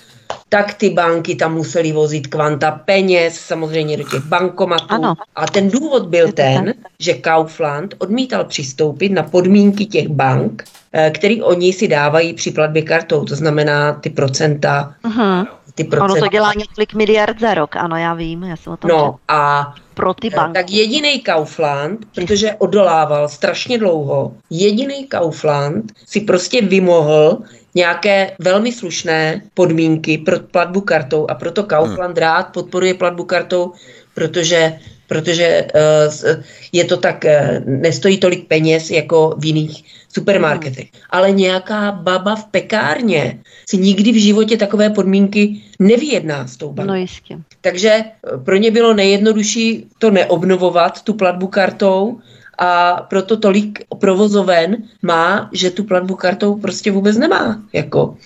[0.48, 4.86] tak ty banky tam museli vozit kvanta peněz samozřejmě do těch bankomatů.
[4.88, 5.14] Ano.
[5.34, 10.64] A ten důvod byl ten, že Kaufland odmítal přistoupit na podmínky těch bank,
[11.10, 14.94] který oni si dávají při platbě kartou, to znamená ty procenta.
[15.04, 15.46] Uh-huh.
[15.74, 16.12] Ty procenta.
[16.12, 19.16] Ono to dělá několik miliard za rok, ano, já vím, já jsem o tom No
[19.28, 20.54] a pro ty banky.
[20.54, 27.38] Tak jediný Kaufland, protože odolával strašně dlouho, jediný Kaufland si prostě vymohl
[27.74, 32.22] nějaké velmi slušné podmínky pro platbu kartou a proto Kaufland hmm.
[32.22, 33.72] rád podporuje platbu kartou,
[34.14, 36.42] protože protože uh,
[36.72, 39.84] je to tak, uh, nestojí tolik peněz jako v jiných
[40.16, 40.88] supermarketech.
[40.92, 41.02] Hmm.
[41.10, 43.38] Ale nějaká baba v pekárně
[43.68, 46.92] si nikdy v životě takové podmínky nevyjedná s tou bankou.
[46.92, 47.38] No jistě.
[47.60, 52.20] Takže eh, pro ně bylo nejjednodušší to neobnovovat, tu platbu kartou,
[52.58, 57.60] a proto tolik provozoven má, že tu platbu kartou prostě vůbec nemá.
[57.72, 58.16] Jako.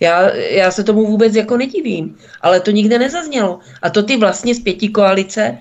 [0.00, 3.60] Já, já se tomu vůbec jako nedivím, ale to nikde nezaznělo.
[3.82, 5.60] A to ty vlastně z pěti koalice, eh,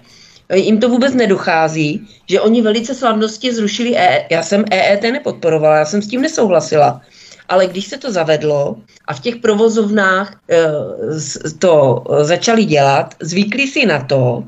[0.54, 4.26] jim to vůbec nedochází, že oni velice slavnosti zrušili EET.
[4.32, 7.02] Já jsem EET nepodporovala, já jsem s tím nesouhlasila.
[7.50, 8.76] Ale když se to zavedlo
[9.08, 10.64] a v těch provozovnách e,
[11.60, 14.44] to začali dělat, zvykli si na to,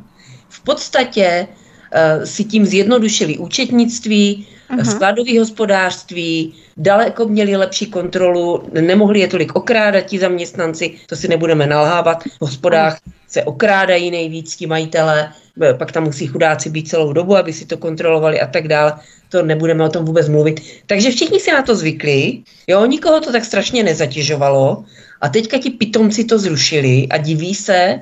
[0.49, 1.47] v podstatě
[1.95, 4.95] Eh, si tím zjednodušili účetnictví, uh-huh.
[4.95, 11.67] skladové hospodářství, daleko měli lepší kontrolu, nemohli je tolik okrádat ti zaměstnanci, to si nebudeme
[11.67, 15.31] nalhávat, v hospodách se okrádají nejvíc ti majitelé,
[15.61, 18.93] eh, pak tam musí chudáci být celou dobu, aby si to kontrolovali a tak dále,
[19.29, 20.61] to nebudeme o tom vůbec mluvit.
[20.85, 24.85] Takže všichni si na to zvykli, jo, nikoho to tak strašně nezatěžovalo
[25.21, 27.99] a teďka ti pitomci to zrušili a diví se,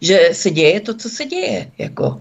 [0.00, 2.20] že se děje to, co se děje, jako.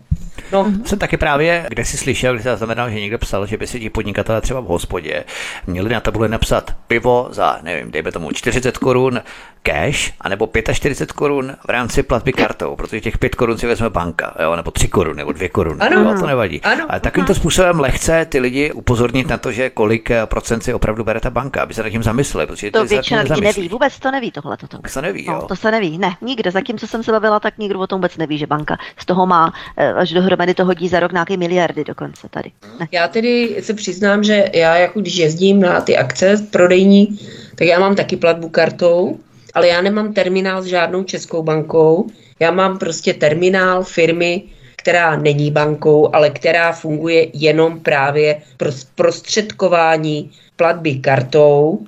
[0.52, 0.84] No, mm-hmm.
[0.84, 3.80] jsem taky právě, kde si slyšel, když se znamená, že někdo psal, že by si
[3.80, 5.23] ti podnikatelé třeba v hospodě
[5.68, 9.22] měli na tabule napsat pivo za, nevím, dejme tomu 40 korun
[9.64, 14.36] cash, anebo 45 korun v rámci platby kartou, protože těch 5 korun si vezme banka,
[14.44, 16.61] jo, nebo 3 korun, nebo 2 koruny, ano, jo, to nevadí.
[16.61, 20.73] Ano, Ale takovýmto způsobem lehce ty lidi upozornit na to, že kolik eh, procent si
[20.73, 22.48] opravdu bere ta banka, aby se nad tím zamysleli.
[22.48, 24.57] Protože to většina lidí neví, vůbec to neví tohle.
[24.57, 25.45] To, to se neví, no, jo.
[25.48, 26.52] to se neví, ne, nikde.
[26.52, 29.26] Zatím, co jsem se bavila, tak nikdo o tom vůbec neví, že banka z toho
[29.26, 32.51] má eh, až dohromady to hodí za rok nějaké miliardy dokonce tady.
[32.80, 32.88] Ne.
[32.91, 37.19] Já tedy se přiznám, že já jako když jezdím na ty akce prodejní,
[37.55, 39.19] tak já mám taky platbu kartou,
[39.53, 42.09] ale já nemám terminál s žádnou českou bankou,
[42.39, 44.43] já mám prostě terminál firmy,
[44.76, 51.80] která není bankou, ale která funguje jenom právě pro prostředkování platby kartou,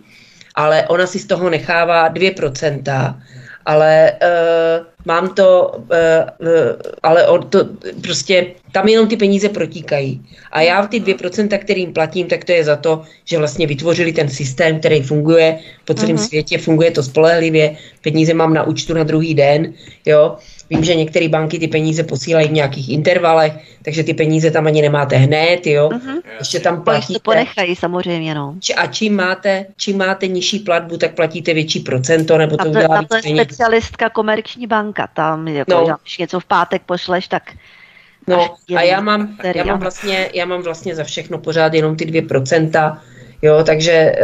[0.56, 3.16] ale ona si z toho nechává 2%,
[3.66, 6.50] ale uh, mám to, uh, uh,
[7.04, 7.60] ale on to
[8.02, 10.22] prostě, tam jenom ty peníze protíkají.
[10.52, 14.30] A já ty 2%, kterým platím, tak to je za to, že vlastně vytvořili ten
[14.30, 16.28] systém, který funguje po celém uh-huh.
[16.28, 19.74] světě, funguje to spolehlivě, peníze mám na účtu na druhý den,
[20.06, 20.38] jo.
[20.74, 23.54] Vím, že některé banky ty peníze posílají v nějakých intervalech,
[23.86, 25.90] takže ty peníze tam ani nemáte hned, jo.
[25.90, 26.22] Uh-huh.
[26.40, 27.14] Ještě tam platíte.
[27.14, 28.56] to ponechají samozřejmě, no.
[28.78, 33.00] A čím máte, čím máte nižší platbu, tak platíte větší procento, nebo to, to udělá
[33.00, 35.96] víc to je specialistka komerční banka, tam jako, no.
[36.04, 37.44] když něco v pátek pošleš, tak
[38.28, 42.06] No a já mám, já, mám vlastně, já mám vlastně za všechno pořád jenom ty
[42.06, 43.02] dvě procenta,
[43.44, 44.16] Jo, takže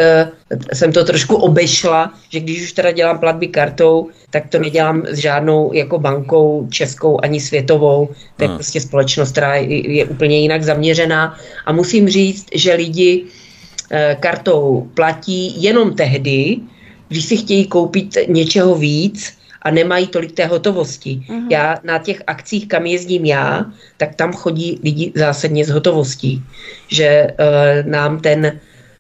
[0.52, 5.04] uh, jsem to trošku obešla, že když už teda dělám platby kartou, tak to nedělám
[5.10, 8.10] s žádnou jako bankou českou ani světovou.
[8.38, 8.58] To je hmm.
[8.58, 11.38] prostě společnost, která je, je úplně jinak zaměřená.
[11.66, 16.58] A musím říct, že lidi uh, kartou platí jenom tehdy,
[17.08, 21.22] když si chtějí koupit něčeho víc, a nemají tolik té hotovosti.
[21.30, 21.48] Uh-huh.
[21.50, 23.66] Já na těch akcích, kam jezdím já,
[23.98, 26.44] tak tam chodí lidi zásadně s hotovostí.
[26.88, 28.60] Že uh, nám ten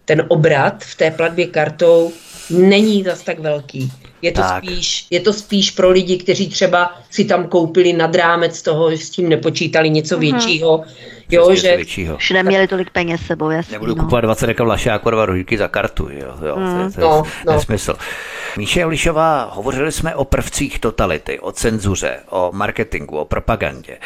[0.10, 2.12] ten obrat v té platbě kartou
[2.50, 3.92] není zas tak velký.
[4.22, 4.64] Je to, tak.
[4.64, 8.98] spíš, je to spíš pro lidi, kteří třeba si tam koupili nad rámec toho, že
[8.98, 10.20] s tím nepočítali něco uh-huh.
[10.20, 10.84] většího.
[11.32, 12.16] Jo, že většího.
[12.16, 14.04] už neměli tolik peněz sebou, jasný, Nebudu no.
[14.04, 16.74] kupovat 20 deka vlašáku dva rohlíky za kartu, jo, jo mm.
[16.74, 17.54] to, je, to no, je no.
[17.54, 17.96] nesmysl.
[18.58, 23.98] Míše Lišová, hovořili jsme o prvcích totality, o cenzuře, o marketingu, o propagandě.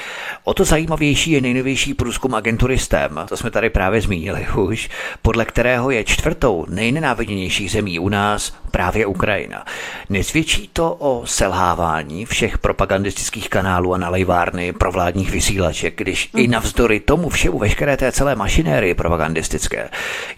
[0.43, 4.89] O to zajímavější je nejnovější průzkum agentury STEM, to jsme tady právě zmínili už,
[5.21, 9.65] podle kterého je čtvrtou nejnenáviděnější zemí u nás právě Ukrajina.
[10.09, 16.39] Nezvědčí to o selhávání všech propagandistických kanálů a nalejvárny provládních vysílaček, když mm.
[16.39, 19.89] i navzdory tomu všemu, veškeré té celé mašinérie propagandistické,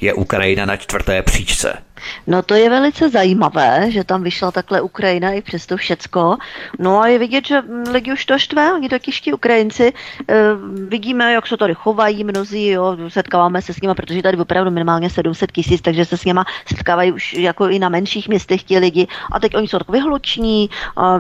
[0.02, 1.77] je Ukrajina na čtvrté příčce
[2.28, 6.38] No to je velice zajímavé, že tam vyšla takhle Ukrajina i přesto všecko.
[6.80, 7.62] No a je vidět, že
[7.92, 9.94] lidi už to štve, oni taky Ukrajinci.
[10.28, 10.36] E,
[10.88, 15.10] vidíme, jak se tady chovají mnozí, jo, setkáváme se s nimi, protože tady opravdu minimálně
[15.10, 19.08] 700 tisíc, takže se s nimi setkávají už jako i na menších městech ti lidi.
[19.32, 20.70] A teď oni jsou takový hluční,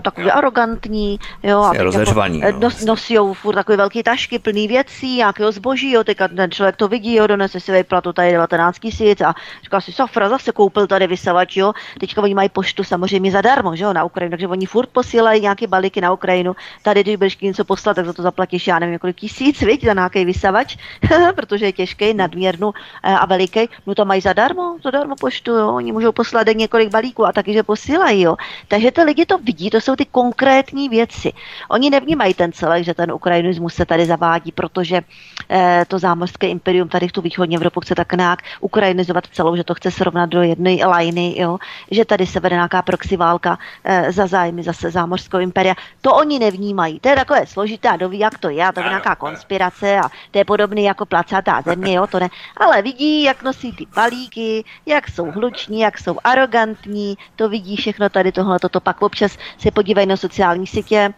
[0.01, 1.99] takový arrogantní, jo, a jako,
[2.41, 2.59] e, no.
[2.59, 6.87] nos, nosí furt takové velké tašky plný věcí, nějakého zboží, jo, teď ten člověk to
[6.87, 9.33] vidí, jo, donese si vyplatu tady 19 tisíc a
[9.63, 11.73] říká si, safra, zase koupil tady vysavač, jo.
[11.99, 15.67] Teďka oni mají poštu samozřejmě zadarmo, že jo, na Ukrajinu, takže oni furt posílají nějaké
[15.67, 16.55] balíky na Ukrajinu.
[16.81, 19.93] Tady, když budeš něco poslat, tak za to zaplatíš, já nevím, několik tisíc, viď, za
[19.93, 20.77] nějaký vysavač,
[21.35, 22.73] protože je těžký, nadměrnou
[23.03, 23.69] eh, a veliký.
[23.85, 25.75] No to mají zadarmo, zadarmo poštu, jo.
[25.75, 28.35] Oni můžou poslat několik balíků a taky, že posílají, jo.
[28.67, 31.33] Takže ty lidi to vidí, to jsou ty konkrétní věci.
[31.69, 35.01] Oni nevnímají ten celek, že ten ukrajinismus se tady zavádí, protože
[35.49, 39.63] eh, to zámořské imperium tady v tu východní Evropu chce tak nějak ukrajinizovat celou, že
[39.63, 41.57] to chce srovnat do jedné lajny, jo,
[41.91, 45.75] že tady se vede nějaká proxy válka e, za zájmy zase zámořského imperia.
[46.01, 46.99] To oni nevnímají.
[46.99, 50.09] To je takové složité a doví, jak to je, a to je nějaká konspirace a
[50.31, 52.29] to je podobný jako placatá země, jo, to ne.
[52.57, 58.09] Ale vidí, jak nosí ty balíky, jak jsou hluční, jak jsou arrogantní, to vidí všechno
[58.09, 61.13] tady tohle, toto pak občas se podívají na sociální sítě,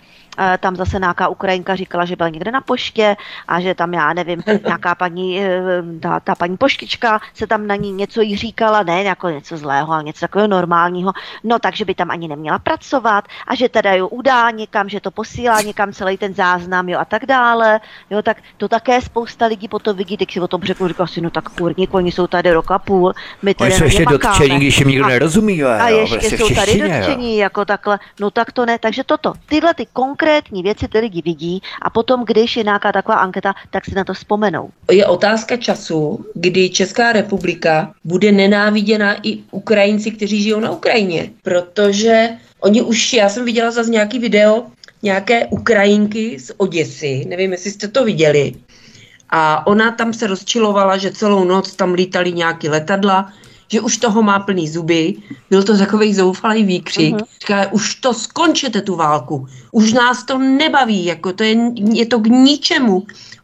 [0.60, 3.16] tam zase nějaká Ukrajinka říkala, že byla někde na poště
[3.48, 5.62] a že tam, já nevím, nějaká paní, eh,
[6.02, 9.94] ta, ta paní poštička se tam na ní něco jí říkala, ne jako něco zlého,
[9.94, 14.08] ale něco takového normálního, no takže by tam ani neměla pracovat a že teda jo
[14.08, 18.38] udá někam, že to posílá někam celý ten záznam, jo a tak dále, jo, tak
[18.58, 21.50] to také spousta lidí potom vidí, tak si o tom řekl, říkal si, no tak
[21.50, 25.06] kurník, oni jsou tady rok a půl, my tady jsou ještě dotčení, když jim nikdo
[25.06, 28.80] a, nerozumí, jo, a ještě prostě jsou tady dotčení, jako takhle, no tak to ne,
[28.80, 32.92] takže toto, tyhle ty konkrétní konkrétní věci ty lidi vidí a potom, když je nějaká
[32.92, 34.70] taková anketa, tak si na to vzpomenou.
[34.92, 42.30] Je otázka času, kdy Česká republika bude nenáviděna i Ukrajinci, kteří žijou na Ukrajině, protože
[42.60, 44.66] oni už, já jsem viděla zase nějaký video,
[45.04, 48.54] nějaké Ukrajinky z Oděsy, nevím, jestli jste to viděli,
[49.30, 53.32] a ona tam se rozčilovala, že celou noc tam lítali nějaký letadla,
[53.68, 55.16] že už toho má plný zuby.
[55.50, 57.16] Byl to takový zoufalý výkřik.
[57.16, 57.26] Uh-huh.
[57.42, 59.48] Říká, už to skončete tu válku.
[59.72, 61.58] Už nás to nebaví, jako to je,
[61.94, 63.04] je to k ničemu.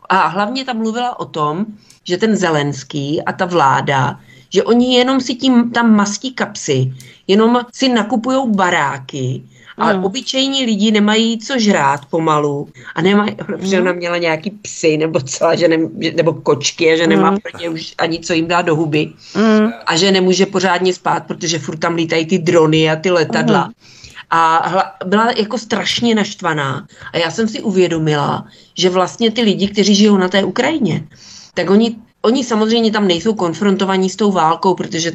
[0.10, 1.66] A hlavně tam mluvila o tom,
[2.04, 4.20] že ten Zelenský a ta vláda,
[4.50, 6.94] že oni jenom si tím tam mastí kapsy,
[7.28, 9.44] jenom si nakupují baráky,
[9.78, 10.04] ale mm.
[10.04, 15.56] obyčejní lidi nemají co žrát pomalu a nemají, protože ona měla nějaký psy nebo celá,
[15.56, 15.78] že ne,
[16.16, 17.38] nebo kočky a že nemá mm.
[17.38, 19.72] pro ně už ani co jim dát do huby mm.
[19.86, 23.66] a že nemůže pořádně spát, protože furt tam lítají ty drony a ty letadla.
[23.66, 23.74] Mm.
[24.30, 26.88] A byla jako strašně naštvaná.
[27.14, 28.48] A já jsem si uvědomila,
[28.78, 31.08] že vlastně ty lidi, kteří žijou na té Ukrajině,
[31.54, 31.96] tak oni
[32.26, 35.12] Oni samozřejmě tam nejsou konfrontovaní s tou válkou, protože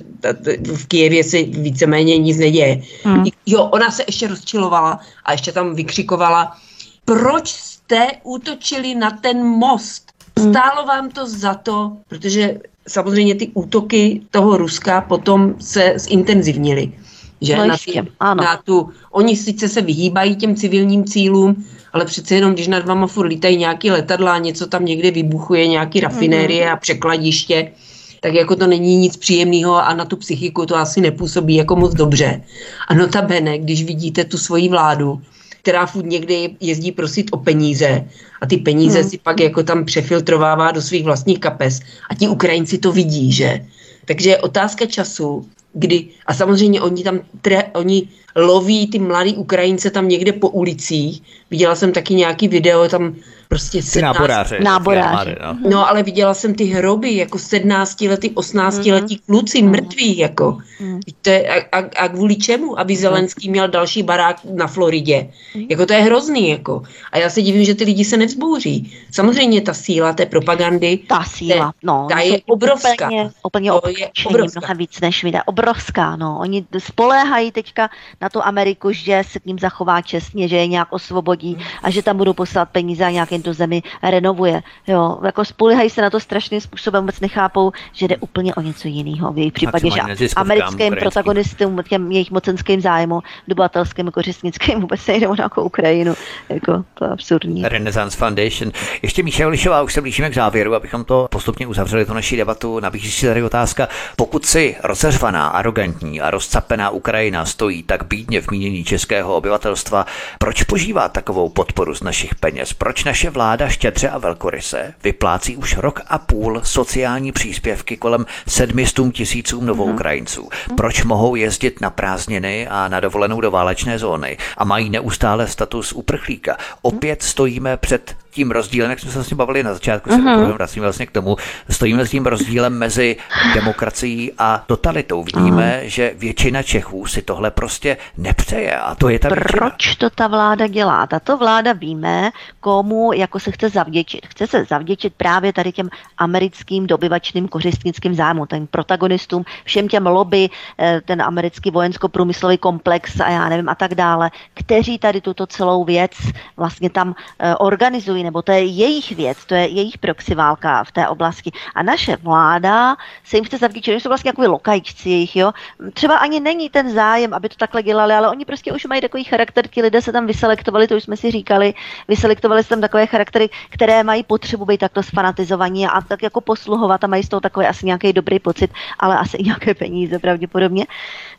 [0.75, 2.83] v Kijevě se víceméně nic neděje.
[3.05, 3.25] Hmm.
[3.47, 6.57] Jo, ona se ještě rozčilovala a ještě tam vykřikovala,
[7.05, 10.13] proč jste útočili na ten most?
[10.39, 10.53] Hmm.
[10.53, 12.59] Stálo vám to za to, protože
[12.89, 16.93] samozřejmě ty útoky toho Ruska potom se zintenzivnily.
[17.41, 18.45] Že no na, ty, ano.
[18.45, 23.07] na tu, oni sice se vyhýbají těm civilním cílům, ale přece jenom, když nad váma
[23.07, 26.73] furt lítají nějaký letadla, něco tam někde vybuchuje, nějaký rafinérie mm-hmm.
[26.73, 27.73] a překladiště,
[28.21, 31.95] tak jako to není nic příjemného a na tu psychiku to asi nepůsobí jako moc
[31.95, 32.43] dobře.
[32.89, 35.21] A notabene, když vidíte tu svoji vládu,
[35.63, 38.05] která furt někdy jezdí prosit o peníze
[38.41, 39.11] a ty peníze hmm.
[39.11, 43.67] si pak jako tam přefiltrovává do svých vlastních kapes a ti Ukrajinci to vidí, že?
[44.05, 49.91] Takže je otázka času, kdy, a samozřejmě oni tam, tre, oni loví ty mladý Ukrajince
[49.91, 51.23] tam někde po ulicích.
[51.51, 53.15] Viděla jsem taky nějaký video, tam
[53.49, 54.15] prostě 17...
[54.15, 54.59] náboráře.
[54.63, 55.37] náboráře.
[55.43, 55.71] No.
[55.71, 55.89] no.
[55.89, 59.21] ale viděla jsem ty hroby, jako 17 letý, 18 letý mm-hmm.
[59.27, 59.71] kluci, mm-hmm.
[59.71, 60.59] mrtví, jako.
[60.81, 61.01] Mm.
[61.23, 62.81] To je, a, a, a kvůli čemu?
[62.81, 65.31] Aby Zelenský měl další barák na Floridě.
[65.55, 65.67] Mm.
[65.71, 66.83] Jako to je hrozný, jako.
[67.13, 68.93] A já se divím, že ty lidi se nevzbouří.
[69.11, 73.07] Samozřejmě ta síla té propagandy, ta síla, te, no, ta je obrovská.
[73.07, 74.61] Úplně, úplně to je obrovská.
[74.61, 75.33] mnohem víc než my.
[75.47, 76.39] Obrovská, no.
[76.41, 80.89] Oni spoléhají teďka na tu Ameriku, že se k ním zachová čestně, že je nějak
[80.91, 84.63] osvobodí a že tam budou poslat peníze a nějak jen tu zemi renovuje.
[84.87, 88.89] Jo, jako spolehají se na to strašným způsobem, vůbec nechápou, že jde úplně o něco
[88.89, 89.33] jiného.
[89.33, 95.29] V jejich případě, že americkým protagonistům, těm jejich mocenským zájmu, dodavatelským, jako řesnickým, vůbec nejde
[95.29, 96.15] o nějakou Ukrajinu.
[96.49, 97.63] Jako, to je absurdní.
[97.69, 98.73] Renaissance Foundation.
[99.03, 102.81] Ještě Míša Olišová, už se blížíme k závěru, abychom to postupně uzavřeli, tu naší debatu.
[102.81, 108.51] Nabízí si tady otázka, pokud si rozeřvaná, arrogantní a rozcapená Ukrajina stojí tak bídně v
[108.51, 110.07] mínění českého obyvatelstva,
[110.39, 112.73] proč požívá takovou podporu z našich peněz?
[112.73, 118.27] Proč naše naše vláda štědře a velkoryse vyplácí už rok a půl sociální příspěvky kolem
[118.49, 120.43] 700 tisícům novoukrajinců.
[120.43, 120.77] Mhm.
[120.77, 125.93] Proč mohou jezdit na prázdniny a na dovolenou do válečné zóny a mají neustále status
[125.93, 126.57] uprchlíka?
[126.83, 130.35] Opět stojíme před tím rozdílem, jak jsme se vlastně bavili na začátku, uh-huh.
[130.35, 130.53] se mhm.
[130.53, 131.37] vracíme vlastně k tomu,
[131.71, 133.17] stojíme s tím rozdílem mezi
[133.55, 135.23] demokracií a totalitou.
[135.23, 135.87] Vidíme, uh-huh.
[135.87, 139.95] že většina Čechů si tohle prostě nepřeje a to je ta Proč většina.
[139.99, 141.07] to ta vláda dělá?
[141.07, 144.27] Tato vláda víme, komu jako se chce zavděčit.
[144.27, 145.89] Chce se zavděčit právě tady těm
[146.19, 150.49] americkým dobyvačným kořistnickým zájmům, těm protagonistům, všem těm lobby,
[150.79, 155.85] eh, ten americký vojensko-průmyslový komplex a já nevím a tak dále, kteří tady tuto celou
[155.85, 156.13] věc
[156.57, 160.93] vlastně tam eh, organizují nebo to je jejich věc, to je jejich proxy válka v
[160.93, 161.51] té oblasti.
[161.75, 165.53] A naše vláda se jim chce zavděčit, že jsou vlastně jako lokajčci jejich, jo.
[165.95, 169.25] Třeba ani není ten zájem, aby to takhle dělali, ale oni prostě už mají takový
[169.25, 171.75] charakter, ti lidé se tam vyselektovali, to už jsme si říkali,
[172.09, 177.05] vyselektovali se tam takové charaktery, které mají potřebu být takto sfanatizovaní a tak jako posluhovat
[177.05, 180.87] a mají z toho takový asi nějaký dobrý pocit, ale asi i nějaké peníze pravděpodobně.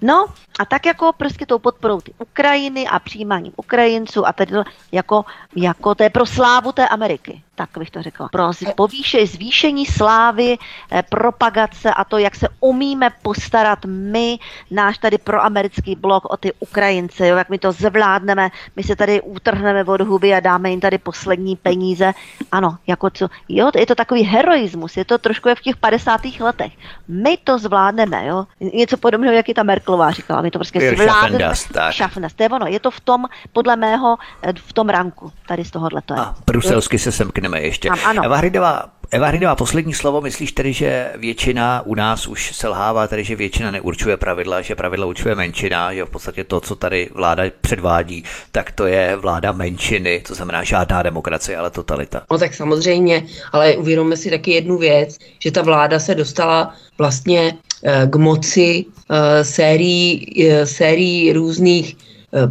[0.02, 0.26] No
[0.60, 4.53] a tak jako prostě tou podporou ty Ukrajiny a přijímáním Ukrajinců a tady
[4.91, 5.26] jako,
[5.56, 11.03] jako to je pro slávu Ameriky tak bych to řekla, pro povýše, zvýšení slávy, eh,
[11.10, 14.40] propagace a to, jak se umíme postarat my,
[14.72, 19.22] náš tady proamerický blok o ty Ukrajince, jo, jak my to zvládneme, my se tady
[19.22, 22.14] utrhneme od huby a dáme jim tady poslední peníze.
[22.52, 26.40] Ano, jako co, jo, je to takový heroismus, je to trošku jak v těch 50.
[26.40, 26.72] letech.
[27.07, 28.48] My to zvládneme, jo.
[28.60, 31.56] Něco podobného, jak i ta Merklová říkala, my to prostě zvládneme.
[31.91, 35.65] Schaffendas, to je ono, je to v tom, podle mého, eh, v tom ranku, tady
[35.65, 36.19] z tohohle to je.
[36.19, 37.89] A bruselsky se semkne řekneme ještě.
[37.89, 38.23] Ano.
[38.26, 43.23] Eva Hridová, Eva Hridová, poslední slovo, myslíš tedy, že většina u nás už selhává, tedy
[43.23, 47.43] že většina neurčuje pravidla, že pravidla určuje menšina, že v podstatě to, co tady vláda
[47.61, 52.21] předvádí, tak to je vláda menšiny, to znamená žádná demokracie, ale totalita.
[52.31, 57.57] No tak samozřejmě, ale uvědomme si taky jednu věc, že ta vláda se dostala vlastně
[57.84, 61.97] eh, k moci eh, sérií, eh, sérií různých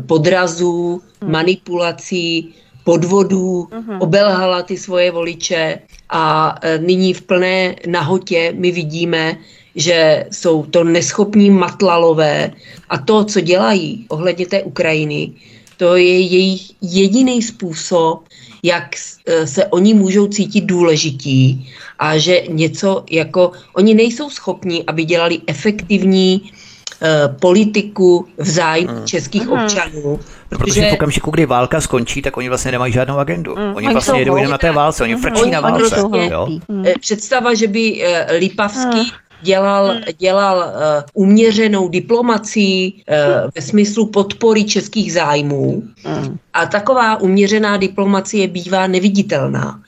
[0.06, 1.30] podrazů, hmm.
[1.30, 2.54] manipulací,
[2.88, 4.00] podvodů, uh-huh.
[4.00, 5.78] obelhala ty svoje voliče
[6.08, 9.36] a e, nyní v plné nahotě my vidíme,
[9.76, 12.50] že jsou to neschopní matlalové
[12.88, 15.32] a to, co dělají ohledně té Ukrajiny,
[15.76, 18.24] to je jejich jediný způsob,
[18.64, 25.04] jak e, se oni můžou cítit důležití a že něco jako, oni nejsou schopni, aby
[25.04, 29.06] dělali efektivní uh, politiku v zájmu hmm.
[29.06, 29.52] českých hmm.
[29.52, 30.20] občanů.
[30.48, 30.64] Protože...
[30.64, 33.54] protože v okamžiku, kdy válka skončí, tak oni vlastně nemají žádnou agendu.
[33.54, 33.76] Hmm.
[33.76, 35.94] Oni, oni vlastně jedou jenom na té válce, oni frčí oni na válce.
[35.94, 36.48] Prostě, jo?
[36.68, 36.84] Hmm.
[37.00, 39.10] Představa, že by uh, Lipavský hmm
[39.42, 45.82] dělal, dělal uh, uměřenou diplomací uh, ve smyslu podpory českých zájmů.
[46.52, 49.80] A taková uměřená diplomacie bývá neviditelná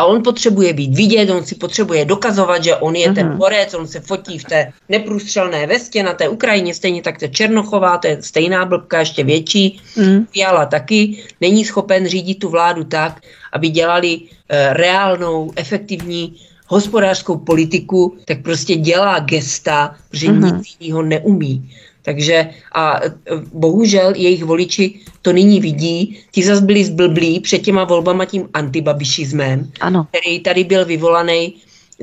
[0.00, 3.14] a on potřebuje být vidět, on si potřebuje dokazovat, že on je uh-huh.
[3.14, 3.36] ten mhm.
[3.36, 7.98] borec, on se fotí v té neprůstřelné vestě na té Ukrajině, stejně tak to Černochová,
[7.98, 10.26] to je stejná blbka, ještě větší, uh-huh.
[10.32, 13.20] Fiala taky, není schopen řídit tu vládu tak,
[13.52, 14.24] aby dělali uh,
[14.72, 20.56] reálnou, efektivní hospodářskou politiku, tak prostě dělá gesta, protože uh-huh.
[20.56, 21.70] nic jiného neumí.
[22.02, 23.10] Takže a e,
[23.52, 26.18] bohužel jejich voliči to nyní vidí.
[26.30, 30.06] Ti zase byli zblblí před těma volbama tím antibabišismem, ano.
[30.10, 31.54] který tady byl vyvolaný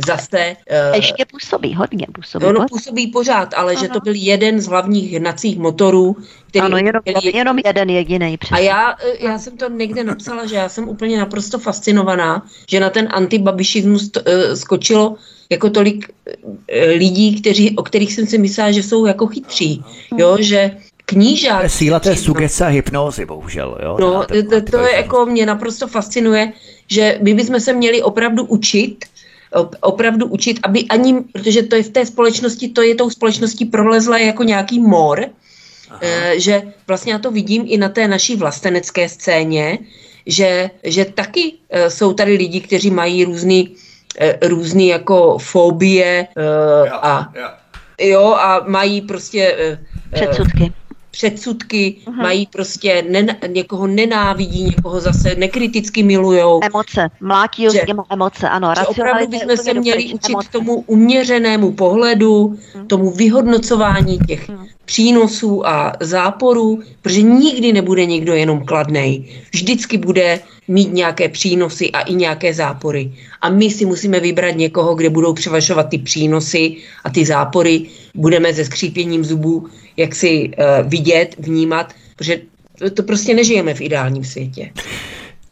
[0.06, 0.56] zase...
[0.90, 2.46] Uh, Ještě působí, hodně působí.
[2.46, 3.82] No, no působí pořád, ale ano.
[3.82, 6.18] že to byl jeden z hlavních hnacích motorů,
[6.48, 6.66] který...
[6.66, 8.38] Ano, jenom, který, jenom jeden jediný.
[8.52, 12.80] A já, e, já jsem to někde napsala, že já jsem úplně naprosto fascinovaná, že
[12.80, 15.16] na ten antibabišismus uh, skočilo
[15.50, 16.10] jako tolik
[16.68, 19.84] eh, lidí, kteří, o kterých jsem si myslela, že jsou jako chytří,
[20.18, 20.72] jo, že
[21.06, 21.70] knížák...
[21.70, 23.78] Síla té sugece a hypnózy, bohužel.
[23.84, 23.98] Jo?
[24.00, 26.54] No, to, to je jako mě naprosto fascinuje,
[26.88, 29.06] že my bychom se měli opravdu učit,
[29.82, 34.18] opravdu učit, aby ani, protože to je v té společnosti, to je tou společností prolezla
[34.18, 35.26] jako nějaký mor,
[35.90, 36.00] Aha.
[36.02, 39.80] Eh, že vlastně já to vidím i na té naší vlastenecké scéně,
[40.26, 43.76] že, že taky eh, jsou tady lidi, kteří mají různý
[44.20, 47.34] Eh, různý jako fobie eh, a
[48.02, 49.80] jo a mají prostě eh,
[50.14, 50.74] předsudky
[51.18, 52.22] předsudky, uh-huh.
[52.22, 56.60] mají prostě nen, někoho nenávidí, někoho zase nekriticky milujou.
[56.64, 58.74] Emoce, mlátí že, emoce, ano.
[58.80, 60.50] Že opravdu bychom se měli učit emoce.
[60.52, 62.88] tomu uměřenému pohledu, uh-huh.
[62.88, 64.68] tomu vyhodnocování těch uh-huh.
[64.86, 69.26] přínosů a záporů, protože nikdy nebude někdo jenom kladnej.
[69.54, 73.12] Vždycky bude mít nějaké přínosy a i nějaké zápory.
[73.42, 77.86] A my si musíme vybrat někoho, kde budou převažovat ty přínosy a ty zápory.
[78.16, 79.68] Budeme se skřípěním zubů
[79.98, 82.42] jak si uh, vidět, vnímat, protože
[82.80, 84.72] to, to prostě nežijeme v ideálním světě.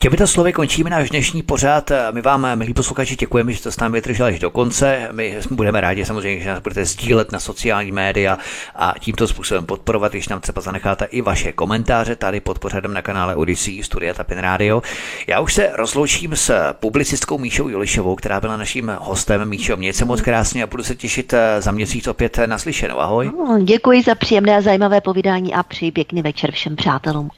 [0.06, 1.92] Těmito slovy končíme náš dnešní pořád.
[2.12, 5.10] My vám, milí posluchači, děkujeme, že jste s námi vydrželi až do konce.
[5.12, 8.38] My budeme rádi samozřejmě, že nás budete sdílet na sociální média
[8.76, 13.02] a tímto způsobem podporovat, když nám třeba zanecháte i vaše komentáře tady pod pořadem na
[13.02, 14.82] kanále Odyssey Studia Tapin Radio.
[15.28, 19.50] Já už se rozloučím s publicistkou Míšou Jolišovou, která byla naším hostem.
[19.50, 23.00] Míšo, mějte se moc krásně a budu se těšit za měsíc opět naslyšenou.
[23.00, 23.32] Ahoj.
[23.38, 27.30] No, děkuji za příjemné a zajímavé povídání a přeji pěkný večer všem přátelům.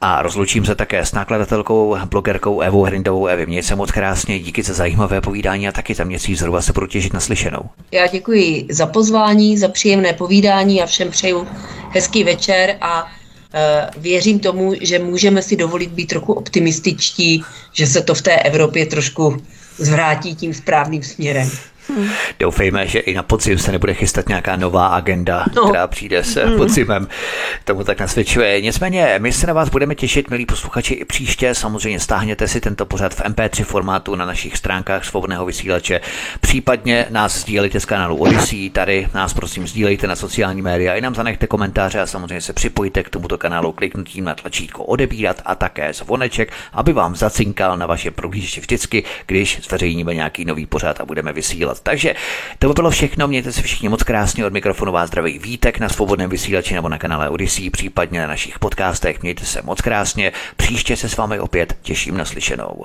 [0.00, 3.26] A rozlučím se také s nakladatelkou, blogerkou Evou Hrindovou.
[3.26, 6.72] Evi, mějte se moc krásně, díky za zajímavé povídání a taky tam měsíc zhruba se
[6.72, 7.60] budu těšit na slyšenou.
[7.92, 11.46] Já děkuji za pozvání, za příjemné povídání a všem přeju
[11.90, 13.10] hezký večer a uh,
[13.96, 18.86] věřím tomu, že můžeme si dovolit být trochu optimističtí, že se to v té Evropě
[18.86, 19.36] trošku
[19.78, 21.50] zvrátí tím správným směrem.
[21.88, 22.08] Hmm.
[22.40, 25.62] Doufejme, že i na podzim se nebude chystat nějaká nová agenda, no.
[25.62, 26.56] která přijde s hmm.
[26.56, 27.08] podzimem.
[27.64, 28.60] Tomu tak nasvědčuje.
[28.60, 31.54] Nicméně, my se na vás budeme těšit, milí posluchači, i příště.
[31.54, 36.00] Samozřejmě stáhněte si tento pořad v MP3 formátu na našich stránkách svobodného vysílače.
[36.40, 41.14] Případně nás sdílejte z kanálu Odyssey, tady nás prosím sdílejte na sociální média i nám
[41.14, 45.92] zanechte komentáře a samozřejmě se připojte k tomuto kanálu kliknutím na tlačítko odebírat a také
[45.92, 51.32] zvoneček, aby vám zacinkal na vaše prohlížeče vždycky, když zveřejníme nějaký nový pořad a budeme
[51.32, 51.80] vysílat dělat.
[51.82, 52.14] Takže
[52.58, 55.88] to by bylo všechno, mějte se všichni moc krásně od mikrofonu vás zdraví Vítek na
[55.88, 59.22] svobodném vysílači nebo na kanále Odyssey, případně na našich podcastech.
[59.22, 62.84] Mějte se moc krásně, příště se s vámi opět těším na slyšenou.